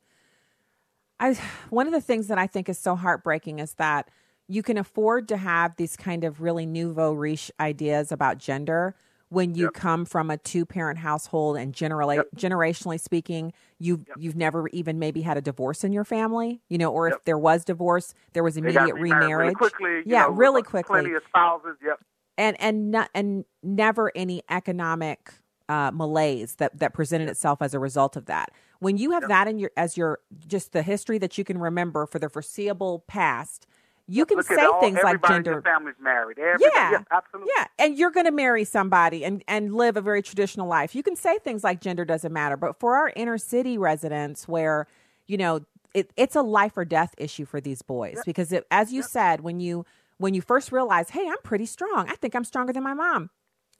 I 1.19 1.39
one 1.69 1.87
of 1.87 1.93
the 1.93 2.01
things 2.01 2.27
that 2.27 2.37
I 2.37 2.47
think 2.47 2.67
is 2.67 2.79
so 2.79 2.95
heartbreaking 2.95 3.59
is 3.59 3.75
that 3.75 4.09
you 4.47 4.63
can 4.63 4.77
afford 4.77 5.27
to 5.27 5.37
have 5.37 5.75
these 5.75 5.95
kind 5.95 6.23
of 6.23 6.41
really 6.41 6.65
nouveau 6.65 7.13
riche 7.13 7.51
ideas 7.59 8.11
about 8.11 8.39
gender 8.39 8.95
when 9.29 9.55
you 9.55 9.71
come 9.71 10.05
from 10.05 10.29
a 10.29 10.37
two 10.37 10.65
parent 10.65 10.99
household 10.99 11.57
and 11.57 11.73
generally 11.73 12.19
generationally 12.35 12.99
speaking 12.99 13.53
you've 13.77 14.05
you've 14.17 14.35
never 14.35 14.67
even 14.69 14.99
maybe 14.99 15.21
had 15.21 15.37
a 15.37 15.41
divorce 15.41 15.83
in 15.83 15.91
your 15.93 16.03
family 16.03 16.61
you 16.69 16.77
know 16.77 16.91
or 16.91 17.07
if 17.07 17.23
there 17.25 17.37
was 17.37 17.63
divorce 17.63 18.13
there 18.33 18.43
was 18.43 18.57
immediate 18.57 18.95
remarriage 18.95 19.29
really 19.39 19.53
quickly. 19.55 19.89
you 19.89 20.03
yeah 20.05 20.23
know, 20.23 20.29
really 20.31 20.63
quickly 20.63 21.01
Plenty 21.01 21.13
of 21.15 21.23
spouses. 21.27 21.77
Yep. 21.83 21.99
and 22.37 22.57
and 22.59 22.91
not, 22.91 23.09
and 23.13 23.45
never 23.63 24.11
any 24.15 24.41
economic 24.49 25.31
uh, 25.69 25.91
malaise 25.93 26.55
that 26.55 26.77
that 26.79 26.93
presented 26.93 27.29
itself 27.29 27.61
as 27.61 27.73
a 27.73 27.79
result 27.79 28.15
of 28.15 28.25
that. 28.25 28.51
When 28.79 28.97
you 28.97 29.11
have 29.11 29.27
that 29.27 29.47
in 29.47 29.59
your 29.59 29.71
as 29.77 29.95
your 29.97 30.19
just 30.47 30.71
the 30.71 30.81
history 30.81 31.19
that 31.19 31.37
you 31.37 31.43
can 31.43 31.59
remember 31.59 32.07
for 32.07 32.17
the 32.17 32.27
foreseeable 32.27 33.03
past, 33.07 33.67
you 34.09 34.25
can 34.25 34.41
say 34.43 34.55
all, 34.65 34.81
things 34.81 34.99
like 35.03 35.25
gender. 35.27 35.51
your 35.51 35.61
family's 35.61 35.95
married. 36.01 36.39
Everybody, 36.39 36.71
Yeah. 36.75 37.03
absolutely. 37.11 37.51
Yeah, 37.55 37.65
and 37.77 37.97
you're 37.97 38.11
going 38.11 38.25
to 38.25 38.31
marry 38.31 38.63
somebody 38.63 39.23
and 39.23 39.43
and 39.47 39.73
live 39.75 39.97
a 39.97 40.01
very 40.01 40.21
traditional 40.23 40.67
life. 40.67 40.95
You 40.95 41.03
can 41.03 41.15
say 41.15 41.37
things 41.39 41.63
like 41.63 41.79
gender 41.79 42.05
doesn't 42.05 42.33
matter, 42.33 42.57
but 42.57 42.79
for 42.79 42.95
our 42.95 43.11
inner 43.15 43.37
city 43.37 43.77
residents, 43.77 44.47
where 44.47 44.87
you 45.27 45.37
know 45.37 45.61
it, 45.93 46.11
it's 46.17 46.35
a 46.35 46.41
life 46.41 46.75
or 46.75 46.85
death 46.85 47.13
issue 47.17 47.45
for 47.45 47.61
these 47.61 47.81
boys 47.81 48.17
because 48.25 48.51
it, 48.51 48.65
as 48.71 48.91
you 48.91 49.03
said, 49.03 49.41
when 49.41 49.59
you 49.59 49.85
when 50.17 50.33
you 50.33 50.41
first 50.41 50.71
realize, 50.71 51.11
hey, 51.11 51.27
I'm 51.27 51.41
pretty 51.43 51.65
strong. 51.65 52.09
I 52.09 52.15
think 52.15 52.35
I'm 52.35 52.43
stronger 52.43 52.73
than 52.73 52.83
my 52.83 52.93
mom. 52.93 53.29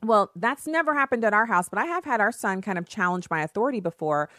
Well, 0.02 0.32
that's 0.36 0.66
never 0.66 0.94
happened 0.94 1.26
at 1.26 1.34
our 1.34 1.48
house, 1.48 1.68
but 1.68 1.80
I 1.80 1.86
have 1.86 2.06
had 2.06 2.22
our 2.22 2.32
son 2.32 2.62
kind 2.62 2.78
of 2.78 2.88
challenge 2.88 3.30
my 3.30 3.42
authority 3.42 3.82
before. 3.82 4.30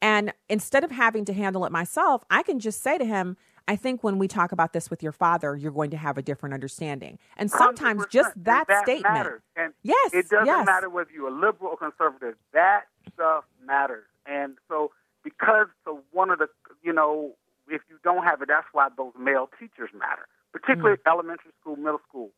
And 0.00 0.32
instead 0.48 0.82
of 0.82 0.90
having 0.90 1.26
to 1.26 1.34
handle 1.34 1.66
it 1.66 1.72
myself, 1.72 2.24
I 2.30 2.42
can 2.42 2.58
just 2.58 2.82
say 2.82 2.96
to 2.96 3.04
him, 3.04 3.36
I 3.70 3.76
think 3.76 4.02
when 4.02 4.18
we 4.18 4.26
talk 4.26 4.50
about 4.50 4.72
this 4.72 4.90
with 4.90 5.00
your 5.00 5.12
father, 5.12 5.54
you're 5.54 5.70
going 5.70 5.90
to 5.90 5.96
have 5.96 6.18
a 6.18 6.22
different 6.22 6.54
understanding. 6.54 7.20
And 7.36 7.48
sometimes 7.48 8.02
100%. 8.06 8.10
just 8.10 8.30
that, 8.42 8.66
that 8.66 8.82
statement. 8.82 9.14
matters. 9.14 9.42
And 9.54 9.72
yes. 9.84 10.10
It 10.12 10.28
doesn't 10.28 10.44
yes. 10.44 10.66
matter 10.66 10.90
whether 10.90 11.10
you're 11.14 11.28
a 11.28 11.30
liberal 11.32 11.70
or 11.70 11.76
conservative. 11.76 12.34
That 12.52 12.86
stuff 13.14 13.44
matters. 13.64 14.06
And 14.26 14.58
so, 14.68 14.90
because 15.22 15.68
so 15.84 16.00
one 16.10 16.30
of 16.30 16.40
the, 16.40 16.48
you 16.82 16.92
know, 16.92 17.34
if 17.68 17.80
you 17.88 17.98
don't 18.02 18.24
have 18.24 18.42
it, 18.42 18.48
that's 18.48 18.66
why 18.72 18.88
those 18.96 19.12
male 19.16 19.48
teachers 19.60 19.90
matter, 19.94 20.26
particularly 20.50 20.96
Mm. 20.96 21.12
elementary 21.12 21.52
school, 21.60 21.76
middle 21.76 22.00
school, 22.08 22.30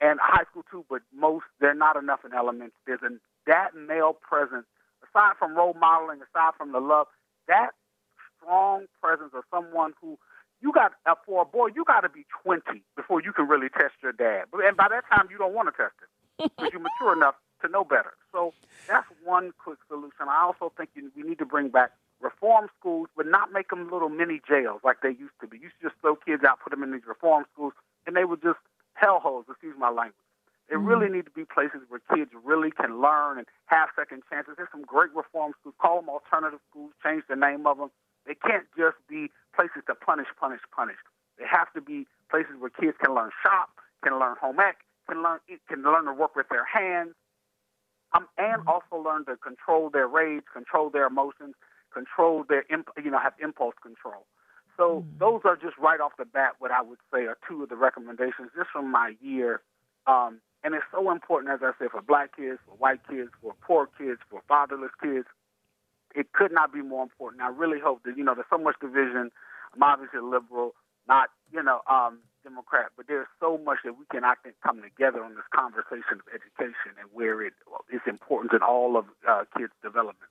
and 0.00 0.18
high 0.22 0.44
school 0.50 0.64
too. 0.70 0.86
But 0.88 1.02
most, 1.14 1.44
they're 1.60 1.74
not 1.74 1.98
enough 1.98 2.24
in 2.24 2.32
elementary. 2.32 2.80
There's 2.86 3.02
an, 3.02 3.20
that 3.46 3.74
male 3.76 4.14
presence, 4.14 4.64
aside 5.06 5.34
from 5.38 5.54
role 5.54 5.74
modeling, 5.78 6.20
aside 6.22 6.52
from 6.56 6.72
the 6.72 6.80
love, 6.80 7.08
that 7.46 7.72
strong 8.40 8.86
presence 9.02 9.32
of 9.34 9.44
someone 9.50 9.92
who 10.00 10.18
you 10.62 10.72
got 10.72 10.92
uh, 11.06 11.14
for 11.26 11.42
a 11.42 11.44
boy, 11.44 11.68
you 11.74 11.84
got 11.84 12.00
to 12.00 12.08
be 12.08 12.24
20 12.42 12.82
before 12.96 13.22
you 13.22 13.32
can 13.32 13.48
really 13.48 13.68
test 13.68 13.94
your 14.02 14.12
dad. 14.12 14.44
And 14.52 14.76
by 14.76 14.88
that 14.88 15.04
time, 15.10 15.28
you 15.30 15.38
don't 15.38 15.54
want 15.54 15.68
to 15.68 15.76
test 15.76 15.94
him 16.00 16.50
because 16.56 16.72
you're 16.72 16.80
mature 16.80 17.12
enough 17.16 17.34
to 17.62 17.68
know 17.68 17.84
better. 17.84 18.14
So 18.32 18.54
that's 18.88 19.06
one 19.24 19.52
quick 19.62 19.78
solution. 19.88 20.28
I 20.28 20.42
also 20.42 20.72
think 20.76 20.90
you, 20.94 21.10
we 21.16 21.22
need 21.22 21.38
to 21.38 21.46
bring 21.46 21.68
back 21.68 21.92
reform 22.20 22.68
schools, 22.78 23.08
but 23.16 23.26
not 23.26 23.52
make 23.52 23.70
them 23.70 23.90
little 23.90 24.08
mini 24.08 24.40
jails 24.48 24.80
like 24.84 24.98
they 25.02 25.10
used 25.10 25.34
to 25.40 25.46
be. 25.46 25.58
You 25.58 25.64
used 25.64 25.76
to 25.82 25.88
just 25.88 26.00
throw 26.00 26.16
kids 26.16 26.44
out, 26.44 26.60
put 26.62 26.70
them 26.70 26.82
in 26.82 26.92
these 26.92 27.06
reform 27.06 27.44
schools, 27.52 27.72
and 28.06 28.16
they 28.16 28.24
were 28.24 28.36
just 28.36 28.58
hell 28.94 29.20
hellholes. 29.24 29.50
Excuse 29.50 29.74
my 29.78 29.90
language. 29.90 30.14
They 30.70 30.76
really 30.76 31.10
need 31.10 31.26
to 31.26 31.30
be 31.30 31.44
places 31.44 31.80
where 31.88 32.00
kids 32.14 32.30
really 32.44 32.70
can 32.70 33.02
learn 33.02 33.36
and 33.38 33.46
have 33.66 33.90
second 33.98 34.22
chances. 34.30 34.54
There's 34.56 34.70
some 34.72 34.82
great 34.82 35.10
reform 35.14 35.52
schools. 35.60 35.74
Call 35.78 36.00
them 36.00 36.08
alternative 36.08 36.60
schools. 36.70 36.92
Change 37.04 37.24
the 37.28 37.36
name 37.36 37.66
of 37.66 37.76
them. 37.76 37.90
They 38.26 38.34
can't 38.34 38.66
just 38.76 38.96
be 39.08 39.30
places 39.54 39.82
to 39.86 39.94
punish, 39.94 40.28
punish, 40.38 40.60
punish. 40.74 40.96
They 41.38 41.44
have 41.50 41.72
to 41.74 41.80
be 41.80 42.06
places 42.30 42.54
where 42.58 42.70
kids 42.70 42.96
can 43.02 43.14
learn 43.14 43.30
shop, 43.42 43.70
can 44.02 44.18
learn 44.18 44.36
home 44.40 44.60
ec, 44.60 44.78
can 45.08 45.22
learn 45.22 45.38
can 45.68 45.82
learn 45.82 46.04
to 46.06 46.12
work 46.12 46.36
with 46.36 46.48
their 46.48 46.64
hands, 46.64 47.14
um, 48.14 48.28
and 48.38 48.62
also 48.66 48.96
learn 48.96 49.24
to 49.26 49.36
control 49.36 49.90
their 49.90 50.06
rage, 50.06 50.44
control 50.52 50.90
their 50.90 51.06
emotions, 51.06 51.54
control 51.92 52.44
their 52.48 52.64
imp- 52.70 52.90
you 53.02 53.10
know 53.10 53.18
have 53.18 53.34
impulse 53.42 53.74
control. 53.82 54.26
So 54.76 55.04
those 55.18 55.42
are 55.44 55.56
just 55.56 55.76
right 55.78 56.00
off 56.00 56.12
the 56.18 56.24
bat 56.24 56.52
what 56.58 56.70
I 56.70 56.80
would 56.80 56.98
say 57.12 57.26
are 57.26 57.36
two 57.46 57.62
of 57.62 57.68
the 57.68 57.76
recommendations 57.76 58.50
just 58.56 58.70
from 58.70 58.90
my 58.90 59.14
year. 59.20 59.60
Um, 60.06 60.40
and 60.64 60.74
it's 60.74 60.84
so 60.92 61.10
important, 61.10 61.52
as 61.52 61.60
I 61.62 61.72
said, 61.78 61.90
for 61.90 62.00
black 62.00 62.36
kids, 62.36 62.58
for 62.66 62.76
white 62.76 63.00
kids, 63.08 63.30
for 63.42 63.54
poor 63.60 63.88
kids, 63.98 64.20
for 64.30 64.42
fatherless 64.48 64.92
kids. 65.02 65.26
It 66.14 66.32
could 66.32 66.52
not 66.52 66.72
be 66.72 66.82
more 66.82 67.02
important. 67.02 67.42
I 67.42 67.48
really 67.48 67.78
hope 67.82 68.02
that, 68.04 68.16
you 68.16 68.24
know, 68.24 68.34
there's 68.34 68.46
so 68.50 68.58
much 68.58 68.76
division. 68.80 69.30
I'm 69.74 69.82
obviously 69.82 70.18
a 70.18 70.24
liberal, 70.24 70.74
not, 71.08 71.30
you 71.52 71.62
know, 71.62 71.80
um, 71.90 72.18
Democrat, 72.44 72.90
but 72.96 73.06
there's 73.06 73.28
so 73.40 73.58
much 73.58 73.78
that 73.84 73.94
we 73.98 74.04
can, 74.10 74.24
I 74.24 74.34
think, 74.42 74.56
come 74.62 74.82
together 74.82 75.22
on 75.22 75.34
this 75.34 75.44
conversation 75.54 76.20
of 76.20 76.26
education 76.34 76.98
and 77.00 77.08
where 77.12 77.42
it 77.42 77.54
is 77.92 78.00
important 78.06 78.52
in 78.52 78.62
all 78.62 78.96
of 78.96 79.06
uh, 79.28 79.44
kids' 79.56 79.72
development. 79.82 80.30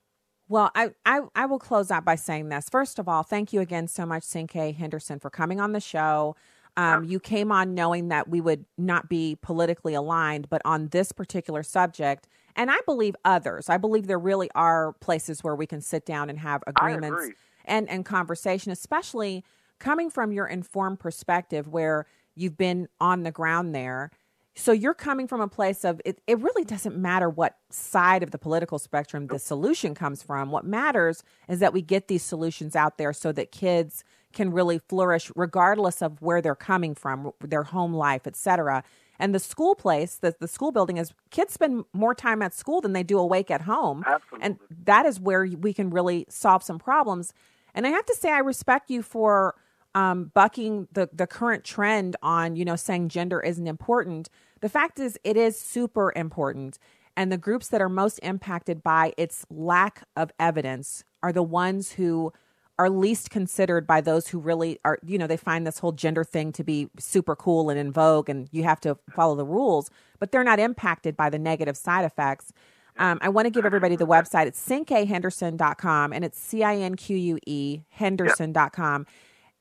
Well, 0.50 0.70
I, 0.76 0.92
I, 1.06 1.22
I 1.36 1.46
will 1.46 1.60
close 1.60 1.92
out 1.92 2.04
by 2.04 2.16
saying 2.16 2.50
this. 2.50 2.68
First 2.70 3.00
of 3.00 3.08
all, 3.08 3.24
thank 3.24 3.54
you 3.54 3.62
again 3.62 3.88
so 3.88 4.06
much, 4.06 4.24
Cinque 4.24 4.76
Henderson, 4.76 5.20
for 5.20 5.30
coming 5.30 5.62
on 5.62 5.72
the 5.72 5.80
show. 5.80 6.36
Um, 6.78 7.06
you 7.06 7.20
came 7.20 7.52
on 7.52 7.74
knowing 7.74 8.10
that 8.10 8.30
we 8.30 8.42
would 8.42 8.66
not 8.78 9.10
be 9.10 9.38
politically 9.42 9.94
aligned, 9.94 10.50
but 10.50 10.62
on 10.64 10.90
this 10.90 11.12
particular 11.12 11.64
subject, 11.64 12.28
and 12.56 12.72
I 12.72 12.78
believe 12.86 13.16
others, 13.26 13.70
I 13.70 13.78
believe 13.78 14.08
there 14.08 14.20
really 14.20 14.50
are 14.56 14.94
places 14.94 15.44
where 15.44 15.56
we 15.56 15.66
can 15.66 15.82
sit 15.82 16.06
down 16.06 16.30
and 16.30 16.40
have 16.40 16.64
agreements 16.68 17.30
and, 17.66 17.90
and 17.90 18.06
conversation, 18.06 18.72
especially 18.72 19.44
coming 19.80 20.10
from 20.10 20.32
your 20.32 20.48
informed 20.48 21.00
perspective 21.00 21.68
where 21.68 22.06
you've 22.36 22.58
been 22.58 22.88
on 23.00 23.24
the 23.24 23.32
ground 23.32 23.74
there. 23.76 24.12
So 24.54 24.74
you're 24.74 24.94
coming 24.94 25.28
from 25.28 25.40
a 25.40 25.48
place 25.48 25.86
of 25.86 26.02
it, 26.04 26.22
it 26.28 26.38
really 26.40 26.66
doesn't 26.66 26.98
matter 26.98 27.30
what 27.30 27.56
side 27.70 28.22
of 28.22 28.32
the 28.32 28.38
political 28.38 28.80
spectrum 28.80 29.28
the 29.28 29.40
solution 29.40 29.96
comes 29.96 30.22
from. 30.22 30.52
What 30.52 30.66
matters 30.66 31.24
is 31.48 31.60
that 31.60 31.72
we 31.74 31.82
get 31.82 32.10
these 32.10 32.22
solutions 32.22 32.76
out 32.76 32.98
there 32.98 33.14
so 33.14 33.32
that 33.32 33.52
kids 33.52 34.04
can 34.34 34.52
really 34.52 34.78
flourish 34.78 35.32
regardless 35.36 36.02
of 36.02 36.22
where 36.22 36.42
they're 36.42 36.56
coming 36.56 36.96
from, 36.96 37.32
their 37.42 37.64
home 37.64 37.94
life, 37.94 38.24
et 38.26 38.36
cetera. 38.36 38.84
And 39.22 39.36
the 39.36 39.40
school 39.40 39.76
place, 39.76 40.16
the, 40.16 40.36
the 40.40 40.48
school 40.48 40.72
building 40.72 40.98
is 40.98 41.14
kids 41.30 41.54
spend 41.54 41.86
more 41.94 42.16
time 42.16 42.42
at 42.42 42.56
school 42.56 42.82
than 42.82 42.94
they 42.94 43.04
do 43.04 43.20
awake 43.20 43.52
at 43.52 43.62
home. 43.62 44.04
Absolutely. 44.06 44.46
And 44.46 44.60
that 44.86 45.06
is 45.06 45.20
where 45.20 45.46
we 45.46 45.74
can 45.74 45.92
really 45.92 46.26
solve 46.28 46.64
some 46.64 46.80
problems. 46.80 47.32
And 47.76 47.86
I 47.86 47.92
have 47.92 48.06
to 48.08 48.16
say, 48.16 48.32
I 48.32 48.40
respect 48.40 48.90
you 48.90 49.04
for 49.04 49.54
um, 49.94 50.32
bucking 50.34 50.88
the, 50.92 51.08
the 51.14 51.28
current 51.28 51.64
trend 51.64 52.16
on, 52.24 52.56
you 52.56 52.66
know, 52.66 52.76
saying 52.76 53.10
gender 53.10 53.40
isn't 53.40 53.68
important. 53.68 54.28
The 54.62 54.70
fact 54.70 55.00
is, 55.00 55.20
it 55.24 55.38
is 55.38 55.58
super 55.58 56.12
important. 56.16 56.80
And 57.16 57.32
the 57.32 57.38
groups 57.38 57.68
that 57.68 57.82
are 57.82 57.90
most 57.90 58.18
impacted 58.24 58.82
by 58.82 59.14
its 59.18 59.46
lack 59.52 60.04
of 60.16 60.32
evidence 60.40 61.04
are 61.22 61.32
the 61.32 61.44
ones 61.44 61.92
who 61.92 62.34
are 62.82 62.90
least 62.90 63.30
considered 63.30 63.86
by 63.86 64.02
those 64.02 64.28
who 64.28 64.40
really 64.40 64.80
are, 64.84 64.98
you 65.06 65.18
know, 65.20 65.28
they 65.28 65.38
find 65.38 65.68
this 65.68 65.78
whole 65.78 65.92
gender 65.92 66.24
thing 66.24 66.52
to 66.54 66.64
be 66.64 66.90
super 66.98 67.36
cool 67.36 67.70
and 67.70 67.80
in 67.80 67.92
vogue 67.92 68.28
and 68.28 68.50
you 68.52 68.64
have 68.64 68.80
to 68.82 68.98
follow 69.10 69.36
the 69.36 69.46
rules, 69.46 69.92
but 70.20 70.32
they're 70.32 70.44
not 70.44 70.60
impacted 70.60 71.16
by 71.16 71.30
the 71.30 71.38
negative 71.38 71.78
side 71.78 72.04
effects. 72.06 72.52
Um, 72.98 73.20
I 73.22 73.30
want 73.30 73.46
to 73.46 73.52
give 73.52 73.66
everybody 73.66 73.96
the 73.96 74.08
website. 74.08 74.48
It's 74.48 74.60
cinquehenderson.com 74.68 76.12
and 76.14 76.26
it's 76.26 76.40
C 76.40 76.64
I 76.64 76.76
N 76.78 76.96
Q 76.96 77.16
U 77.16 77.40
E 77.46 77.82
Henderson.com. 77.90 79.06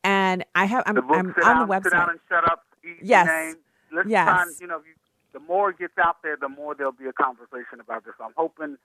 And 0.02 0.44
I 0.54 0.64
have, 0.64 0.82
I'm, 0.86 0.94
book, 0.94 1.04
I'm 1.12 1.26
on 1.26 1.34
down, 1.34 1.68
the 1.68 1.80
Sit 1.84 1.92
down 1.92 2.06
website. 2.08 2.10
and 2.12 2.20
shut 2.28 2.44
up. 2.50 2.64
Yes. 3.02 3.54
Let's 3.92 4.08
Yes. 4.08 4.26
try 4.28 4.44
you 4.60 4.66
know, 4.66 4.78
you, 4.78 4.94
the 5.32 5.40
more 5.40 5.70
it 5.70 5.78
gets 5.78 5.98
out 5.98 6.22
there, 6.22 6.36
the 6.40 6.48
more 6.48 6.74
there'll 6.74 6.92
be 6.92 7.06
a 7.06 7.12
conversation 7.12 7.80
about 7.80 8.04
this. 8.04 8.14
I'm 8.18 8.32
hoping 8.36 8.78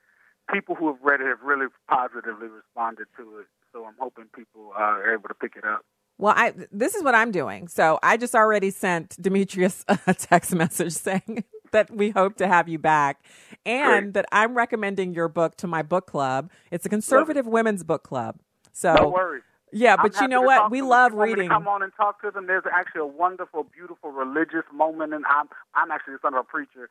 people 0.52 0.74
who 0.74 0.88
have 0.88 1.00
read 1.02 1.20
it 1.20 1.26
have 1.26 1.40
really 1.42 1.66
positively 1.88 2.48
responded 2.48 3.06
to 3.16 3.38
it. 3.38 3.46
So 3.76 3.84
I'm 3.84 3.94
hoping 3.98 4.24
people 4.34 4.72
are 4.74 5.12
able 5.12 5.28
to 5.28 5.34
pick 5.34 5.52
it 5.54 5.64
up. 5.64 5.84
Well, 6.16 6.32
I 6.34 6.54
this 6.72 6.94
is 6.94 7.02
what 7.04 7.14
I'm 7.14 7.30
doing. 7.30 7.68
So 7.68 7.98
I 8.02 8.16
just 8.16 8.34
already 8.34 8.70
sent 8.70 9.20
Demetrius 9.20 9.84
a 10.06 10.14
text 10.14 10.54
message 10.54 10.92
saying 10.94 11.44
that 11.72 11.90
we 11.90 12.08
hope 12.08 12.36
to 12.36 12.48
have 12.48 12.70
you 12.70 12.78
back 12.78 13.22
and 13.66 14.14
that 14.14 14.24
I'm 14.32 14.54
recommending 14.54 15.12
your 15.12 15.28
book 15.28 15.58
to 15.58 15.66
my 15.66 15.82
book 15.82 16.06
club. 16.06 16.50
It's 16.70 16.86
a 16.86 16.88
conservative 16.88 17.46
women's 17.46 17.84
book 17.84 18.02
club. 18.02 18.40
So 18.72 18.94
no 18.94 19.08
worries. 19.10 19.42
Yeah, 19.72 19.96
I'm 19.98 20.02
but 20.04 20.18
you 20.22 20.28
know 20.28 20.40
what? 20.40 20.70
We 20.70 20.80
love 20.80 21.12
If 21.12 21.12
you 21.12 21.18
want 21.18 21.28
me 21.28 21.34
to 21.34 21.40
reading. 21.42 21.50
Come 21.50 21.68
on 21.68 21.82
and 21.82 21.92
talk 21.94 22.22
to 22.22 22.30
them. 22.30 22.46
There's 22.46 22.64
actually 22.72 23.02
a 23.02 23.06
wonderful, 23.06 23.64
beautiful 23.64 24.10
religious 24.10 24.64
moment, 24.72 25.12
and 25.12 25.26
I'm 25.26 25.50
I'm 25.74 25.90
actually 25.90 26.14
the 26.14 26.20
son 26.22 26.32
of 26.32 26.40
a 26.40 26.44
preacher. 26.44 26.88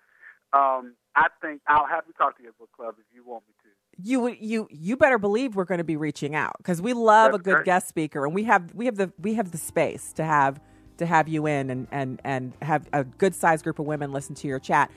Um, 0.53 0.93
I 1.15 1.29
think 1.41 1.61
I'll 1.67 1.87
have 1.87 2.03
you 2.05 2.13
talk 2.13 2.37
to 2.37 2.43
your 2.43 2.53
book 2.59 2.69
club 2.77 2.95
if 2.99 3.05
you 3.11 3.23
want 3.25 3.43
me 3.47 3.55
to. 3.63 3.69
You 4.01 4.29
you 4.29 4.67
you 4.71 4.97
better 4.97 5.17
believe 5.17 5.55
we're 5.55 5.65
going 5.65 5.77
to 5.77 5.83
be 5.85 5.95
reaching 5.95 6.35
out 6.35 6.55
because 6.57 6.81
we 6.81 6.93
love 6.93 7.31
That's 7.31 7.41
a 7.41 7.43
good 7.43 7.53
great. 7.55 7.65
guest 7.65 7.87
speaker 7.87 8.25
and 8.25 8.35
we 8.35 8.43
have 8.43 8.73
we 8.73 8.85
have 8.85 8.97
the 8.97 9.11
we 9.19 9.35
have 9.35 9.51
the 9.51 9.57
space 9.57 10.11
to 10.13 10.23
have 10.23 10.59
to 10.97 11.05
have 11.05 11.27
you 11.27 11.45
in 11.47 11.69
and 11.69 11.87
and 11.91 12.21
and 12.23 12.53
have 12.61 12.87
a 12.93 13.03
good 13.03 13.33
sized 13.33 13.63
group 13.63 13.79
of 13.79 13.85
women 13.85 14.11
listen 14.11 14.35
to 14.35 14.47
your 14.47 14.59
chat. 14.59 14.91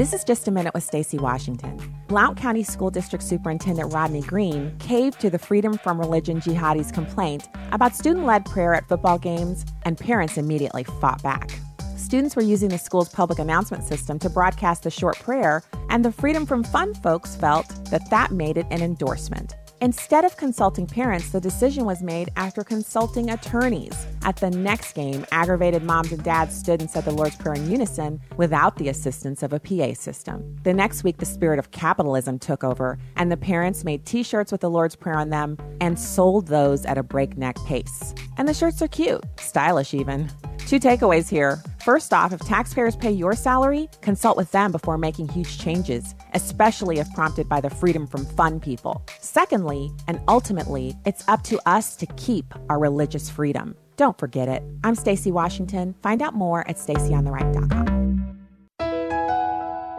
This 0.00 0.14
is 0.14 0.24
just 0.24 0.48
a 0.48 0.50
minute 0.50 0.72
with 0.72 0.82
Stacy 0.82 1.18
Washington. 1.18 1.78
Blount 2.08 2.38
County 2.38 2.62
School 2.62 2.90
District 2.90 3.22
Superintendent 3.22 3.92
Rodney 3.92 4.22
Green 4.22 4.74
caved 4.78 5.20
to 5.20 5.28
the 5.28 5.38
Freedom 5.38 5.76
from 5.76 6.00
Religion 6.00 6.40
jihadis 6.40 6.90
complaint 6.90 7.50
about 7.70 7.94
student-led 7.94 8.46
prayer 8.46 8.72
at 8.72 8.88
football 8.88 9.18
games, 9.18 9.66
and 9.82 9.98
parents 9.98 10.38
immediately 10.38 10.84
fought 10.84 11.22
back. 11.22 11.50
Students 11.98 12.34
were 12.34 12.40
using 12.40 12.70
the 12.70 12.78
school's 12.78 13.10
public 13.10 13.38
announcement 13.38 13.84
system 13.84 14.18
to 14.20 14.30
broadcast 14.30 14.84
the 14.84 14.90
short 14.90 15.18
prayer, 15.18 15.62
and 15.90 16.02
the 16.02 16.12
Freedom 16.12 16.46
from 16.46 16.64
Fun 16.64 16.94
folks 16.94 17.36
felt 17.36 17.68
that 17.90 18.08
that 18.08 18.30
made 18.30 18.56
it 18.56 18.64
an 18.70 18.80
endorsement. 18.80 19.54
Instead 19.82 20.26
of 20.26 20.36
consulting 20.36 20.86
parents, 20.86 21.30
the 21.30 21.40
decision 21.40 21.86
was 21.86 22.02
made 22.02 22.28
after 22.36 22.62
consulting 22.62 23.30
attorneys. 23.30 24.06
At 24.22 24.36
the 24.36 24.50
next 24.50 24.92
game, 24.92 25.24
aggravated 25.32 25.82
moms 25.82 26.12
and 26.12 26.22
dads 26.22 26.54
stood 26.54 26.82
and 26.82 26.90
said 26.90 27.06
the 27.06 27.12
Lord's 27.12 27.36
Prayer 27.36 27.54
in 27.54 27.70
unison 27.70 28.20
without 28.36 28.76
the 28.76 28.90
assistance 28.90 29.42
of 29.42 29.54
a 29.54 29.58
PA 29.58 29.94
system. 29.94 30.58
The 30.64 30.74
next 30.74 31.02
week, 31.02 31.16
the 31.16 31.24
spirit 31.24 31.58
of 31.58 31.70
capitalism 31.70 32.38
took 32.38 32.62
over, 32.62 32.98
and 33.16 33.32
the 33.32 33.38
parents 33.38 33.82
made 33.82 34.04
t 34.04 34.22
shirts 34.22 34.52
with 34.52 34.60
the 34.60 34.68
Lord's 34.68 34.96
Prayer 34.96 35.16
on 35.16 35.30
them 35.30 35.56
and 35.80 35.98
sold 35.98 36.48
those 36.48 36.84
at 36.84 36.98
a 36.98 37.02
breakneck 37.02 37.56
pace. 37.64 38.14
And 38.36 38.46
the 38.46 38.52
shirts 38.52 38.82
are 38.82 38.88
cute, 38.88 39.24
stylish 39.38 39.94
even. 39.94 40.30
Two 40.66 40.78
takeaways 40.78 41.30
here. 41.30 41.62
First 41.82 42.12
off, 42.12 42.32
if 42.34 42.40
taxpayers 42.40 42.94
pay 42.94 43.10
your 43.10 43.34
salary, 43.34 43.88
consult 44.02 44.36
with 44.36 44.52
them 44.52 44.70
before 44.70 44.98
making 44.98 45.28
huge 45.28 45.58
changes, 45.58 46.14
especially 46.34 46.98
if 46.98 47.10
prompted 47.14 47.48
by 47.48 47.62
the 47.62 47.70
freedom 47.70 48.06
from 48.06 48.26
fun 48.26 48.60
people. 48.60 49.02
Secondly, 49.20 49.90
and 50.06 50.20
ultimately, 50.28 50.94
it's 51.06 51.26
up 51.26 51.42
to 51.44 51.58
us 51.64 51.96
to 51.96 52.06
keep 52.16 52.54
our 52.68 52.78
religious 52.78 53.30
freedom. 53.30 53.74
Don't 53.96 54.18
forget 54.18 54.46
it. 54.48 54.62
I'm 54.84 54.94
Stacy 54.94 55.32
Washington. 55.32 55.94
Find 56.02 56.20
out 56.20 56.34
more 56.34 56.68
at 56.68 56.76
stacyontheright.com. 56.76 57.90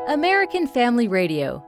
American 0.08 0.68
Family 0.68 1.08
Radio. 1.08 1.64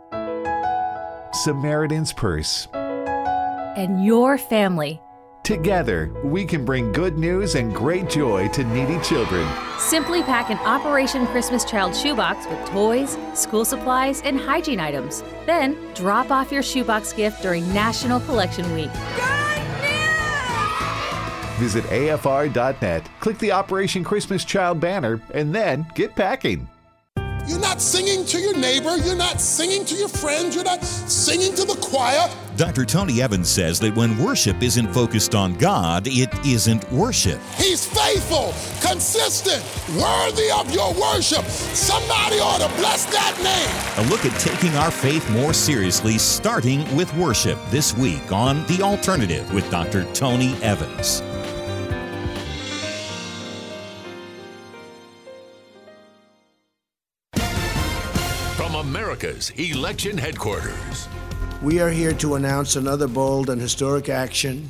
Samaritan's 1.44 2.14
Purse. 2.14 2.68
And 2.74 4.06
your 4.06 4.38
family. 4.38 5.02
Together, 5.44 6.10
we 6.24 6.46
can 6.46 6.64
bring 6.64 6.94
good 6.94 7.18
news 7.18 7.56
and 7.56 7.76
great 7.76 8.10
joy 8.10 8.48
to 8.48 8.64
needy 8.64 8.98
children. 9.04 9.46
Simply 9.78 10.24
pack 10.24 10.50
an 10.50 10.58
Operation 10.60 11.28
Christmas 11.28 11.66
Child 11.66 11.94
shoebox 11.94 12.48
with 12.48 12.66
toys, 12.70 13.18
school 13.34 13.66
supplies, 13.66 14.22
and 14.22 14.40
hygiene 14.40 14.80
items. 14.80 15.22
Then 15.46 15.78
drop 15.96 16.32
off 16.32 16.50
your 16.50 16.64
shoebox 16.64 17.12
gift 17.12 17.42
during 17.42 17.68
National 17.74 18.22
Collection 18.22 18.74
Week. 18.74 18.90
Visit 21.58 21.84
AFR.net, 21.86 23.10
click 23.20 23.38
the 23.40 23.52
Operation 23.52 24.06
Christmas 24.06 24.46
Child 24.46 24.80
banner, 24.80 25.22
and 25.34 25.54
then 25.54 25.86
get 25.94 26.16
packing. 26.16 26.70
You're 27.46 27.60
not 27.60 27.82
singing 27.82 28.26
to 28.28 28.40
your 28.40 28.58
neighbor. 28.58 28.96
You're 28.96 29.18
not 29.18 29.42
singing 29.42 29.84
to 29.86 29.96
your 29.96 30.08
friends. 30.08 30.56
You're 30.56 30.64
not 30.64 30.82
singing 30.86 31.54
to 31.56 31.66
the 31.66 31.76
choir. 31.82 32.30
Dr. 32.56 32.86
Tony 32.86 33.20
Evans 33.20 33.50
says 33.50 33.80
that 33.80 33.96
when 33.96 34.16
worship 34.24 34.62
isn't 34.62 34.94
focused 34.94 35.34
on 35.34 35.56
God, 35.56 36.08
it 36.08 36.32
isn't 36.46 36.90
worship. 36.92 37.40
He's 37.58 37.84
faithful, 37.84 38.54
consistent, 38.88 39.64
worthy 40.00 40.52
of 40.52 40.72
your 40.72 40.94
worship. 40.94 41.44
Somebody 41.46 42.36
ought 42.40 42.62
to 42.62 42.68
bless 42.78 43.06
that 43.06 43.36
name. 43.42 44.06
A 44.06 44.10
look 44.10 44.24
at 44.24 44.40
taking 44.40 44.76
our 44.76 44.92
faith 44.92 45.28
more 45.32 45.52
seriously, 45.52 46.20
starting 46.20 46.84
with 46.96 47.12
worship 47.16 47.58
this 47.72 47.98
week 47.98 48.32
on 48.32 48.68
The 48.68 48.84
Alternative 48.84 49.52
with 49.52 49.68
Dr. 49.72 50.04
Tony 50.14 50.54
Evans. 50.62 51.24
From 58.56 58.76
America's 58.76 59.50
election 59.58 60.20
headquarters. 60.20 61.08
We 61.64 61.80
are 61.80 61.90
here 61.90 62.12
to 62.16 62.36
announce 62.36 62.76
another 62.76 63.08
bold 63.08 63.50
and 63.50 63.62
historic 63.62 64.10
action 64.10 64.70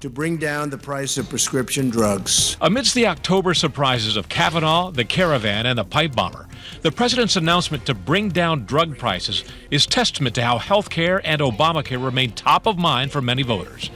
to 0.00 0.08
bring 0.08 0.38
down 0.38 0.70
the 0.70 0.78
price 0.78 1.18
of 1.18 1.28
prescription 1.28 1.90
drugs. 1.90 2.56
Amidst 2.62 2.94
the 2.94 3.06
October 3.06 3.52
surprises 3.52 4.16
of 4.16 4.30
Kavanaugh, 4.30 4.90
the 4.92 5.04
caravan, 5.04 5.66
and 5.66 5.78
the 5.78 5.84
pipe 5.84 6.14
bomber, 6.14 6.48
the 6.80 6.90
president's 6.90 7.36
announcement 7.36 7.84
to 7.84 7.92
bring 7.92 8.30
down 8.30 8.64
drug 8.64 8.96
prices 8.96 9.44
is 9.70 9.84
testament 9.84 10.34
to 10.36 10.42
how 10.42 10.56
health 10.56 10.88
care 10.88 11.20
and 11.22 11.42
Obamacare 11.42 12.02
remain 12.02 12.32
top 12.32 12.66
of 12.66 12.78
mind 12.78 13.12
for 13.12 13.20
many 13.20 13.42
voters. 13.42 13.90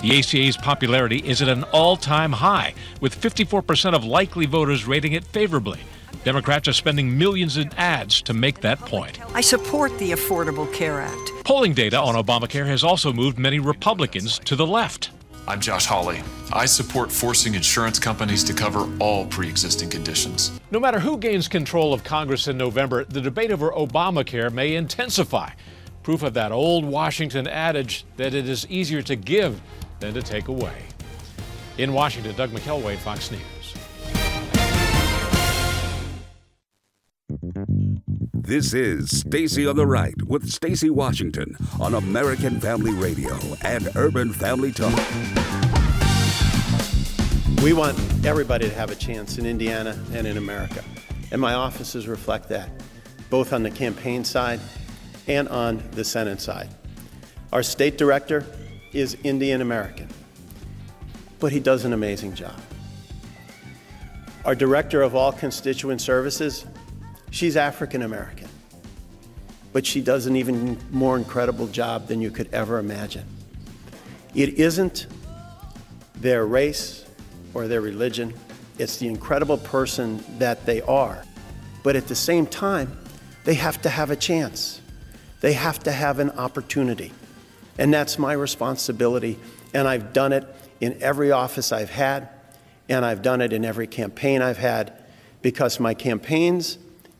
The 0.00 0.16
ACA's 0.16 0.56
popularity 0.56 1.18
is 1.18 1.42
at 1.42 1.48
an 1.48 1.64
all 1.72 1.96
time 1.96 2.30
high, 2.30 2.72
with 3.00 3.20
54% 3.20 3.94
of 3.94 4.04
likely 4.04 4.46
voters 4.46 4.86
rating 4.86 5.12
it 5.12 5.24
favorably. 5.24 5.80
Democrats 6.24 6.68
are 6.68 6.72
spending 6.72 7.16
millions 7.16 7.56
in 7.56 7.72
ads 7.74 8.22
to 8.22 8.34
make 8.34 8.60
that 8.60 8.78
point. 8.80 9.18
I 9.34 9.40
support 9.40 9.96
the 9.98 10.12
Affordable 10.12 10.72
Care 10.72 11.00
Act. 11.00 11.32
Polling 11.44 11.74
data 11.74 11.98
on 11.98 12.14
Obamacare 12.14 12.66
has 12.66 12.84
also 12.84 13.12
moved 13.12 13.38
many 13.38 13.58
Republicans 13.58 14.38
to 14.40 14.56
the 14.56 14.66
left. 14.66 15.10
I'm 15.46 15.60
Josh 15.60 15.86
Hawley. 15.86 16.20
I 16.52 16.66
support 16.66 17.10
forcing 17.10 17.54
insurance 17.54 17.98
companies 17.98 18.44
to 18.44 18.52
cover 18.52 18.86
all 19.00 19.24
pre 19.26 19.48
existing 19.48 19.88
conditions. 19.88 20.60
No 20.70 20.78
matter 20.78 21.00
who 21.00 21.16
gains 21.16 21.48
control 21.48 21.94
of 21.94 22.04
Congress 22.04 22.48
in 22.48 22.58
November, 22.58 23.04
the 23.04 23.22
debate 23.22 23.50
over 23.50 23.70
Obamacare 23.70 24.52
may 24.52 24.74
intensify. 24.74 25.50
Proof 26.02 26.22
of 26.22 26.34
that 26.34 26.52
old 26.52 26.84
Washington 26.84 27.46
adage 27.46 28.04
that 28.18 28.34
it 28.34 28.46
is 28.46 28.66
easier 28.68 29.00
to 29.02 29.16
give 29.16 29.60
than 30.00 30.12
to 30.14 30.22
take 30.22 30.48
away. 30.48 30.82
In 31.78 31.92
Washington, 31.92 32.34
Doug 32.34 32.50
McKelway, 32.50 32.98
Fox 32.98 33.30
News. 33.30 33.40
This 38.32 38.72
is 38.72 39.20
Stacy 39.20 39.66
on 39.66 39.76
the 39.76 39.86
Right 39.86 40.14
with 40.22 40.48
Stacy 40.50 40.88
Washington 40.88 41.58
on 41.78 41.92
American 41.92 42.58
Family 42.58 42.92
Radio 42.92 43.36
and 43.60 43.86
Urban 43.96 44.32
Family 44.32 44.72
Talk. 44.72 44.98
We 47.62 47.74
want 47.74 47.98
everybody 48.24 48.66
to 48.66 48.74
have 48.74 48.90
a 48.90 48.94
chance 48.94 49.36
in 49.36 49.44
Indiana 49.44 50.02
and 50.14 50.26
in 50.26 50.38
America. 50.38 50.82
And 51.30 51.38
my 51.38 51.52
offices 51.52 52.08
reflect 52.08 52.48
that, 52.48 52.70
both 53.28 53.52
on 53.52 53.62
the 53.62 53.70
campaign 53.70 54.24
side 54.24 54.60
and 55.26 55.50
on 55.50 55.82
the 55.90 56.04
Senate 56.04 56.40
side. 56.40 56.70
Our 57.52 57.62
state 57.62 57.98
director 57.98 58.46
is 58.94 59.18
Indian 59.22 59.60
American, 59.60 60.08
but 61.40 61.52
he 61.52 61.60
does 61.60 61.84
an 61.84 61.92
amazing 61.92 62.34
job. 62.34 62.58
Our 64.46 64.54
director 64.54 65.02
of 65.02 65.14
all 65.14 65.32
constituent 65.32 66.00
services, 66.00 66.64
she's 67.30 67.56
African 67.56 68.02
American, 68.02 68.48
but 69.72 69.86
she 69.86 70.00
does 70.00 70.26
an 70.26 70.36
even 70.36 70.78
more 70.90 71.16
incredible 71.16 71.66
job 71.66 72.08
than 72.08 72.20
you 72.20 72.30
could 72.30 72.48
ever 72.52 72.78
imagine. 72.78 73.24
It 74.34 74.54
isn't 74.54 75.06
their 76.16 76.46
race 76.46 77.04
or 77.54 77.68
their 77.68 77.80
religion, 77.80 78.34
it's 78.78 78.98
the 78.98 79.08
incredible 79.08 79.58
person 79.58 80.22
that 80.38 80.64
they 80.66 80.80
are. 80.82 81.24
But 81.82 81.96
at 81.96 82.06
the 82.06 82.14
same 82.14 82.46
time, 82.46 82.96
they 83.44 83.54
have 83.54 83.80
to 83.82 83.88
have 83.88 84.10
a 84.10 84.16
chance. 84.16 84.80
They 85.40 85.52
have 85.54 85.78
to 85.84 85.92
have 85.92 86.18
an 86.18 86.30
opportunity. 86.32 87.12
And 87.78 87.94
that's 87.94 88.18
my 88.18 88.32
responsibility. 88.32 89.38
And 89.72 89.88
I've 89.88 90.12
done 90.12 90.32
it 90.32 90.44
in 90.80 91.00
every 91.00 91.32
office 91.32 91.72
I've 91.72 91.90
had, 91.90 92.28
and 92.88 93.04
I've 93.04 93.22
done 93.22 93.40
it 93.40 93.52
in 93.52 93.64
every 93.64 93.86
campaign 93.86 94.42
I've 94.42 94.58
had, 94.58 94.92
because 95.42 95.80
my 95.80 95.94
campaigns 95.94 96.78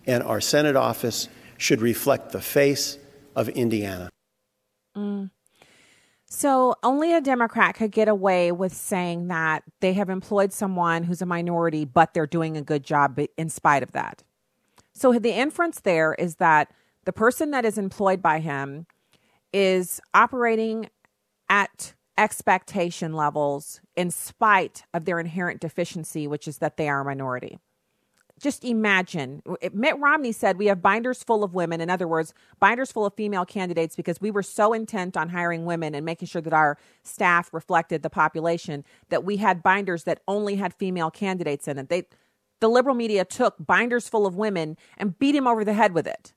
and 0.09 0.23
our 0.23 0.41
Senate 0.41 0.75
office 0.75 1.29
should 1.59 1.83
reflect 1.83 2.33
the 2.33 2.41
face 2.41 2.99
of 3.37 3.49
Indiana. 3.51 4.09
Mm. 4.97 5.31
So, 6.31 6.75
only 6.83 7.15
a 7.15 7.21
Democrat 7.21 7.75
could 7.75 7.93
get 7.93 8.09
away 8.09 8.51
with 8.53 8.75
saying 8.75 9.29
that 9.29 9.63
they 9.81 9.93
have 9.95 10.11
employed 10.11 10.53
someone 10.53 11.05
who's 11.05 11.23
a 11.23 11.27
minority, 11.27 11.85
but 11.85 12.13
they're 12.13 12.27
doing 12.27 12.57
a 12.57 12.63
good 12.63 12.83
job 12.85 13.19
in 13.37 13.49
spite 13.49 13.83
of 13.83 13.93
that. 13.93 14.25
So, 14.93 15.13
the 15.13 15.33
inference 15.33 15.81
there 15.81 16.15
is 16.15 16.37
that 16.37 16.73
the 17.05 17.13
person 17.13 17.51
that 17.53 17.65
is 17.65 17.79
employed 17.79 18.21
by 18.21 18.41
him 18.41 18.87
is 19.53 20.01
operating 20.13 20.91
at 21.49 21.95
expectation 22.19 23.15
levels 23.15 23.81
in 23.97 24.11
spite 24.11 24.83
of 24.93 25.05
their 25.05 25.21
inherent 25.21 25.61
deficiency, 25.61 26.27
which 26.27 26.47
is 26.47 26.59
that 26.59 26.77
they 26.77 26.89
are 26.89 27.01
a 27.01 27.05
minority 27.05 27.59
just 28.39 28.65
imagine 28.65 29.43
Mitt 29.73 29.99
Romney 29.99 30.33
said 30.33 30.59
we 30.59 30.67
have 30.67 30.81
binders 30.81 31.23
full 31.23 31.45
of 31.45 31.55
women. 31.55 31.81
In 31.81 31.91
other 31.91 32.09
words, 32.09 32.35
binders 32.61 32.93
full 32.93 33.07
of 33.07 33.15
female 33.15 33.45
candidates 33.45 33.97
because 33.97 34.21
we 34.21 34.31
were 34.31 34.43
so 34.43 34.73
intent 34.73 35.17
on 35.17 35.29
hiring 35.29 35.65
women 35.65 35.95
and 35.95 36.05
making 36.05 36.29
sure 36.29 36.43
that 36.43 36.53
our 36.53 36.79
staff 37.03 37.53
reflected 37.53 38.03
the 38.03 38.11
population 38.11 38.85
that 39.09 39.25
we 39.25 39.37
had 39.37 39.63
binders 39.63 40.05
that 40.05 40.21
only 40.29 40.57
had 40.57 40.75
female 40.75 41.11
candidates 41.11 41.69
in 41.69 41.79
it. 41.79 41.89
They, 41.89 42.05
the 42.61 42.69
liberal 42.69 42.95
media 42.95 43.25
took 43.25 43.55
binders 43.59 44.09
full 44.09 44.27
of 44.27 44.37
women 44.37 44.77
and 44.97 45.19
beat 45.19 45.35
him 45.35 45.47
over 45.47 45.65
the 45.65 45.75
head 45.75 45.93
with 45.93 46.07
it. 46.07 46.33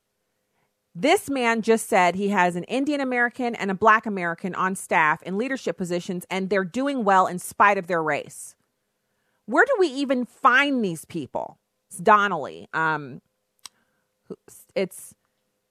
This 0.94 1.30
man 1.30 1.62
just 1.62 1.88
said 1.88 2.16
he 2.16 2.30
has 2.30 2.56
an 2.58 2.66
Indian 2.66 3.00
American 3.00 3.56
and 3.56 3.72
a 3.72 3.76
black 3.76 4.06
American 4.06 4.54
on 4.56 4.76
staff 4.76 5.24
in 5.24 5.38
leadership 5.38 5.78
positions, 5.78 6.26
and 6.30 6.50
they're 6.50 6.66
doing 6.66 7.06
well 7.06 7.28
in 7.28 7.40
spite 7.40 7.78
of 7.78 7.88
their 7.88 8.04
race. 8.04 8.56
Where 9.46 9.66
do 9.66 9.76
we 9.80 9.88
even 9.88 10.26
find 10.26 10.84
these 10.84 11.06
people? 11.06 11.58
Donnelly, 11.98 12.68
um, 12.74 13.22
It's 14.76 15.14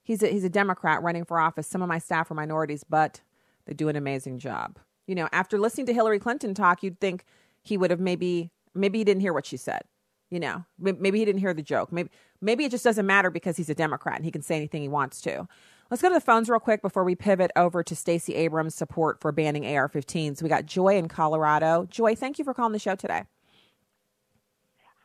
he's 0.03 0.23
a, 0.23 0.27
he's 0.27 0.43
a 0.43 0.49
Democrat 0.49 1.01
running 1.03 1.25
for 1.25 1.39
office. 1.39 1.67
Some 1.67 1.81
of 1.81 1.87
my 1.89 1.99
staff 1.99 2.31
are 2.31 2.35
minorities, 2.35 2.83
but 2.83 3.21
they 3.65 3.73
do 3.73 3.89
an 3.89 3.95
amazing 3.95 4.39
job. 4.39 4.79
You 5.07 5.15
know, 5.15 5.27
after 5.31 5.59
listening 5.59 5.87
to 5.87 5.93
Hillary 5.93 6.19
Clinton 6.19 6.53
talk, 6.53 6.83
you'd 6.83 6.99
think 6.99 7.25
he 7.61 7.77
would 7.77 7.91
have 7.91 7.99
maybe 7.99 8.51
maybe 8.73 8.99
he 8.99 9.03
didn't 9.03 9.21
hear 9.21 9.33
what 9.33 9.45
she 9.45 9.57
said. 9.57 9.81
You 10.29 10.39
know, 10.39 10.65
maybe 10.79 11.19
he 11.19 11.25
didn't 11.25 11.41
hear 11.41 11.53
the 11.53 11.61
joke. 11.61 11.91
Maybe 11.91 12.09
maybe 12.41 12.65
it 12.65 12.71
just 12.71 12.83
doesn't 12.83 13.05
matter 13.05 13.29
because 13.29 13.57
he's 13.57 13.69
a 13.69 13.75
Democrat 13.75 14.15
and 14.15 14.25
he 14.25 14.31
can 14.31 14.41
say 14.41 14.55
anything 14.55 14.81
he 14.81 14.87
wants 14.87 15.21
to. 15.21 15.47
Let's 15.89 16.01
go 16.01 16.07
to 16.07 16.13
the 16.13 16.21
phones 16.21 16.49
real 16.49 16.61
quick 16.61 16.81
before 16.81 17.03
we 17.03 17.15
pivot 17.15 17.51
over 17.57 17.83
to 17.83 17.95
Stacey 17.97 18.33
Abrams' 18.35 18.75
support 18.75 19.19
for 19.19 19.33
banning 19.33 19.65
AR-15s. 19.65 20.41
We 20.41 20.47
got 20.47 20.65
Joy 20.65 20.95
in 20.97 21.09
Colorado. 21.09 21.85
Joy, 21.89 22.15
thank 22.15 22.39
you 22.39 22.45
for 22.45 22.53
calling 22.53 22.71
the 22.71 22.79
show 22.79 22.95
today. 22.95 23.23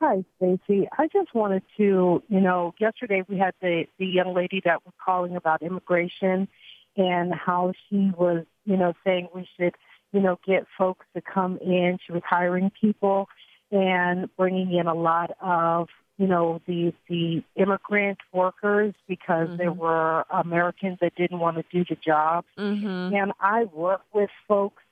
Hi, 0.01 0.25
Stacy. 0.37 0.87
I 0.99 1.09
just 1.11 1.35
wanted 1.35 1.63
to, 1.79 2.23
you 2.29 2.41
know, 2.41 2.75
yesterday 2.79 3.25
we 3.29 3.39
had 3.39 3.55
the 3.63 3.87
the 3.99 4.07
young 4.07 4.35
lady 4.35 4.61
that 4.65 4.85
was 4.85 4.93
calling 5.03 5.37
about 5.37 5.63
immigration 5.63 6.49
and 6.97 7.35
how 7.35 7.73
she 7.89 8.11
was, 8.17 8.45
you 8.67 8.77
know, 8.77 8.93
saying 9.05 9.29
we 9.35 9.49
should, 9.59 9.75
you 10.13 10.21
know, 10.21 10.39
get 10.47 10.67
folks 10.77 11.07
to 11.15 11.23
come 11.23 11.59
in. 11.63 11.99
She 12.07 12.13
was 12.13 12.23
hiring 12.29 12.71
people 12.79 13.29
and 13.71 14.29
bringing 14.37 14.73
in 14.75 14.87
a 14.87 14.95
lot 14.95 15.31
of 15.41 15.89
you 16.19 16.27
know 16.27 16.61
the 16.67 16.93
the 17.09 17.43
immigrant 17.57 18.19
workers 18.33 18.95
because 19.09 19.49
mm-hmm. 19.49 19.57
there 19.57 19.73
were 19.73 20.25
Americans 20.31 20.99
that 21.01 21.15
didn't 21.15 21.39
want 21.39 21.57
to 21.57 21.65
do 21.73 21.87
the 21.89 21.97
job. 21.97 22.45
Mm-hmm. 22.59 23.15
And 23.15 23.33
I 23.41 23.65
work 23.65 24.03
with 24.13 24.31
folks 24.47 24.83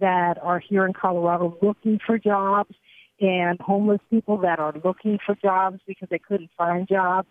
that 0.00 0.38
are 0.42 0.58
here 0.58 0.86
in 0.86 0.94
Colorado 0.94 1.56
looking 1.60 1.98
for 2.04 2.18
jobs 2.18 2.74
and 3.20 3.60
homeless 3.60 4.00
people 4.10 4.38
that 4.38 4.58
are 4.58 4.74
looking 4.84 5.18
for 5.24 5.34
jobs 5.34 5.80
because 5.86 6.08
they 6.10 6.18
couldn't 6.18 6.50
find 6.56 6.86
jobs. 6.88 7.28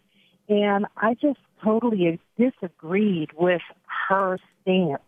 And 0.47 0.85
I 0.97 1.15
just 1.15 1.39
totally 1.63 2.19
disagreed 2.37 3.31
with 3.35 3.61
her 4.09 4.37
stance 4.61 5.01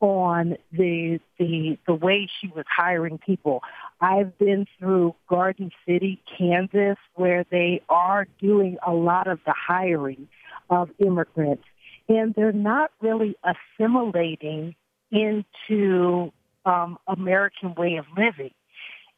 on 0.00 0.56
the 0.72 1.18
the 1.38 1.78
the 1.86 1.94
way 1.94 2.28
she 2.40 2.48
was 2.48 2.64
hiring 2.68 3.18
people. 3.18 3.62
I've 4.00 4.36
been 4.38 4.66
through 4.78 5.14
Garden 5.28 5.70
City, 5.86 6.22
Kansas, 6.36 6.98
where 7.14 7.44
they 7.50 7.82
are 7.88 8.26
doing 8.40 8.76
a 8.86 8.92
lot 8.92 9.26
of 9.26 9.38
the 9.46 9.54
hiring 9.56 10.28
of 10.68 10.90
immigrants, 10.98 11.64
and 12.08 12.34
they're 12.34 12.52
not 12.52 12.90
really 13.00 13.36
assimilating 13.44 14.74
into 15.10 16.32
um, 16.66 16.98
American 17.06 17.74
way 17.74 17.96
of 17.96 18.04
living. 18.16 18.52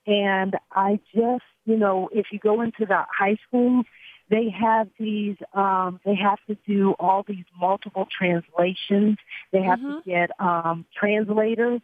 And 0.09 0.57
I 0.73 1.01
just, 1.15 1.45
you 1.67 1.77
know, 1.77 2.09
if 2.13 2.27
you 2.33 2.39
go 2.39 2.63
into 2.63 2.87
the 2.87 3.05
high 3.17 3.37
schools, 3.47 3.85
they 4.31 4.51
have 4.51 4.89
these 4.99 5.37
um 5.55 6.01
they 6.05 6.15
have 6.15 6.39
to 6.49 6.57
do 6.67 6.93
all 6.99 7.25
these 7.27 7.45
multiple 7.59 8.07
translations. 8.11 9.19
They 9.53 9.63
have 9.63 9.79
mm-hmm. 9.79 9.99
to 9.99 10.03
get 10.05 10.31
um 10.41 10.87
translators. 10.99 11.81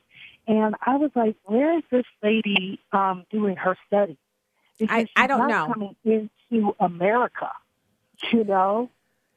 And 0.47 0.75
i 0.85 0.97
was 0.97 1.11
like 1.15 1.37
where 1.45 1.79
is 1.79 1.85
this 1.91 2.05
lady 2.23 2.81
um 2.93 3.25
doing 3.31 3.57
her 3.57 3.77
study? 3.87 4.19
Because 4.79 5.09
I, 5.17 5.25
I 5.25 5.27
don't 5.27 5.49
not 5.49 5.69
know. 5.69 5.73
coming 5.73 5.97
into 6.05 6.75
america 6.81 7.51
you 8.33 8.45
know? 8.45 8.91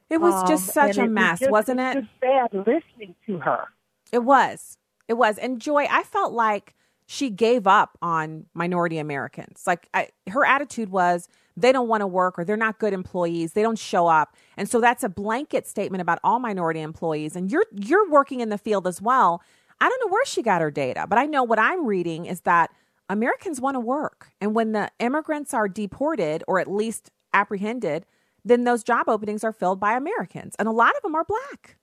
It 0.09 0.21
was 0.21 0.47
just 0.47 0.69
Um, 0.69 0.87
such 0.87 0.97
a 0.97 1.07
mess 1.07 1.31
was 1.31 1.39
just, 1.39 1.51
wasn't 1.51 1.79
it's 1.81 1.97
it? 1.97 2.01
just 2.01 2.19
sad 2.21 2.53
listening 2.53 3.15
to 3.25 3.39
her. 3.39 3.67
It 4.11 4.23
was. 4.23 4.77
It 5.07 5.15
was. 5.15 5.37
And 5.37 5.59
Joy, 5.59 5.85
I 5.89 6.03
felt 6.03 6.31
like 6.31 6.73
she 7.07 7.29
gave 7.29 7.65
up 7.65 7.97
on 8.01 8.45
minority 8.53 8.97
Americans. 8.99 9.63
Like 9.65 9.87
I, 9.93 10.09
her 10.29 10.45
attitude 10.45 10.89
was 10.89 11.29
they 11.55 11.71
don't 11.71 11.87
want 11.87 12.01
to 12.01 12.07
work 12.07 12.37
or 12.37 12.43
they're 12.43 12.57
not 12.57 12.79
good 12.79 12.93
employees. 12.93 13.53
They 13.53 13.63
don't 13.63 13.79
show 13.79 14.07
up. 14.07 14.35
And 14.57 14.69
so 14.69 14.79
that's 14.79 15.03
a 15.03 15.09
blanket 15.09 15.65
statement 15.65 16.01
about 16.01 16.19
all 16.23 16.37
minority 16.37 16.81
employees. 16.81 17.35
And 17.35 17.49
you're 17.49 17.65
you're 17.73 18.09
working 18.09 18.41
in 18.41 18.49
the 18.49 18.57
field 18.57 18.85
as 18.85 19.01
well. 19.01 19.41
I 19.79 19.87
don't 19.87 19.99
know 20.01 20.11
where 20.11 20.25
she 20.25 20.43
got 20.43 20.61
her 20.61 20.69
data, 20.69 21.05
but 21.09 21.17
I 21.17 21.25
know 21.25 21.43
what 21.43 21.59
I'm 21.59 21.85
reading 21.85 22.25
is 22.25 22.41
that 22.41 22.71
Americans 23.09 23.61
want 23.61 23.75
to 23.75 23.79
work. 23.79 24.31
And 24.41 24.53
when 24.53 24.73
the 24.73 24.91
immigrants 24.99 25.53
are 25.53 25.69
deported 25.69 26.43
or 26.45 26.59
at 26.59 26.69
least 26.69 27.09
apprehended, 27.33 28.05
then 28.43 28.65
those 28.65 28.83
job 28.83 29.07
openings 29.07 29.45
are 29.45 29.53
filled 29.53 29.79
by 29.79 29.95
Americans. 29.95 30.55
And 30.59 30.67
a 30.67 30.71
lot 30.71 30.95
of 30.95 31.03
them 31.03 31.15
are 31.15 31.23
black. 31.23 31.77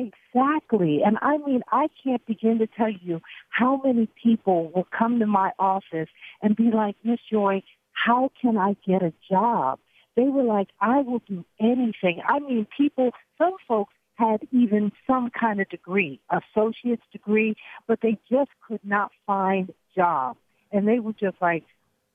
Exactly. 0.00 1.00
And 1.04 1.18
I 1.22 1.38
mean, 1.38 1.62
I 1.72 1.88
can't 2.02 2.24
begin 2.26 2.58
to 2.58 2.66
tell 2.66 2.90
you 2.90 3.20
how 3.50 3.80
many 3.84 4.08
people 4.22 4.70
will 4.74 4.86
come 4.96 5.18
to 5.18 5.26
my 5.26 5.52
office 5.58 6.08
and 6.42 6.56
be 6.56 6.70
like, 6.72 6.96
Miss 7.04 7.18
Joy, 7.30 7.62
how 7.92 8.30
can 8.40 8.56
I 8.56 8.76
get 8.86 9.02
a 9.02 9.12
job? 9.28 9.78
They 10.16 10.24
were 10.24 10.42
like, 10.42 10.68
I 10.80 11.00
will 11.02 11.22
do 11.28 11.44
anything. 11.60 12.20
I 12.26 12.38
mean, 12.40 12.66
people, 12.76 13.10
some 13.38 13.54
folks 13.66 13.94
had 14.14 14.40
even 14.52 14.92
some 15.06 15.30
kind 15.38 15.60
of 15.60 15.68
degree, 15.68 16.20
associate's 16.30 17.02
degree, 17.12 17.56
but 17.86 18.00
they 18.02 18.18
just 18.30 18.50
could 18.66 18.80
not 18.84 19.10
find 19.26 19.72
jobs. 19.96 20.38
And 20.72 20.86
they 20.86 20.98
were 20.98 21.14
just 21.14 21.36
like, 21.40 21.64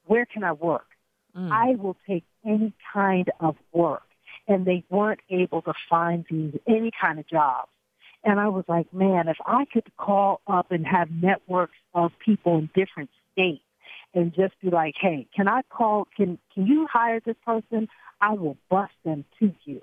where 0.05 0.25
can 0.25 0.43
I 0.43 0.51
work? 0.51 0.85
Mm. 1.35 1.51
I 1.51 1.75
will 1.75 1.97
take 2.07 2.23
any 2.45 2.73
kind 2.93 3.31
of 3.39 3.55
work. 3.73 4.03
And 4.47 4.65
they 4.65 4.83
weren't 4.89 5.21
able 5.29 5.61
to 5.63 5.73
find 5.89 6.25
these, 6.29 6.53
any 6.67 6.91
kind 7.01 7.19
of 7.19 7.27
jobs. 7.27 7.69
And 8.25 8.39
I 8.39 8.47
was 8.47 8.65
like, 8.67 8.91
man, 8.91 9.27
if 9.27 9.37
I 9.45 9.65
could 9.71 9.85
call 9.97 10.41
up 10.47 10.71
and 10.71 10.85
have 10.85 11.11
networks 11.11 11.77
of 11.93 12.11
people 12.17 12.57
in 12.57 12.69
different 12.73 13.11
states 13.31 13.61
and 14.15 14.33
just 14.33 14.59
be 14.61 14.71
like, 14.71 14.95
hey, 14.99 15.27
can 15.35 15.47
I 15.47 15.61
call, 15.69 16.07
can, 16.17 16.39
can 16.53 16.65
you 16.65 16.87
hire 16.91 17.19
this 17.23 17.35
person? 17.45 17.87
I 18.19 18.33
will 18.33 18.57
bust 18.67 18.93
them 19.05 19.25
to 19.39 19.53
you. 19.65 19.81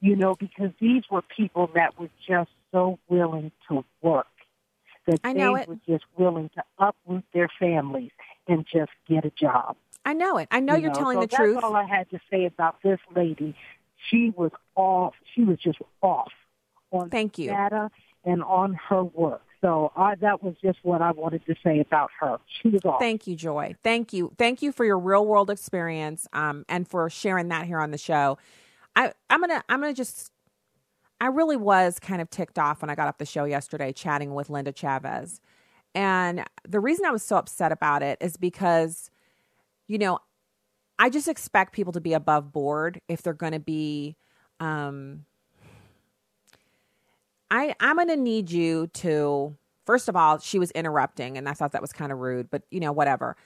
You 0.00 0.16
know, 0.16 0.34
because 0.34 0.72
these 0.80 1.04
were 1.10 1.22
people 1.22 1.70
that 1.74 1.98
were 1.98 2.10
just 2.28 2.50
so 2.72 2.98
willing 3.08 3.52
to 3.68 3.84
work. 4.02 4.26
That 5.06 5.20
I 5.22 5.32
know 5.32 5.54
they 5.54 5.62
it. 5.62 5.68
were 5.68 5.78
just 5.86 6.04
willing 6.18 6.50
to 6.56 6.64
uproot 6.78 7.24
their 7.32 7.48
families 7.58 8.10
and 8.48 8.66
just 8.70 8.90
get 9.08 9.24
a 9.24 9.30
job. 9.30 9.76
I 10.04 10.12
know 10.12 10.38
it. 10.38 10.48
I 10.50 10.60
know 10.60 10.74
You 10.74 10.82
you're 10.82 10.92
telling 10.92 11.16
so 11.16 11.20
the 11.20 11.26
that's 11.28 11.36
truth. 11.36 11.54
That's 11.54 11.64
all 11.64 11.76
I 11.76 11.84
had 11.86 12.10
to 12.10 12.18
say 12.30 12.44
about 12.44 12.82
this 12.82 12.98
lady. 13.14 13.54
She 14.10 14.32
was 14.36 14.50
off. 14.74 15.14
She 15.34 15.44
was 15.44 15.58
just 15.58 15.78
off 16.02 16.32
on 16.92 17.10
Thank 17.10 17.38
you. 17.38 17.50
data 17.50 17.90
and 18.24 18.42
on 18.42 18.74
her 18.88 19.04
work. 19.04 19.42
So 19.60 19.90
I, 19.96 20.14
that 20.16 20.42
was 20.42 20.54
just 20.62 20.78
what 20.82 21.02
I 21.02 21.12
wanted 21.12 21.44
to 21.46 21.54
say 21.64 21.80
about 21.80 22.10
her. 22.20 22.38
She 22.60 22.68
was 22.68 22.84
off. 22.84 23.00
Thank 23.00 23.26
you, 23.26 23.34
Joy. 23.34 23.74
Thank 23.82 24.12
you. 24.12 24.32
Thank 24.38 24.62
you 24.62 24.70
for 24.70 24.84
your 24.84 24.98
real 24.98 25.26
world 25.26 25.50
experience 25.50 26.28
um, 26.32 26.64
and 26.68 26.86
for 26.86 27.08
sharing 27.08 27.48
that 27.48 27.66
here 27.66 27.80
on 27.80 27.90
the 27.90 27.98
show. 27.98 28.38
I, 28.94 29.12
I'm 29.30 29.40
gonna 29.40 29.62
I'm 29.68 29.80
gonna 29.80 29.94
just 29.94 30.30
I 31.20 31.26
really 31.26 31.56
was 31.56 31.98
kind 31.98 32.20
of 32.20 32.30
ticked 32.30 32.58
off 32.58 32.82
when 32.82 32.90
I 32.90 32.94
got 32.94 33.08
off 33.08 33.18
the 33.18 33.26
show 33.26 33.44
yesterday 33.44 33.92
chatting 33.92 34.34
with 34.34 34.50
Linda 34.50 34.72
Chavez. 34.72 35.40
And 35.94 36.44
the 36.68 36.80
reason 36.80 37.06
I 37.06 37.10
was 37.10 37.22
so 37.22 37.36
upset 37.36 37.72
about 37.72 38.02
it 38.02 38.18
is 38.20 38.36
because, 38.36 39.10
you 39.88 39.96
know, 39.96 40.18
I 40.98 41.08
just 41.08 41.26
expect 41.26 41.72
people 41.72 41.94
to 41.94 42.00
be 42.00 42.12
above 42.12 42.52
board 42.52 43.00
if 43.08 43.22
they're 43.22 43.32
going 43.32 43.52
to 43.52 43.60
be. 43.60 44.16
Um, 44.60 45.24
I 47.50 47.74
I'm 47.80 47.96
to 48.08 48.16
need 48.16 48.50
you 48.50 48.88
to. 48.94 49.56
First 49.84 50.08
of 50.08 50.16
all, 50.16 50.38
she 50.38 50.58
was 50.58 50.72
interrupting, 50.72 51.38
and 51.38 51.48
I 51.48 51.52
thought 51.52 51.72
that 51.72 51.82
was 51.82 51.92
kind 51.92 52.10
of 52.10 52.18
rude. 52.18 52.50
But 52.50 52.62
you 52.70 52.80
know, 52.80 52.92
whatever. 52.92 53.36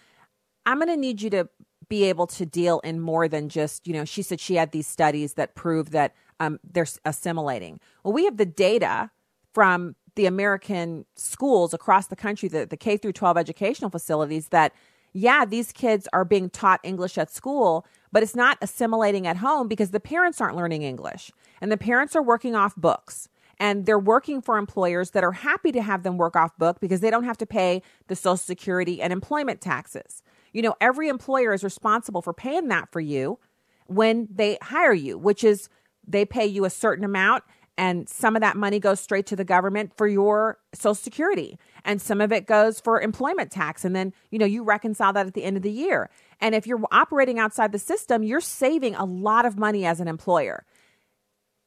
I'm 0.67 0.79
going 0.79 0.89
to 0.89 0.97
need 0.97 1.23
you 1.23 1.31
to 1.31 1.49
be 1.89 2.05
able 2.05 2.27
to 2.27 2.47
deal 2.47 2.81
in 2.81 3.01
more 3.01 3.29
than 3.29 3.49
just, 3.49 3.87
you 3.87 3.93
know, 3.93 4.05
she 4.05 4.23
said 4.23 4.41
she 4.41 4.55
had 4.55 4.73
these 4.73 4.87
studies 4.87 5.35
that 5.35 5.55
prove 5.55 5.91
that 5.91 6.15
um, 6.39 6.61
they're 6.63 6.87
assimilating. 7.05 7.81
Well, 8.05 8.13
we 8.13 8.25
have 8.25 8.37
the 8.37 8.47
data 8.47 9.11
from 9.53 9.97
the 10.15 10.27
American 10.27 11.05
schools 11.17 11.75
across 11.75 12.07
the 12.07 12.17
country, 12.17 12.49
the, 12.49 12.67
the 12.67 12.77
K 12.77 12.97
through 12.97 13.13
12 13.13 13.37
educational 13.37 13.91
facilities, 13.91 14.49
that, 14.49 14.73
yeah, 15.13 15.45
these 15.45 15.73
kids 15.73 16.07
are 16.13 16.25
being 16.25 16.49
taught 16.49 16.81
English 16.85 17.19
at 17.19 17.31
school, 17.31 17.85
but 18.13 18.23
it's 18.23 18.37
not 18.37 18.59
assimilating 18.63 19.27
at 19.27 19.39
home 19.39 19.67
because 19.67 19.91
the 19.91 20.01
parents 20.01 20.41
aren't 20.41 20.57
learning 20.57 20.83
English 20.83 21.33
and 21.61 21.73
the 21.73 21.77
parents 21.77 22.15
are 22.15 22.23
working 22.23 22.55
off 22.55 22.77
books 22.77 23.29
and 23.61 23.85
they're 23.85 23.99
working 23.99 24.41
for 24.41 24.57
employers 24.57 25.11
that 25.11 25.23
are 25.23 25.33
happy 25.33 25.71
to 25.71 25.83
have 25.83 26.03
them 26.03 26.17
work 26.17 26.35
off 26.35 26.57
book 26.57 26.81
because 26.81 27.01
they 27.01 27.11
don't 27.11 27.25
have 27.25 27.37
to 27.37 27.47
pay 27.47 27.83
the 28.09 28.17
social 28.17 28.39
security 28.39 29.03
and 29.03 29.13
employment 29.13 29.61
taxes. 29.61 30.23
You 30.53 30.63
know, 30.63 30.75
every 30.81 31.09
employer 31.09 31.53
is 31.53 31.63
responsible 31.63 32.23
for 32.23 32.33
paying 32.33 32.69
that 32.69 32.91
for 32.91 33.01
you 33.01 33.39
when 33.87 34.27
they 34.33 34.57
hire 34.63 34.95
you, 34.95 35.19
which 35.19 35.45
is 35.45 35.69
they 36.07 36.25
pay 36.25 36.47
you 36.47 36.65
a 36.65 36.71
certain 36.71 37.05
amount 37.05 37.45
and 37.77 38.09
some 38.09 38.35
of 38.35 38.41
that 38.41 38.57
money 38.57 38.79
goes 38.79 39.01
straight 39.01 39.27
to 39.27 39.37
the 39.37 39.45
government 39.45 39.93
for 39.97 40.07
your 40.07 40.59
social 40.75 40.95
security. 40.95 41.59
And 41.85 42.01
some 42.01 42.21
of 42.21 42.31
it 42.33 42.47
goes 42.47 42.79
for 42.79 43.01
employment 43.01 43.51
tax. 43.51 43.85
And 43.85 43.95
then 43.95 44.13
you 44.31 44.39
know 44.39 44.47
you 44.47 44.65
reconcile 44.65 45.13
that 45.13 45.27
at 45.27 45.35
the 45.35 45.45
end 45.45 45.59
of 45.59 45.63
the 45.63 45.71
year. 45.71 46.09
And 46.41 46.55
if 46.55 46.67
you're 46.67 46.81
operating 46.91 47.39
outside 47.39 47.73
the 47.73 47.79
system 47.79 48.23
you're 48.23 48.41
saving 48.41 48.95
a 48.95 49.05
lot 49.05 49.45
of 49.45 49.59
money 49.59 49.85
as 49.85 50.01
an 50.01 50.09
employer. 50.09 50.65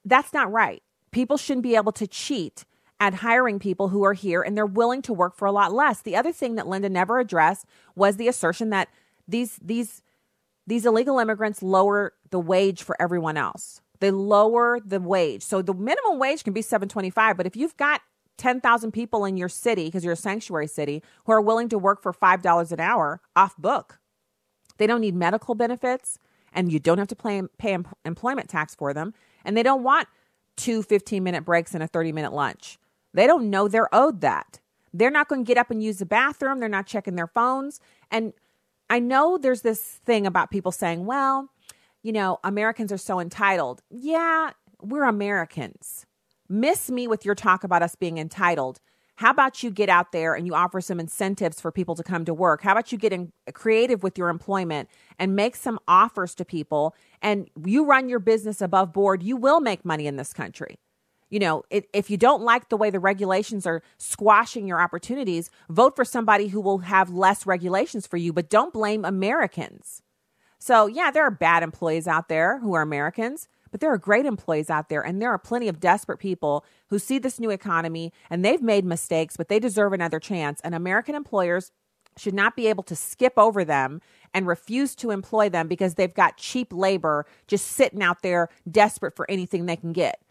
That's 0.05 0.33
not 0.33 0.51
right 0.51 0.81
people 1.13 1.37
shouldn't 1.37 1.63
be 1.63 1.75
able 1.75 1.91
to 1.93 2.07
cheat 2.07 2.65
at 2.99 3.15
hiring 3.15 3.59
people 3.59 3.89
who 3.89 4.03
are 4.03 4.13
here 4.13 4.41
and 4.41 4.55
they're 4.55 4.65
willing 4.65 5.01
to 5.03 5.13
work 5.13 5.35
for 5.35 5.45
a 5.45 5.51
lot 5.51 5.73
less. 5.73 6.01
The 6.01 6.15
other 6.15 6.31
thing 6.31 6.55
that 6.55 6.67
Linda 6.67 6.89
never 6.89 7.19
addressed 7.19 7.65
was 7.95 8.17
the 8.17 8.27
assertion 8.27 8.69
that 8.71 8.89
these 9.27 9.59
these 9.61 10.01
these 10.65 10.85
illegal 10.85 11.19
immigrants 11.19 11.61
lower 11.61 12.13
the 12.29 12.39
wage 12.39 12.83
for 12.83 13.01
everyone 13.01 13.37
else. 13.37 13.81
They 13.99 14.11
lower 14.11 14.79
the 14.83 14.99
wage. 14.99 15.43
So 15.43 15.61
the 15.61 15.73
minimum 15.73 16.19
wage 16.19 16.43
can 16.43 16.53
be 16.53 16.61
725, 16.61 17.37
but 17.37 17.45
if 17.45 17.55
you've 17.55 17.77
got 17.77 18.01
10,000 18.37 18.91
people 18.91 19.25
in 19.25 19.37
your 19.37 19.49
city 19.49 19.85
because 19.85 20.03
you're 20.03 20.13
a 20.13 20.17
sanctuary 20.17 20.67
city 20.67 21.03
who 21.25 21.31
are 21.31 21.41
willing 21.41 21.69
to 21.69 21.77
work 21.77 22.01
for 22.01 22.11
$5 22.13 22.71
an 22.71 22.79
hour 22.79 23.21
off 23.35 23.55
book. 23.57 23.99
They 24.77 24.87
don't 24.87 25.01
need 25.01 25.15
medical 25.15 25.55
benefits 25.55 26.17
and 26.51 26.71
you 26.71 26.79
don't 26.79 26.97
have 26.97 27.07
to 27.09 27.15
pay, 27.15 27.41
pay 27.57 27.77
employment 28.05 28.49
tax 28.49 28.75
for 28.75 28.93
them. 28.93 29.13
And 29.45 29.55
they 29.55 29.63
don't 29.63 29.83
want 29.83 30.07
two 30.55 30.83
15 30.83 31.23
minute 31.23 31.45
breaks 31.45 31.73
and 31.73 31.83
a 31.83 31.87
30 31.87 32.11
minute 32.11 32.33
lunch. 32.33 32.77
They 33.13 33.27
don't 33.27 33.49
know 33.49 33.67
they're 33.67 33.93
owed 33.93 34.21
that. 34.21 34.59
They're 34.93 35.11
not 35.11 35.27
going 35.27 35.43
to 35.43 35.47
get 35.47 35.57
up 35.57 35.71
and 35.71 35.81
use 35.81 35.97
the 35.97 36.05
bathroom. 36.05 36.59
They're 36.59 36.69
not 36.69 36.85
checking 36.85 37.15
their 37.15 37.27
phones. 37.27 37.79
And 38.11 38.33
I 38.89 38.99
know 38.99 39.37
there's 39.37 39.61
this 39.61 39.81
thing 40.05 40.27
about 40.27 40.51
people 40.51 40.71
saying, 40.71 41.05
well, 41.05 41.49
you 42.03 42.11
know, 42.11 42.39
Americans 42.43 42.91
are 42.91 42.97
so 42.97 43.19
entitled. 43.19 43.81
Yeah, 43.89 44.51
we're 44.81 45.05
Americans. 45.05 46.05
Miss 46.49 46.91
me 46.91 47.07
with 47.07 47.25
your 47.25 47.35
talk 47.35 47.63
about 47.63 47.81
us 47.81 47.95
being 47.95 48.17
entitled. 48.17 48.79
How 49.15 49.29
about 49.29 49.61
you 49.61 49.69
get 49.69 49.89
out 49.89 50.11
there 50.11 50.33
and 50.33 50.47
you 50.47 50.55
offer 50.55 50.81
some 50.81 50.99
incentives 50.99 51.61
for 51.61 51.71
people 51.71 51.95
to 51.95 52.03
come 52.03 52.25
to 52.25 52.33
work? 52.33 52.63
How 52.63 52.71
about 52.71 52.91
you 52.91 52.97
get 52.97 53.13
in, 53.13 53.31
creative 53.53 54.01
with 54.01 54.17
your 54.17 54.29
employment 54.29 54.89
and 55.19 55.35
make 55.35 55.55
some 55.55 55.79
offers 55.87 56.33
to 56.35 56.45
people 56.45 56.95
and 57.21 57.47
you 57.63 57.85
run 57.85 58.09
your 58.09 58.19
business 58.19 58.59
above 58.59 58.91
board? 58.91 59.21
You 59.21 59.37
will 59.37 59.59
make 59.59 59.85
money 59.85 60.07
in 60.07 60.15
this 60.15 60.33
country. 60.33 60.79
You 61.29 61.39
know, 61.39 61.63
it, 61.69 61.87
if 61.93 62.09
you 62.09 62.17
don't 62.17 62.43
like 62.43 62.69
the 62.69 62.77
way 62.77 62.89
the 62.89 62.99
regulations 62.99 63.65
are 63.65 63.81
squashing 63.97 64.67
your 64.67 64.81
opportunities, 64.81 65.49
vote 65.69 65.95
for 65.95 66.05
somebody 66.05 66.47
who 66.47 66.61
will 66.61 66.79
have 66.79 67.09
less 67.09 67.45
regulations 67.45 68.05
for 68.05 68.17
you, 68.17 68.33
but 68.33 68.49
don't 68.49 68.73
blame 68.73 69.03
Americans. 69.05 70.01
So, 70.59 70.87
yeah, 70.87 71.11
there 71.11 71.25
are 71.25 71.31
bad 71.31 71.61
employees 71.61 72.07
out 72.07 72.29
there 72.29 72.59
who 72.59 72.73
are 72.73 72.81
Americans, 72.81 73.47
but 73.73 73.79
there 73.79 73.91
are 73.91 73.97
great 73.97 74.27
employees 74.27 74.69
out 74.69 74.87
there. 74.89 75.01
And 75.01 75.19
there 75.19 75.31
are 75.31 75.39
plenty 75.39 75.67
of 75.67 75.79
desperate 75.79 76.19
people 76.19 76.63
who 76.91 76.99
see 76.99 77.17
this 77.17 77.39
new 77.39 77.49
economy 77.49 78.13
and 78.29 78.45
they've 78.45 78.61
made 78.61 78.85
mistakes, 78.85 79.35
but 79.35 79.47
they 79.47 79.59
deserve 79.59 79.93
another 79.93 80.19
chance. 80.19 80.61
And 80.63 80.75
American 80.75 81.15
employers 81.15 81.71
should 82.15 82.35
not 82.35 82.55
be 82.55 82.67
able 82.67 82.83
to 82.83 82.95
skip 82.95 83.33
over 83.35 83.65
them 83.65 83.99
and 84.31 84.45
refuse 84.45 84.93
to 84.97 85.09
employ 85.09 85.49
them 85.49 85.67
because 85.67 85.95
they've 85.95 86.13
got 86.13 86.37
cheap 86.37 86.71
labor 86.71 87.25
just 87.47 87.65
sitting 87.65 88.03
out 88.03 88.21
there 88.21 88.47
desperate 88.69 89.15
for 89.15 89.25
anything 89.27 89.65
they 89.65 89.75
can 89.75 89.91
get. 89.91 90.21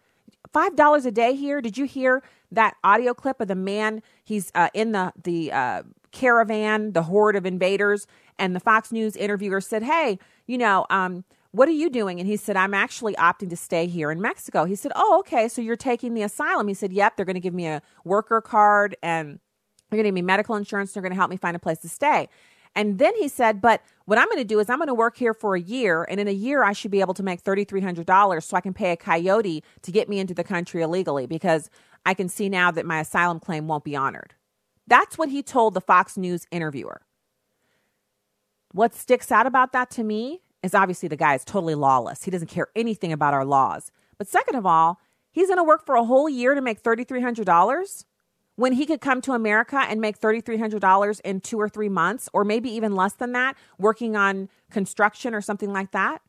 Five 0.52 0.76
dollars 0.76 1.04
a 1.04 1.10
day 1.10 1.34
here. 1.34 1.60
Did 1.60 1.76
you 1.76 1.86
hear 1.86 2.22
that 2.52 2.76
audio 2.84 3.12
clip 3.12 3.40
of 3.40 3.48
the 3.48 3.56
man? 3.56 4.04
He's 4.22 4.52
uh, 4.54 4.68
in 4.72 4.92
the 4.92 5.12
the 5.20 5.50
uh, 5.50 5.82
caravan, 6.12 6.92
the 6.92 7.02
horde 7.04 7.34
of 7.34 7.44
invaders, 7.44 8.06
and 8.38 8.54
the 8.54 8.60
Fox 8.60 8.92
News 8.92 9.16
interviewer 9.16 9.60
said, 9.60 9.82
Hey, 9.82 10.20
you 10.46 10.58
know, 10.58 10.86
um, 10.90 11.24
what 11.52 11.68
are 11.68 11.72
you 11.72 11.90
doing? 11.90 12.18
And 12.18 12.26
he 12.26 12.36
said, 12.36 12.56
I'm 12.56 12.74
actually 12.74 13.14
opting 13.14 13.50
to 13.50 13.56
stay 13.56 13.86
here 13.86 14.10
in 14.10 14.20
Mexico. 14.20 14.64
He 14.64 14.74
said, 14.74 14.92
Oh, 14.96 15.18
okay. 15.20 15.48
So 15.48 15.60
you're 15.60 15.76
taking 15.76 16.14
the 16.14 16.22
asylum. 16.22 16.66
He 16.66 16.74
said, 16.74 16.92
Yep, 16.92 17.16
they're 17.16 17.26
going 17.26 17.34
to 17.34 17.40
give 17.40 17.54
me 17.54 17.66
a 17.66 17.82
worker 18.04 18.40
card 18.40 18.96
and 19.02 19.38
they're 19.90 19.98
going 19.98 20.04
to 20.04 20.08
give 20.08 20.14
me 20.14 20.22
medical 20.22 20.56
insurance. 20.56 20.92
They're 20.92 21.02
going 21.02 21.12
to 21.12 21.16
help 21.16 21.30
me 21.30 21.36
find 21.36 21.54
a 21.54 21.60
place 21.60 21.78
to 21.80 21.88
stay. 21.88 22.28
And 22.74 22.98
then 22.98 23.14
he 23.16 23.28
said, 23.28 23.60
But 23.60 23.82
what 24.06 24.18
I'm 24.18 24.26
going 24.26 24.38
to 24.38 24.44
do 24.44 24.58
is 24.60 24.70
I'm 24.70 24.78
going 24.78 24.88
to 24.88 24.94
work 24.94 25.18
here 25.18 25.34
for 25.34 25.54
a 25.54 25.60
year. 25.60 26.04
And 26.08 26.18
in 26.18 26.26
a 26.26 26.32
year, 26.32 26.64
I 26.64 26.72
should 26.72 26.90
be 26.90 27.00
able 27.00 27.14
to 27.14 27.22
make 27.22 27.44
$3,300 27.44 28.42
so 28.42 28.56
I 28.56 28.62
can 28.62 28.72
pay 28.72 28.90
a 28.90 28.96
coyote 28.96 29.62
to 29.82 29.92
get 29.92 30.08
me 30.08 30.18
into 30.18 30.32
the 30.32 30.44
country 30.44 30.80
illegally 30.80 31.26
because 31.26 31.68
I 32.06 32.14
can 32.14 32.30
see 32.30 32.48
now 32.48 32.70
that 32.70 32.86
my 32.86 33.00
asylum 33.00 33.40
claim 33.40 33.68
won't 33.68 33.84
be 33.84 33.94
honored. 33.94 34.34
That's 34.86 35.18
what 35.18 35.28
he 35.28 35.42
told 35.42 35.74
the 35.74 35.80
Fox 35.80 36.16
News 36.16 36.46
interviewer. 36.50 37.02
What 38.72 38.94
sticks 38.94 39.30
out 39.30 39.46
about 39.46 39.72
that 39.72 39.90
to 39.92 40.02
me 40.02 40.41
is 40.62 40.74
obviously 40.74 41.08
the 41.08 41.16
guy 41.16 41.34
is 41.34 41.44
totally 41.44 41.74
lawless. 41.74 42.24
He 42.24 42.30
doesn't 42.30 42.48
care 42.48 42.68
anything 42.76 43.12
about 43.12 43.34
our 43.34 43.44
laws. 43.44 43.90
But 44.18 44.28
second 44.28 44.56
of 44.56 44.66
all, 44.66 45.00
he's 45.30 45.48
going 45.48 45.58
to 45.58 45.64
work 45.64 45.84
for 45.84 45.94
a 45.96 46.04
whole 46.04 46.28
year 46.28 46.54
to 46.54 46.60
make 46.60 46.82
$3,300 46.82 48.04
when 48.56 48.74
he 48.74 48.86
could 48.86 49.00
come 49.00 49.20
to 49.22 49.32
America 49.32 49.84
and 49.88 50.00
make 50.00 50.20
$3,300 50.20 51.20
in 51.22 51.40
two 51.40 51.58
or 51.58 51.68
three 51.68 51.88
months, 51.88 52.28
or 52.32 52.44
maybe 52.44 52.70
even 52.70 52.94
less 52.94 53.14
than 53.14 53.32
that, 53.32 53.56
working 53.78 54.14
on 54.14 54.48
construction 54.70 55.34
or 55.34 55.40
something 55.40 55.72
like 55.72 55.90
that. 55.92 56.20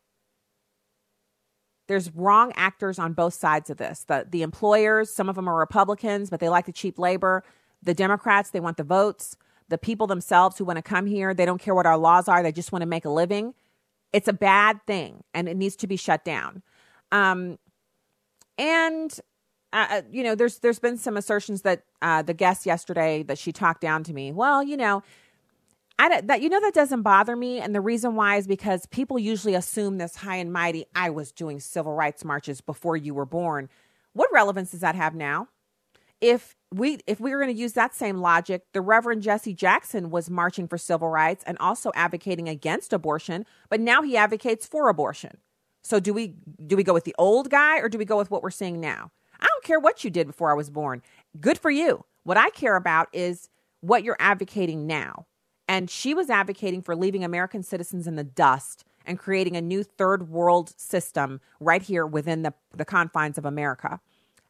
There's 1.87 2.11
wrong 2.15 2.53
actors 2.55 2.97
on 2.97 3.13
both 3.13 3.33
sides 3.33 3.69
of 3.69 3.77
this. 3.77 4.05
The, 4.05 4.25
the 4.29 4.41
employers, 4.41 5.09
some 5.09 5.27
of 5.27 5.35
them 5.35 5.49
are 5.49 5.55
Republicans, 5.55 6.29
but 6.29 6.39
they 6.39 6.47
like 6.47 6.65
the 6.65 6.71
cheap 6.71 6.97
labor. 6.97 7.43
The 7.81 7.93
Democrats, 7.93 8.51
they 8.51 8.61
want 8.61 8.77
the 8.77 8.83
votes. 8.83 9.35
The 9.67 9.77
people 9.77 10.07
themselves 10.07 10.57
who 10.57 10.65
want 10.65 10.77
to 10.77 10.81
come 10.81 11.05
here, 11.05 11.33
they 11.33 11.45
don't 11.45 11.61
care 11.61 11.75
what 11.75 11.85
our 11.85 11.97
laws 11.97 12.29
are. 12.29 12.41
They 12.41 12.53
just 12.53 12.71
want 12.71 12.83
to 12.83 12.87
make 12.87 13.03
a 13.03 13.09
living. 13.09 13.53
It's 14.13 14.27
a 14.27 14.33
bad 14.33 14.79
thing 14.85 15.23
and 15.33 15.49
it 15.49 15.57
needs 15.57 15.75
to 15.77 15.87
be 15.87 15.97
shut 15.97 16.23
down. 16.23 16.63
Um, 17.11 17.57
and 18.57 19.19
uh, 19.73 19.87
uh 19.89 20.01
you 20.11 20.23
know, 20.23 20.35
there's 20.35 20.59
there's 20.59 20.79
been 20.79 20.97
some 20.97 21.17
assertions 21.17 21.63
that 21.63 21.83
uh, 22.01 22.21
the 22.21 22.33
guest 22.33 22.65
yesterday 22.65 23.23
that 23.23 23.37
she 23.37 23.51
talked 23.51 23.81
down 23.81 24.03
to 24.03 24.13
me. 24.13 24.31
Well, 24.31 24.63
you 24.63 24.77
know, 24.77 25.03
I 25.99 26.21
that 26.21 26.41
you 26.41 26.49
know 26.49 26.61
that 26.61 26.73
doesn't 26.73 27.01
bother 27.01 27.35
me, 27.35 27.59
and 27.59 27.73
the 27.73 27.81
reason 27.81 28.15
why 28.15 28.37
is 28.37 28.47
because 28.47 28.85
people 28.87 29.19
usually 29.19 29.55
assume 29.55 29.97
this 29.97 30.17
high 30.17 30.37
and 30.37 30.51
mighty. 30.51 30.85
I 30.95 31.09
was 31.09 31.31
doing 31.31 31.59
civil 31.59 31.93
rights 31.93 32.23
marches 32.23 32.61
before 32.61 32.97
you 32.97 33.13
were 33.13 33.25
born. 33.25 33.69
What 34.13 34.29
relevance 34.31 34.71
does 34.71 34.81
that 34.81 34.95
have 34.95 35.15
now? 35.15 35.47
If 36.21 36.55
we 36.73 36.99
if 37.05 37.19
we 37.19 37.31
were 37.31 37.41
going 37.41 37.53
to 37.53 37.59
use 37.59 37.73
that 37.73 37.93
same 37.93 38.17
logic, 38.17 38.63
the 38.73 38.81
Reverend 38.81 39.21
Jesse 39.21 39.53
Jackson 39.53 40.09
was 40.09 40.29
marching 40.29 40.67
for 40.67 40.77
civil 40.77 41.09
rights 41.09 41.43
and 41.45 41.57
also 41.59 41.91
advocating 41.95 42.49
against 42.49 42.93
abortion, 42.93 43.45
but 43.69 43.79
now 43.79 44.01
he 44.01 44.17
advocates 44.17 44.65
for 44.65 44.89
abortion. 44.89 45.37
So 45.83 45.99
do 45.99 46.13
we 46.13 46.35
do 46.65 46.75
we 46.75 46.83
go 46.83 46.93
with 46.93 47.03
the 47.03 47.15
old 47.17 47.49
guy 47.49 47.77
or 47.79 47.89
do 47.89 47.97
we 47.97 48.05
go 48.05 48.17
with 48.17 48.31
what 48.31 48.41
we're 48.41 48.51
seeing 48.51 48.79
now? 48.79 49.11
I 49.39 49.45
don't 49.45 49.63
care 49.63 49.79
what 49.79 50.03
you 50.03 50.09
did 50.09 50.27
before 50.27 50.51
I 50.51 50.55
was 50.55 50.69
born. 50.69 51.01
Good 51.39 51.57
for 51.57 51.69
you. 51.69 52.05
What 52.23 52.37
I 52.37 52.49
care 52.51 52.77
about 52.77 53.09
is 53.11 53.49
what 53.81 54.03
you're 54.03 54.17
advocating 54.19 54.87
now. 54.87 55.25
And 55.67 55.89
she 55.89 56.13
was 56.13 56.29
advocating 56.29 56.81
for 56.81 56.95
leaving 56.95 57.23
American 57.23 57.63
citizens 57.63 58.07
in 58.07 58.15
the 58.15 58.23
dust 58.23 58.85
and 59.05 59.19
creating 59.19 59.57
a 59.57 59.61
new 59.61 59.83
third 59.83 60.29
world 60.29 60.73
system 60.77 61.41
right 61.59 61.81
here 61.81 62.05
within 62.05 62.43
the, 62.43 62.53
the 62.75 62.85
confines 62.85 63.37
of 63.37 63.45
America. 63.45 63.99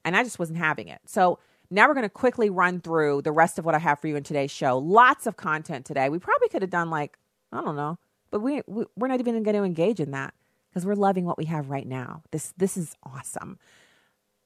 And 0.06 0.16
I 0.16 0.24
just 0.24 0.38
wasn't 0.38 0.60
having 0.60 0.88
it. 0.88 1.02
So 1.06 1.40
now 1.74 1.88
we're 1.88 1.96
going 1.96 2.04
to 2.04 2.10
quickly 2.10 2.50
run 2.50 2.80
through 2.80 3.24
the 3.24 3.32
rest 3.32 3.58
of 3.58 3.66
what 3.66 3.74
I 3.74 3.80
have 3.80 4.00
for 4.00 4.08
you 4.08 4.16
in 4.16 4.24
today's 4.24 4.52
show. 4.52 4.78
Lots 4.78 5.26
of 5.26 5.38
content 5.38 5.86
today. 5.86 6.08
We 6.10 6.20
probably 6.20 6.48
could 6.50 6.62
have 6.62 6.72
done 6.72 6.90
like, 6.90 7.18
I 7.52 7.62
don't 7.62 7.76
know, 7.76 7.98
but 8.30 8.42
we, 8.42 8.62
we 8.68 8.86
we're 8.96 9.08
not 9.08 9.20
even 9.20 9.42
going 9.44 9.56
to 9.56 9.64
engage 9.64 10.00
in 10.00 10.12
that 10.12 10.34
because 10.70 10.86
we're 10.86 10.96
loving 10.96 11.26
what 11.26 11.38
we 11.38 11.46
have 11.46 11.70
right 11.70 11.88
now. 11.88 12.22
This 12.32 12.54
this 12.58 12.78
is 12.78 12.96
awesome. 13.04 13.58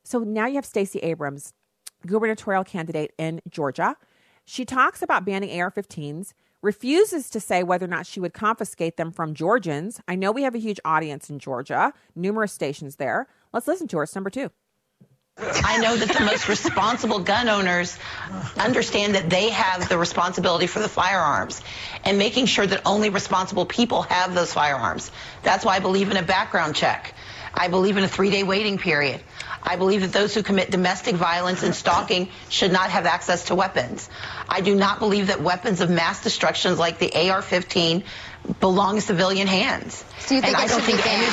So 0.04 0.20
now 0.20 0.46
you 0.48 0.56
have 0.56 0.66
Stacey 0.66 1.00
Abrams, 1.00 1.54
gubernatorial 2.06 2.64
candidate 2.64 3.12
in 3.18 3.42
Georgia. 3.50 3.98
She 4.46 4.64
talks 4.64 5.02
about 5.02 5.26
banning 5.26 5.60
AR-15s, 5.60 6.32
refuses 6.62 7.30
to 7.30 7.42
say 7.42 7.62
whether 7.62 7.86
or 7.86 7.90
not 7.90 8.06
she 8.06 8.22
would 8.22 8.34
confiscate 8.34 8.96
them 8.96 9.12
from 9.12 9.34
Georgians. 9.34 10.00
I 10.08 10.16
know 10.16 10.32
we 10.32 10.44
have 10.44 10.56
a 10.56 10.60
huge 10.60 10.80
audience 10.86 11.30
in 11.30 11.40
Georgia, 11.40 11.92
numerous 12.16 12.54
stations 12.54 12.96
there. 12.96 13.28
Let's 13.52 13.68
listen 13.68 13.90
to 13.90 13.98
her. 13.98 14.04
It's 14.04 14.16
number 14.16 14.30
two. 14.30 14.52
I 15.40 15.78
know 15.78 15.96
that 15.96 16.18
the 16.18 16.26
most 16.26 16.50
responsible 16.50 17.20
gun 17.20 17.48
owners 17.48 17.98
understand 18.58 19.14
that 19.14 19.30
they 19.30 19.52
have 19.52 19.88
the 19.88 19.98
responsibility 19.98 20.66
for 20.66 20.80
the 20.80 20.90
firearms 20.90 21.62
and 22.04 22.18
making 22.18 22.48
sure 22.48 22.66
that 22.66 22.82
only 22.86 23.10
responsible 23.10 23.68
people 23.68 24.02
have 24.04 24.34
those 24.34 24.52
firearms. 24.52 25.12
That's 25.44 25.64
why 25.64 25.76
I 25.76 25.80
believe 25.80 26.10
in 26.10 26.18
a 26.18 26.24
background 26.24 26.76
check. 26.76 27.14
I 27.54 27.68
believe 27.68 27.98
in 27.98 28.04
a 28.04 28.08
three 28.08 28.32
day 28.32 28.42
waiting 28.44 28.80
period. 28.80 29.22
I 29.62 29.76
believe 29.76 30.02
that 30.02 30.12
those 30.12 30.34
who 30.34 30.42
commit 30.42 30.72
domestic 30.72 31.16
violence 31.16 31.62
and 31.62 31.76
stalking 31.76 32.30
should 32.50 32.72
not 32.72 32.90
have 32.90 33.06
access 33.06 33.46
to 33.46 33.56
weapons. 33.56 34.10
I 34.50 34.62
do 34.62 34.74
not 34.74 34.98
believe 35.00 35.28
that 35.28 35.42
weapons 35.42 35.82
of 35.82 35.90
mass 35.90 36.24
destruction 36.24 36.78
like 36.78 36.98
the 36.98 37.30
AR 37.30 37.44
15 37.44 38.04
belong 38.60 38.96
in 38.96 39.02
civilian 39.02 39.48
hands. 39.48 40.04
So 40.20 40.34
you 40.36 40.42
think 40.42 40.56
and 40.56 40.64
I 40.64 40.68
don't 40.68 40.82
think 40.82 41.06
any. 41.06 41.28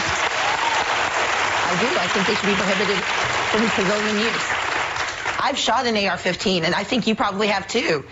I 1.67 1.77
do. 1.81 1.87
I 1.99 2.07
think 2.09 2.27
they 2.27 2.35
should 2.35 2.47
be 2.47 2.55
prohibited 2.55 3.34
civilian 3.63 4.19
use. 4.19 4.49
I've 5.39 5.59
shot 5.59 5.87
an 5.87 5.97
AR-15, 5.97 6.63
and 6.63 6.75
I 6.75 6.85
think 6.85 7.07
you 7.07 7.15
probably 7.15 7.49
have 7.49 7.69
too. 7.69 8.05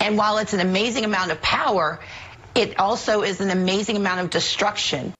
And 0.00 0.16
while 0.16 0.38
it's 0.38 0.52
an 0.52 0.60
amazing 0.60 1.04
amount 1.04 1.32
of 1.32 1.42
power, 1.42 2.00
it 2.54 2.78
also 2.78 3.22
is 3.22 3.40
an 3.40 3.50
amazing 3.50 3.96
amount 3.96 4.20
of 4.20 4.30
destruction. 4.30 5.12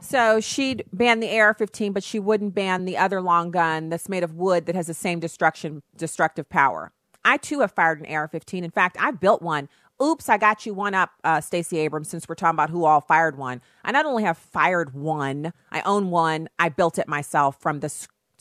So 0.00 0.40
she'd 0.40 0.84
ban 0.92 1.20
the 1.20 1.40
AR-15, 1.40 1.94
but 1.94 2.04
she 2.04 2.18
wouldn't 2.18 2.54
ban 2.54 2.84
the 2.84 2.98
other 2.98 3.22
long 3.22 3.50
gun 3.50 3.88
that's 3.88 4.08
made 4.08 4.22
of 4.22 4.34
wood 4.34 4.66
that 4.66 4.74
has 4.74 4.86
the 4.86 4.94
same 4.94 5.18
destruction 5.18 5.82
destructive 5.96 6.48
power. 6.48 6.92
I 7.24 7.38
too 7.38 7.60
have 7.60 7.72
fired 7.72 8.00
an 8.00 8.14
AR-15. 8.14 8.64
In 8.64 8.70
fact, 8.70 8.98
I 9.00 9.12
built 9.12 9.40
one. 9.40 9.68
Oops, 10.02 10.28
I 10.28 10.36
got 10.36 10.66
you 10.66 10.74
one 10.74 10.92
up, 10.92 11.10
uh, 11.22 11.40
Stacey 11.40 11.78
Abrams. 11.78 12.08
Since 12.08 12.28
we're 12.28 12.34
talking 12.34 12.56
about 12.56 12.68
who 12.68 12.84
all 12.84 13.00
fired 13.00 13.38
one, 13.38 13.62
I 13.82 13.92
not 13.92 14.04
only 14.04 14.24
have 14.24 14.36
fired 14.36 14.92
one, 14.92 15.52
I 15.72 15.80
own 15.82 16.10
one. 16.10 16.48
I 16.58 16.68
built 16.68 16.98
it 16.98 17.08
myself 17.08 17.60
from 17.60 17.80
the 17.80 17.88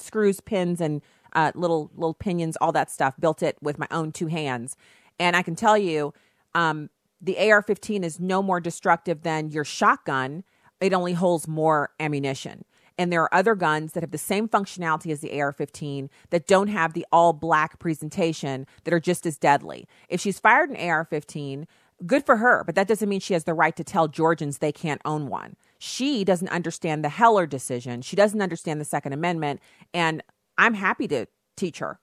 screws, 0.03 0.39
pins, 0.41 0.81
and 0.81 1.01
uh, 1.33 1.51
little 1.55 1.91
little 1.95 2.13
pinions, 2.13 2.57
all 2.57 2.71
that 2.71 2.91
stuff. 2.91 3.15
Built 3.19 3.41
it 3.41 3.57
with 3.61 3.79
my 3.79 3.87
own 3.91 4.11
two 4.11 4.27
hands, 4.27 4.75
and 5.19 5.35
I 5.35 5.41
can 5.41 5.55
tell 5.55 5.77
you, 5.77 6.13
um, 6.53 6.89
the 7.21 7.37
AR-15 7.37 8.03
is 8.03 8.19
no 8.19 8.43
more 8.43 8.59
destructive 8.59 9.23
than 9.23 9.49
your 9.49 9.63
shotgun. 9.63 10.43
It 10.81 10.93
only 10.93 11.13
holds 11.13 11.47
more 11.47 11.91
ammunition. 11.99 12.65
And 12.97 13.11
there 13.11 13.21
are 13.23 13.33
other 13.33 13.55
guns 13.55 13.93
that 13.93 14.03
have 14.03 14.11
the 14.11 14.17
same 14.17 14.47
functionality 14.47 15.11
as 15.11 15.21
the 15.21 15.41
AR 15.41 15.51
15 15.51 16.09
that 16.29 16.45
don't 16.45 16.67
have 16.67 16.93
the 16.93 17.07
all 17.11 17.33
black 17.33 17.79
presentation 17.79 18.67
that 18.83 18.93
are 18.93 18.99
just 18.99 19.25
as 19.25 19.37
deadly. 19.37 19.87
If 20.09 20.21
she's 20.21 20.39
fired 20.39 20.69
an 20.69 20.75
AR 20.75 21.05
15, 21.05 21.65
good 22.05 22.25
for 22.25 22.37
her, 22.37 22.63
but 22.63 22.75
that 22.75 22.87
doesn't 22.87 23.09
mean 23.09 23.19
she 23.19 23.33
has 23.33 23.45
the 23.45 23.53
right 23.53 23.75
to 23.75 23.83
tell 23.83 24.07
Georgians 24.07 24.57
they 24.59 24.71
can't 24.71 25.01
own 25.05 25.27
one. 25.27 25.55
She 25.85 26.23
doesn't 26.23 26.47
understand 26.47 27.03
the 27.03 27.09
Heller 27.09 27.45
decision. 27.45 28.01
She 28.03 28.15
doesn't 28.15 28.41
understand 28.41 28.79
the 28.79 28.85
Second 28.85 29.11
Amendment. 29.11 29.59
And 29.93 30.23
I'm 30.57 30.75
happy 30.75 31.09
to 31.09 31.25
teach 31.57 31.79
her. 31.79 31.99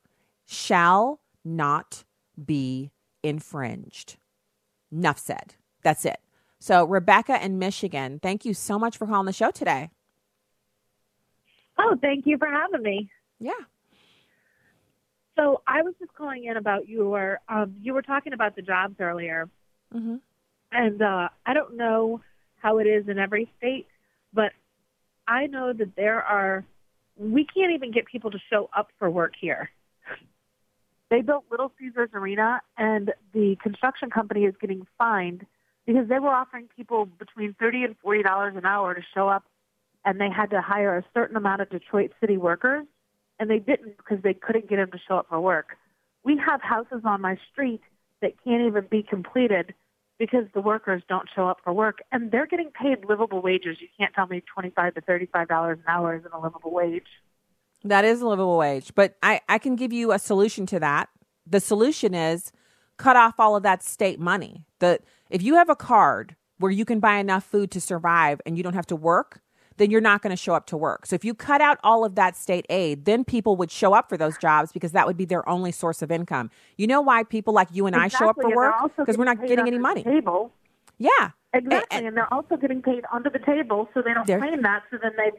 Shall 0.46 1.18
not 1.46 2.04
be 2.44 2.90
infringed. 3.22 4.18
Enough 4.92 5.18
said. 5.18 5.54
That's 5.82 6.04
it. 6.04 6.20
So, 6.58 6.84
Rebecca 6.84 7.42
in 7.42 7.58
Michigan, 7.58 8.20
thank 8.22 8.44
you 8.44 8.52
so 8.52 8.78
much 8.78 8.98
for 8.98 9.06
calling 9.06 9.24
the 9.24 9.32
show 9.32 9.50
today. 9.50 9.88
Oh, 11.78 11.96
thank 12.02 12.26
you 12.26 12.36
for 12.36 12.48
having 12.48 12.82
me. 12.82 13.10
Yeah. 13.38 13.52
So 15.38 15.62
I 15.66 15.80
was 15.80 15.94
just 15.98 16.12
calling 16.12 16.44
in 16.44 16.58
about 16.58 16.86
your. 16.86 17.40
Um, 17.48 17.76
you 17.80 17.94
were 17.94 18.02
talking 18.02 18.34
about 18.34 18.56
the 18.56 18.62
jobs 18.62 18.96
earlier, 19.00 19.48
mm-hmm. 19.94 20.16
and 20.70 21.00
uh, 21.00 21.30
I 21.46 21.54
don't 21.54 21.78
know 21.78 22.20
how 22.60 22.78
it 22.78 22.86
is 22.86 23.08
in 23.08 23.18
every 23.18 23.50
state, 23.58 23.86
but 24.32 24.52
I 25.26 25.46
know 25.46 25.72
that 25.72 25.96
there 25.96 26.22
are. 26.22 26.64
We 27.16 27.44
can't 27.44 27.72
even 27.72 27.92
get 27.92 28.06
people 28.06 28.30
to 28.30 28.38
show 28.50 28.70
up 28.76 28.88
for 28.98 29.10
work 29.10 29.34
here. 29.38 29.70
They 31.10 31.22
built 31.22 31.44
Little 31.50 31.72
Caesars 31.78 32.10
Arena, 32.14 32.60
and 32.78 33.12
the 33.34 33.56
construction 33.62 34.10
company 34.10 34.44
is 34.44 34.54
getting 34.60 34.86
fined 34.96 35.44
because 35.86 36.08
they 36.08 36.18
were 36.18 36.30
offering 36.30 36.68
people 36.76 37.06
between 37.06 37.54
thirty 37.54 37.84
and 37.84 37.96
forty 37.98 38.22
dollars 38.22 38.54
an 38.56 38.64
hour 38.64 38.94
to 38.94 39.02
show 39.14 39.28
up, 39.28 39.44
and 40.04 40.20
they 40.20 40.30
had 40.30 40.50
to 40.50 40.60
hire 40.60 40.96
a 40.96 41.04
certain 41.12 41.36
amount 41.36 41.62
of 41.62 41.70
Detroit 41.70 42.12
city 42.20 42.36
workers, 42.36 42.86
and 43.38 43.50
they 43.50 43.58
didn't 43.58 43.96
because 43.96 44.22
they 44.22 44.34
couldn't 44.34 44.68
get 44.68 44.76
them 44.76 44.90
to 44.92 44.98
show 45.06 45.16
up 45.16 45.26
for 45.28 45.40
work. 45.40 45.76
We 46.24 46.36
have 46.38 46.62
houses 46.62 47.02
on 47.04 47.20
my 47.20 47.36
street 47.50 47.80
that 48.20 48.34
can't 48.44 48.62
even 48.62 48.86
be 48.90 49.02
completed 49.02 49.74
because 50.20 50.44
the 50.54 50.60
workers 50.60 51.02
don't 51.08 51.28
show 51.34 51.48
up 51.48 51.58
for 51.64 51.72
work, 51.72 51.98
and 52.12 52.30
they're 52.30 52.46
getting 52.46 52.70
paid 52.70 53.04
livable 53.08 53.42
wages. 53.42 53.78
You 53.80 53.88
can't 53.98 54.14
tell 54.14 54.28
me 54.28 54.44
twenty-five 54.54 54.94
to 54.94 55.00
thirty-five 55.00 55.48
dollars 55.48 55.78
an 55.78 55.84
hour 55.88 56.14
isn't 56.14 56.32
a 56.32 56.38
livable 56.38 56.70
wage. 56.70 57.06
That 57.82 58.04
is 58.04 58.20
a 58.20 58.28
livable 58.28 58.58
wage, 58.58 58.94
but 58.94 59.16
I, 59.22 59.40
I 59.48 59.58
can 59.58 59.74
give 59.74 59.92
you 59.92 60.12
a 60.12 60.18
solution 60.18 60.66
to 60.66 60.78
that. 60.80 61.08
The 61.46 61.58
solution 61.58 62.14
is 62.14 62.52
cut 62.98 63.16
off 63.16 63.40
all 63.40 63.56
of 63.56 63.62
that 63.62 63.82
state 63.82 64.20
money. 64.20 64.66
The 64.78 65.00
if 65.30 65.42
you 65.42 65.54
have 65.54 65.70
a 65.70 65.74
card 65.74 66.36
where 66.58 66.70
you 66.70 66.84
can 66.84 67.00
buy 67.00 67.16
enough 67.16 67.42
food 67.42 67.70
to 67.70 67.80
survive 67.80 68.42
and 68.44 68.58
you 68.58 68.62
don't 68.62 68.74
have 68.74 68.86
to 68.88 68.96
work, 68.96 69.40
then 69.80 69.90
you're 69.90 70.00
not 70.00 70.20
going 70.20 70.30
to 70.30 70.36
show 70.36 70.54
up 70.54 70.66
to 70.66 70.76
work. 70.76 71.06
So 71.06 71.14
if 71.14 71.24
you 71.24 71.34
cut 71.34 71.60
out 71.60 71.78
all 71.82 72.04
of 72.04 72.14
that 72.14 72.36
state 72.36 72.66
aid, 72.68 73.06
then 73.06 73.24
people 73.24 73.56
would 73.56 73.70
show 73.70 73.94
up 73.94 74.08
for 74.10 74.18
those 74.18 74.36
jobs 74.36 74.72
because 74.72 74.92
that 74.92 75.06
would 75.06 75.16
be 75.16 75.24
their 75.24 75.48
only 75.48 75.72
source 75.72 76.02
of 76.02 76.12
income. 76.12 76.50
You 76.76 76.86
know 76.86 77.00
why 77.00 77.24
people 77.24 77.54
like 77.54 77.68
you 77.72 77.86
and 77.86 77.96
exactly. 77.96 78.16
I 78.16 78.18
show 78.18 78.30
up 78.30 78.36
for 78.36 78.46
and 78.46 78.54
work? 78.54 78.74
Because 78.96 79.16
we're 79.16 79.24
not 79.24 79.40
getting 79.40 79.66
any 79.66 79.78
money. 79.78 80.04
Table. 80.04 80.52
Yeah. 80.98 81.30
Exactly. 81.54 81.96
And, 81.96 82.06
and, 82.06 82.16
they're 82.16 82.32
also 82.32 82.56
getting 82.56 82.82
paid 82.82 83.04
under 83.12 83.30
the 83.30 83.40
table, 83.40 83.88
so 83.92 84.02
they 84.02 84.14
don't 84.14 84.26
claim 84.26 84.62
that. 84.62 84.84
So 84.90 84.98
then 85.02 85.12
they 85.16 85.32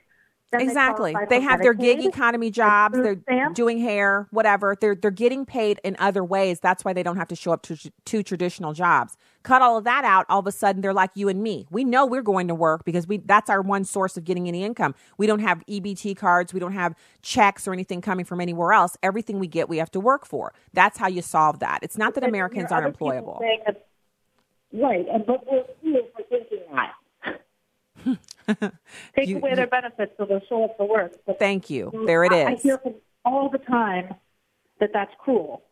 exactly. 0.54 1.14
They, 1.14 1.38
they 1.38 1.42
have 1.42 1.62
their 1.62 1.74
gig 1.74 2.06
economy 2.06 2.52
jobs. 2.52 2.98
They're 2.98 3.20
stamp. 3.22 3.56
doing 3.56 3.80
hair, 3.80 4.28
whatever. 4.32 4.76
They're 4.80 4.96
they're 4.96 5.12
getting 5.12 5.46
paid 5.46 5.80
in 5.84 5.96
other 6.00 6.24
ways. 6.24 6.60
That's 6.60 6.84
why 6.84 6.94
they 6.94 7.04
don't 7.04 7.18
have 7.18 7.28
to 7.30 7.36
show 7.36 7.52
up 7.52 7.62
to 7.64 7.78
two 8.06 8.24
traditional 8.24 8.74
jobs. 8.74 9.18
Cut 9.44 9.62
all 9.62 9.78
of 9.78 9.84
that 9.86 10.04
out. 10.04 10.26
All 10.30 10.40
of 10.40 10.48
a 10.48 10.52
sudden, 10.52 10.82
they're 10.82 10.94
like 10.94 11.12
you 11.16 11.28
and 11.30 11.42
me. 11.42 11.68
We 11.72 11.84
know 11.84 12.06
we're 12.06 12.22
going 12.22 12.48
to 12.48 12.56
work 12.56 12.86
because 12.86 13.08
we 13.08 13.18
that's 13.18 13.50
our 13.50 13.62
one 13.62 13.86
source 13.86 14.18
of 14.18 14.24
getting 14.24 14.48
any 14.48 14.64
income. 14.64 14.94
We 15.18 15.28
don't 15.28 15.40
have 15.40 15.64
EBT 15.68 16.18
cards. 16.18 16.54
We 16.54 16.60
don't 16.60 16.74
have 16.74 16.96
checks 17.22 17.68
or 17.68 17.74
anything 17.74 18.02
coming 18.02 18.26
from 18.26 18.42
anywhere 18.42 18.74
else. 18.74 18.98
Everything 19.02 19.40
we 19.40 19.48
get, 19.48 19.70
we 19.70 19.78
have 19.78 19.92
to 19.92 20.00
work 20.00 20.26
for. 20.26 20.54
That's 20.74 20.98
how 20.98 21.08
you 21.08 21.22
solve 21.22 21.60
that. 21.60 21.80
It's 21.82 21.98
not 21.98 22.14
that 22.16 22.24
Americans 22.24 22.72
aren't 22.72 22.98
employable. 22.98 23.40
That, 23.66 23.86
right, 24.74 25.06
and 25.12 25.26
but 25.26 25.46
we're 25.50 25.64
for 26.16 26.24
thinking 26.30 26.60
that. 26.74 26.92
Take 29.16 29.30
you, 29.30 29.38
away 29.38 29.56
their 29.56 29.68
benefits 29.68 30.14
so 30.18 30.26
they'll 30.26 30.42
show 30.48 30.66
up 30.66 30.78
for 30.78 30.88
work. 30.88 31.14
But 31.26 31.40
thank 31.40 31.70
you. 31.70 31.92
There 32.06 32.24
it 32.24 32.34
is. 32.34 32.48
I, 32.48 32.52
I 32.52 32.56
hear 32.56 32.78
from 32.78 32.96
all 33.26 33.50
the 33.50 33.60
time 33.60 34.16
that 34.80 34.92
that's 34.94 35.14
cruel. 35.20 35.64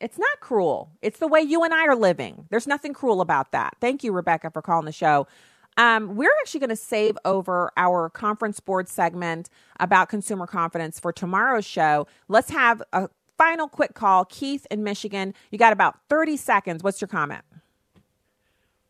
It's 0.00 0.18
not 0.18 0.40
cruel. 0.40 0.92
It's 1.02 1.18
the 1.18 1.28
way 1.28 1.40
you 1.40 1.62
and 1.62 1.74
I 1.74 1.86
are 1.86 1.96
living. 1.96 2.46
There's 2.50 2.66
nothing 2.66 2.94
cruel 2.94 3.20
about 3.20 3.52
that. 3.52 3.76
Thank 3.80 4.02
you, 4.02 4.12
Rebecca, 4.12 4.50
for 4.50 4.62
calling 4.62 4.86
the 4.86 4.92
show. 4.92 5.26
Um, 5.76 6.16
we're 6.16 6.32
actually 6.40 6.60
going 6.60 6.70
to 6.70 6.76
save 6.76 7.16
over 7.24 7.70
our 7.76 8.08
conference 8.10 8.60
board 8.60 8.88
segment 8.88 9.50
about 9.78 10.08
consumer 10.08 10.46
confidence 10.46 10.98
for 10.98 11.12
tomorrow's 11.12 11.66
show. 11.66 12.06
Let's 12.28 12.50
have 12.50 12.82
a 12.92 13.08
final 13.38 13.68
quick 13.68 13.94
call. 13.94 14.24
Keith 14.24 14.66
in 14.70 14.82
Michigan, 14.82 15.34
you 15.50 15.58
got 15.58 15.72
about 15.72 15.96
30 16.08 16.36
seconds. 16.36 16.82
What's 16.82 17.00
your 17.00 17.08
comment? 17.08 17.42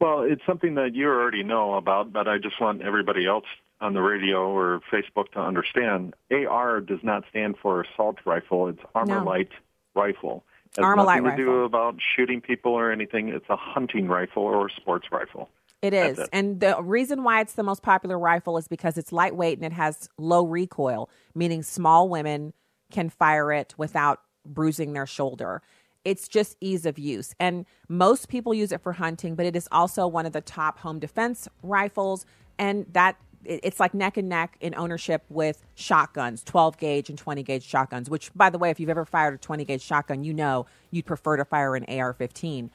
Well, 0.01 0.23
it's 0.23 0.43
something 0.47 0.75
that 0.77 0.95
you 0.95 1.07
already 1.07 1.43
know 1.43 1.75
about, 1.75 2.13
but 2.13 2.27
I 2.27 2.39
just 2.39 2.61
want 2.61 2.81
everybody 2.83 3.27
else 3.27 3.45
on 3.81 3.93
the 3.95 4.01
radio 4.01 4.49
or 4.49 4.81
Facebook 4.91 5.31
to 5.33 5.41
understand. 5.41 6.15
AR 6.31 6.81
does 6.81 7.01
not 7.03 7.25
stand 7.29 7.57
for 7.61 7.83
assault 7.83 8.17
rifle. 8.25 8.69
It's 8.69 8.81
armor 8.95 9.21
no. 9.21 9.25
light 9.25 9.51
rifle. 9.95 10.45
It 10.73 10.81
has 10.81 10.85
armor 10.85 11.05
nothing 11.05 11.25
to 11.25 11.29
rifle. 11.31 11.45
do 11.45 11.65
about 11.65 11.97
shooting 12.17 12.41
people 12.41 12.73
or 12.73 12.91
anything. 12.91 13.29
It's 13.29 13.49
a 13.51 13.57
hunting 13.57 14.09
rifle 14.09 14.43
or 14.43 14.69
a 14.69 14.71
sports 14.71 15.09
rifle. 15.13 15.51
It 15.83 15.95
is. 15.95 16.19
It. 16.19 16.29
And 16.33 16.61
the 16.61 16.83
reason 16.83 17.23
why 17.25 17.41
it's 17.41 17.55
the 17.55 17.63
most 17.63 17.83
popular 17.83 18.19
rifle 18.19 18.59
is 18.59 18.69
because 18.69 18.99
it's 18.99 19.13
lightweight 19.13 19.59
and 19.59 19.65
it 19.65 19.73
has 19.73 20.09
low 20.19 20.45
recoil, 20.45 21.11
meaning 21.35 21.63
small 21.63 22.09
women 22.09 22.53
can 22.91 23.09
fire 23.09 23.53
it 23.53 23.75
without 23.79 24.21
bruising 24.45 24.93
their 24.93 25.07
shoulder. 25.07 25.63
It's 26.05 26.29
just 26.29 26.57
ease 26.61 26.87
of 26.87 26.99
use. 26.99 27.35
And 27.39 27.67
most 27.89 28.29
people 28.29 28.55
use 28.55 28.73
it 28.73 28.81
for 28.81 28.95
hunting, 28.95 29.35
but 29.35 29.47
it 29.47 29.55
is 29.55 29.69
also 29.71 30.07
one 30.07 30.27
of 30.27 30.33
the 30.33 30.41
top 30.41 30.79
home 30.79 30.99
defense 30.99 31.49
rifles. 31.63 32.25
And 32.59 32.87
that 32.93 33.17
it's 33.45 33.81
like 33.81 33.95
neck 33.95 34.17
and 34.17 34.29
neck 34.29 34.57
in 34.61 34.75
ownership 34.75 35.25
with 35.29 35.65
shotguns, 35.75 36.45
12 36.45 36.77
gauge 36.79 37.09
and 37.09 37.19
20 37.19 37.43
gauge 37.43 37.65
shotguns, 37.65 38.11
which, 38.11 38.33
by 38.35 38.51
the 38.51 38.59
way, 38.59 38.71
if 38.71 38.79
you've 38.79 38.91
ever 38.91 39.05
fired 39.05 39.35
a 39.35 39.39
20 39.39 39.65
gauge 39.65 39.83
shotgun, 39.83 40.25
you 40.25 40.35
know 40.35 40.67
you'd 40.91 41.07
prefer 41.07 41.37
to 41.37 41.45
fire 41.45 41.75
an 41.75 41.85
AR 41.89 42.13
15. 42.13 42.71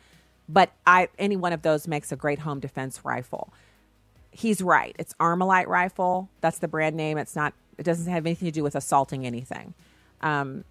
But 0.47 0.71
I, 0.85 1.09
any 1.17 1.35
one 1.35 1.53
of 1.53 1.61
those 1.61 1.87
makes 1.87 2.11
a 2.11 2.15
great 2.15 2.39
home 2.39 2.59
defense 2.59 3.03
rifle. 3.03 3.53
He's 4.31 4.61
right. 4.61 4.95
It's 4.99 5.13
Armalite 5.15 5.67
rifle. 5.67 6.29
That's 6.41 6.59
the 6.59 6.67
brand 6.67 6.95
name. 6.95 7.17
It's 7.17 7.35
not, 7.35 7.53
it 7.77 7.83
doesn't 7.83 8.11
have 8.11 8.25
anything 8.25 8.47
to 8.47 8.51
do 8.51 8.63
with 8.63 8.75
assaulting 8.75 9.25
anything. 9.25 9.73
Um, 10.21 10.65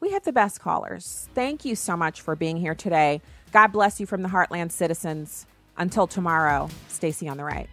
we 0.00 0.10
have 0.10 0.24
the 0.24 0.32
best 0.32 0.60
callers. 0.60 1.28
Thank 1.34 1.64
you 1.64 1.76
so 1.76 1.96
much 1.96 2.20
for 2.20 2.34
being 2.34 2.56
here 2.56 2.74
today. 2.74 3.20
God 3.52 3.68
bless 3.68 4.00
you 4.00 4.06
from 4.06 4.22
the 4.22 4.28
Heartland 4.28 4.72
citizens. 4.72 5.46
Until 5.76 6.06
tomorrow, 6.06 6.68
Stacy 6.88 7.28
on 7.28 7.36
the 7.36 7.44
right. 7.44 7.68